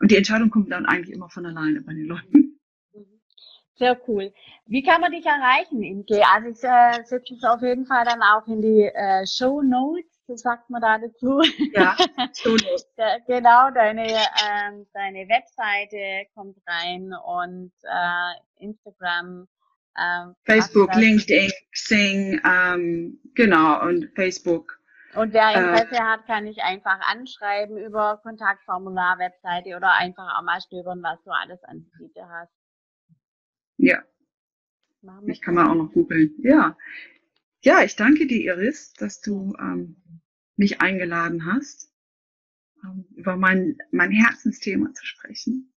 Und 0.00 0.10
die 0.10 0.16
Entscheidung 0.16 0.50
kommt 0.50 0.72
dann 0.72 0.86
eigentlich 0.86 1.14
immer 1.14 1.30
von 1.30 1.46
alleine 1.46 1.80
bei 1.82 1.92
den 1.92 2.06
Leuten. 2.06 2.60
Sehr 3.76 4.00
cool. 4.06 4.32
Wie 4.66 4.82
kann 4.82 5.00
man 5.00 5.12
dich 5.12 5.24
erreichen, 5.24 5.82
Imke? 5.82 6.22
Also 6.32 6.48
ich 6.48 6.62
äh, 6.62 7.04
setze 7.04 7.34
es 7.34 7.44
auf 7.44 7.62
jeden 7.62 7.86
Fall 7.86 8.04
dann 8.04 8.22
auch 8.22 8.46
in 8.46 8.60
die 8.60 8.84
äh, 8.84 9.26
Show 9.26 9.62
Notes, 9.62 10.22
so 10.26 10.36
sagt 10.36 10.70
man 10.70 10.82
da 10.82 10.98
dazu. 10.98 11.40
Ja, 11.72 11.96
Show 12.36 12.50
Notes. 12.50 12.86
genau, 13.26 13.70
deine, 13.70 14.06
ähm, 14.06 14.86
deine 14.92 15.28
Webseite 15.28 16.28
kommt 16.34 16.58
rein 16.66 17.12
und 17.24 17.72
äh, 17.82 18.64
Instagram 18.64 19.48
Ähm, 19.98 20.34
Facebook, 20.44 20.94
LinkedIn, 20.94 21.50
Xing, 21.72 22.40
ähm, 22.44 23.20
genau, 23.34 23.86
und 23.86 24.10
Facebook. 24.14 24.78
Und 25.14 25.32
wer 25.34 25.48
äh, 25.48 25.58
Interesse 25.58 25.94
äh, 25.94 26.00
hat, 26.00 26.26
kann 26.26 26.46
ich 26.46 26.62
einfach 26.62 26.98
anschreiben 27.00 27.76
über 27.76 28.20
Kontaktformular, 28.22 29.18
Webseite 29.18 29.76
oder 29.76 29.94
einfach 29.94 30.38
auch 30.38 30.42
mal 30.42 30.60
stöbern, 30.60 31.02
was 31.02 31.22
du 31.24 31.30
alles 31.30 31.62
an 31.64 31.84
Gebiete 31.92 32.26
hast. 32.28 32.52
Ja. 33.76 34.02
Ich 35.26 35.42
kann 35.42 35.54
mal 35.54 35.68
auch 35.68 35.74
noch 35.74 35.92
googeln. 35.92 36.34
Ja. 36.38 36.76
Ja, 37.60 37.82
ich 37.82 37.96
danke 37.96 38.26
dir, 38.26 38.54
Iris, 38.54 38.92
dass 38.94 39.20
du 39.20 39.54
ähm, 39.58 39.96
mich 40.56 40.80
eingeladen 40.80 41.44
hast, 41.52 41.92
ähm, 42.84 43.04
über 43.14 43.36
mein, 43.36 43.76
mein 43.90 44.10
Herzensthema 44.10 44.92
zu 44.92 45.04
sprechen. 45.04 45.71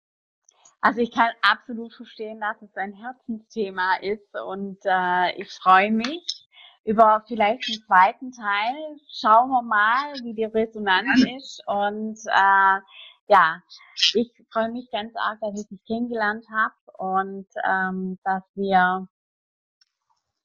Also 0.84 1.00
ich 1.00 1.12
kann 1.12 1.30
absolut 1.42 1.94
verstehen, 1.94 2.42
dass 2.42 2.62
es 2.62 2.76
ein 2.76 2.92
Herzensthema 2.92 3.96
ist 4.02 4.36
und 4.36 4.78
äh, 4.84 5.32
ich 5.42 5.50
freue 5.54 5.92
mich 5.94 6.46
über 6.84 7.24
vielleicht 7.26 7.70
einen 7.70 7.86
zweiten 7.88 8.32
Teil. 8.34 8.98
Schauen 9.10 9.50
wir 9.50 9.62
mal, 9.62 10.14
wie 10.24 10.34
die 10.34 10.44
Resonanz 10.44 11.24
ist 11.38 11.64
und 11.68 12.20
äh, 12.26 12.82
ja, 13.30 13.64
ich 14.14 14.30
freue 14.52 14.72
mich 14.74 14.92
ganz 14.92 15.16
arg, 15.16 15.40
dass 15.40 15.58
ich 15.58 15.70
dich 15.70 15.80
kennengelernt 15.88 16.46
habe 16.54 16.76
und 16.98 17.48
ähm, 17.66 18.20
dass 18.26 18.44
wir 18.56 19.08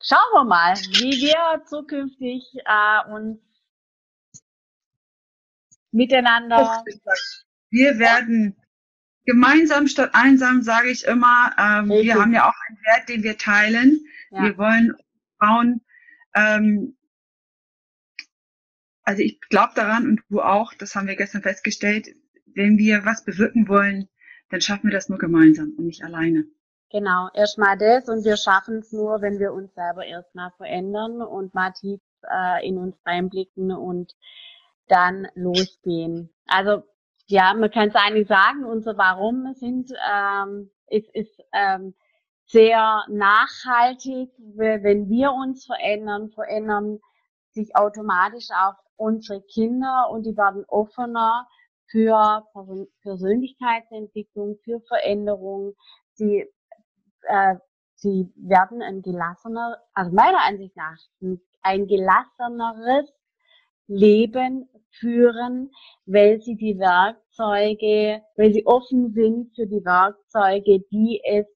schauen 0.00 0.32
wir 0.34 0.44
mal, 0.44 0.74
wie 0.76 1.20
wir 1.20 1.64
zukünftig 1.64 2.44
äh, 2.64 3.10
uns 3.10 3.40
miteinander. 5.90 6.84
Wir 7.70 7.98
werden 7.98 8.56
gemeinsam 9.28 9.86
statt 9.88 10.10
einsam, 10.14 10.62
sage 10.62 10.88
ich 10.88 11.04
immer. 11.04 11.52
Ähm, 11.58 11.90
wir 11.90 12.14
haben 12.14 12.32
ja 12.32 12.48
auch 12.48 12.54
einen 12.66 12.78
Wert, 12.78 13.08
den 13.10 13.22
wir 13.22 13.36
teilen. 13.36 14.00
Ja. 14.30 14.42
Wir 14.42 14.56
wollen 14.56 14.96
Frauen, 15.38 15.82
ähm, 16.34 16.96
also 19.02 19.22
ich 19.22 19.38
glaube 19.50 19.72
daran 19.76 20.06
und 20.06 20.22
du 20.30 20.40
auch, 20.40 20.72
das 20.72 20.94
haben 20.94 21.06
wir 21.06 21.16
gestern 21.16 21.42
festgestellt, 21.42 22.08
wenn 22.54 22.78
wir 22.78 23.04
was 23.04 23.24
bewirken 23.24 23.68
wollen, 23.68 24.08
dann 24.48 24.62
schaffen 24.62 24.84
wir 24.84 24.92
das 24.92 25.10
nur 25.10 25.18
gemeinsam 25.18 25.74
und 25.76 25.84
nicht 25.84 26.02
alleine. 26.02 26.44
Genau, 26.90 27.28
erstmal 27.34 27.76
das 27.76 28.08
und 28.08 28.24
wir 28.24 28.38
schaffen 28.38 28.78
es 28.78 28.92
nur, 28.92 29.20
wenn 29.20 29.38
wir 29.38 29.52
uns 29.52 29.74
selber 29.74 30.06
erstmal 30.06 30.52
verändern 30.56 31.20
und 31.20 31.52
mal 31.52 31.72
tief 31.72 32.00
äh, 32.22 32.66
in 32.66 32.78
uns 32.78 32.96
reinblicken 33.04 33.72
und 33.72 34.14
dann 34.86 35.28
losgehen. 35.34 36.30
Also 36.46 36.82
ja, 37.28 37.52
man 37.54 37.70
kann 37.70 37.88
es 37.88 37.94
eigentlich 37.94 38.26
sagen, 38.26 38.64
unser 38.64 38.96
Warum 38.96 39.52
sind 39.54 39.92
ähm, 40.10 40.70
ist, 40.88 41.14
ist 41.14 41.42
ähm, 41.52 41.94
sehr 42.46 43.04
nachhaltig. 43.08 44.30
Wenn 44.38 45.08
wir 45.08 45.32
uns 45.32 45.66
verändern, 45.66 46.30
verändern 46.30 47.00
sich 47.50 47.76
automatisch 47.76 48.48
auch 48.50 48.74
unsere 48.96 49.42
Kinder 49.42 50.08
und 50.10 50.24
die 50.24 50.36
werden 50.36 50.64
offener 50.68 51.46
für 51.90 52.46
Persönlichkeitsentwicklung, 53.02 54.58
für 54.64 54.80
Veränderung. 54.88 55.74
Sie, 56.14 56.46
äh, 57.22 57.56
sie 57.94 58.32
werden 58.36 58.80
ein 58.80 59.02
gelassener, 59.02 59.78
also 59.92 60.12
meiner 60.12 60.40
Ansicht 60.46 60.76
nach, 60.76 60.98
ein 61.62 61.86
gelasseneres 61.86 63.12
Leben 63.88 64.68
führen, 64.90 65.70
weil 66.06 66.40
sie 66.40 66.54
die 66.56 66.78
Werkzeuge, 66.78 68.22
weil 68.36 68.52
sie 68.52 68.64
offen 68.66 69.12
sind 69.12 69.54
für 69.54 69.66
die 69.66 69.84
Werkzeuge, 69.84 70.84
die 70.90 71.20
es, 71.24 71.46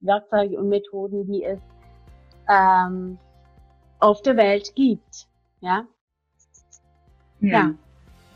Werkzeuge 0.00 0.58
und 0.58 0.68
Methoden, 0.68 1.26
die 1.26 1.44
es 1.44 1.58
ähm, 2.48 3.18
auf 3.98 4.22
der 4.22 4.36
Welt 4.36 4.72
gibt. 4.76 5.26
Ja. 5.60 5.86
Ja. 7.40 7.50
ja. 7.50 7.74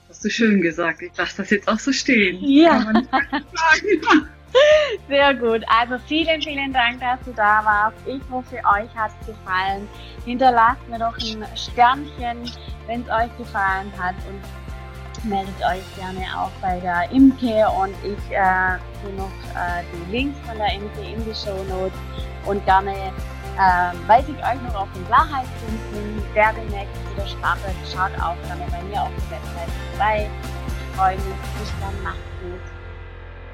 Hast 0.08 0.24
du 0.24 0.30
schön 0.30 0.60
gesagt. 0.60 1.02
Ich 1.02 1.16
lasse 1.16 1.38
das 1.38 1.50
jetzt 1.50 1.68
auch 1.68 1.78
so 1.78 1.92
stehen. 1.92 2.38
Ja. 2.42 2.92
Sehr 5.08 5.34
gut. 5.34 5.62
Also 5.68 5.98
vielen, 6.06 6.42
vielen 6.42 6.72
Dank, 6.72 7.00
dass 7.00 7.20
du 7.24 7.32
da 7.32 7.64
warst. 7.64 7.96
Ich 8.06 8.20
hoffe, 8.30 8.56
euch 8.56 8.94
hat 8.94 9.10
es 9.20 9.28
gefallen. 9.28 9.88
Hinterlasst 10.24 10.86
mir 10.88 10.98
doch 10.98 11.16
ein 11.16 11.44
Sternchen, 11.56 12.50
wenn 12.86 13.02
es 13.02 13.08
euch 13.08 13.36
gefallen 13.38 13.92
hat 13.98 14.14
und 14.28 15.28
meldet 15.28 15.54
euch 15.64 15.96
gerne 15.96 16.26
auch 16.36 16.50
bei 16.60 16.80
der 16.80 17.10
Imke 17.12 17.64
und 17.80 17.94
ich 18.02 18.34
äh, 18.34 18.74
noch 19.16 19.30
äh, 19.54 19.82
die 19.92 20.10
Links 20.10 20.38
von 20.46 20.58
der 20.58 20.74
Imke 20.74 21.00
in 21.00 21.24
die 21.24 21.34
Show 21.34 21.62
Notes 21.68 21.96
und 22.44 22.64
gerne 22.64 22.92
äh, 22.92 24.08
weise 24.08 24.32
ich 24.32 24.38
euch 24.38 24.60
noch 24.62 24.82
auf 24.82 24.88
den 24.94 25.06
Klarheitspunkt 25.06 25.92
der 26.34 26.52
demnächst 26.52 26.94
wieder 27.10 27.26
startet. 27.26 27.74
Schaut 27.90 28.14
auch 28.20 28.36
gerne 28.46 28.64
bei 28.70 28.82
mir 28.82 29.02
auf 29.02 29.10
der 29.30 29.38
Website 29.38 29.70
vorbei. 29.90 30.30
Ich 30.66 30.96
freue 30.96 31.16
mich. 31.16 31.24
Bis 31.58 31.72
dann. 31.80 32.02
Macht's 32.02 32.18
gut. 32.40 32.60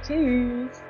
Tschüss. 0.07 0.88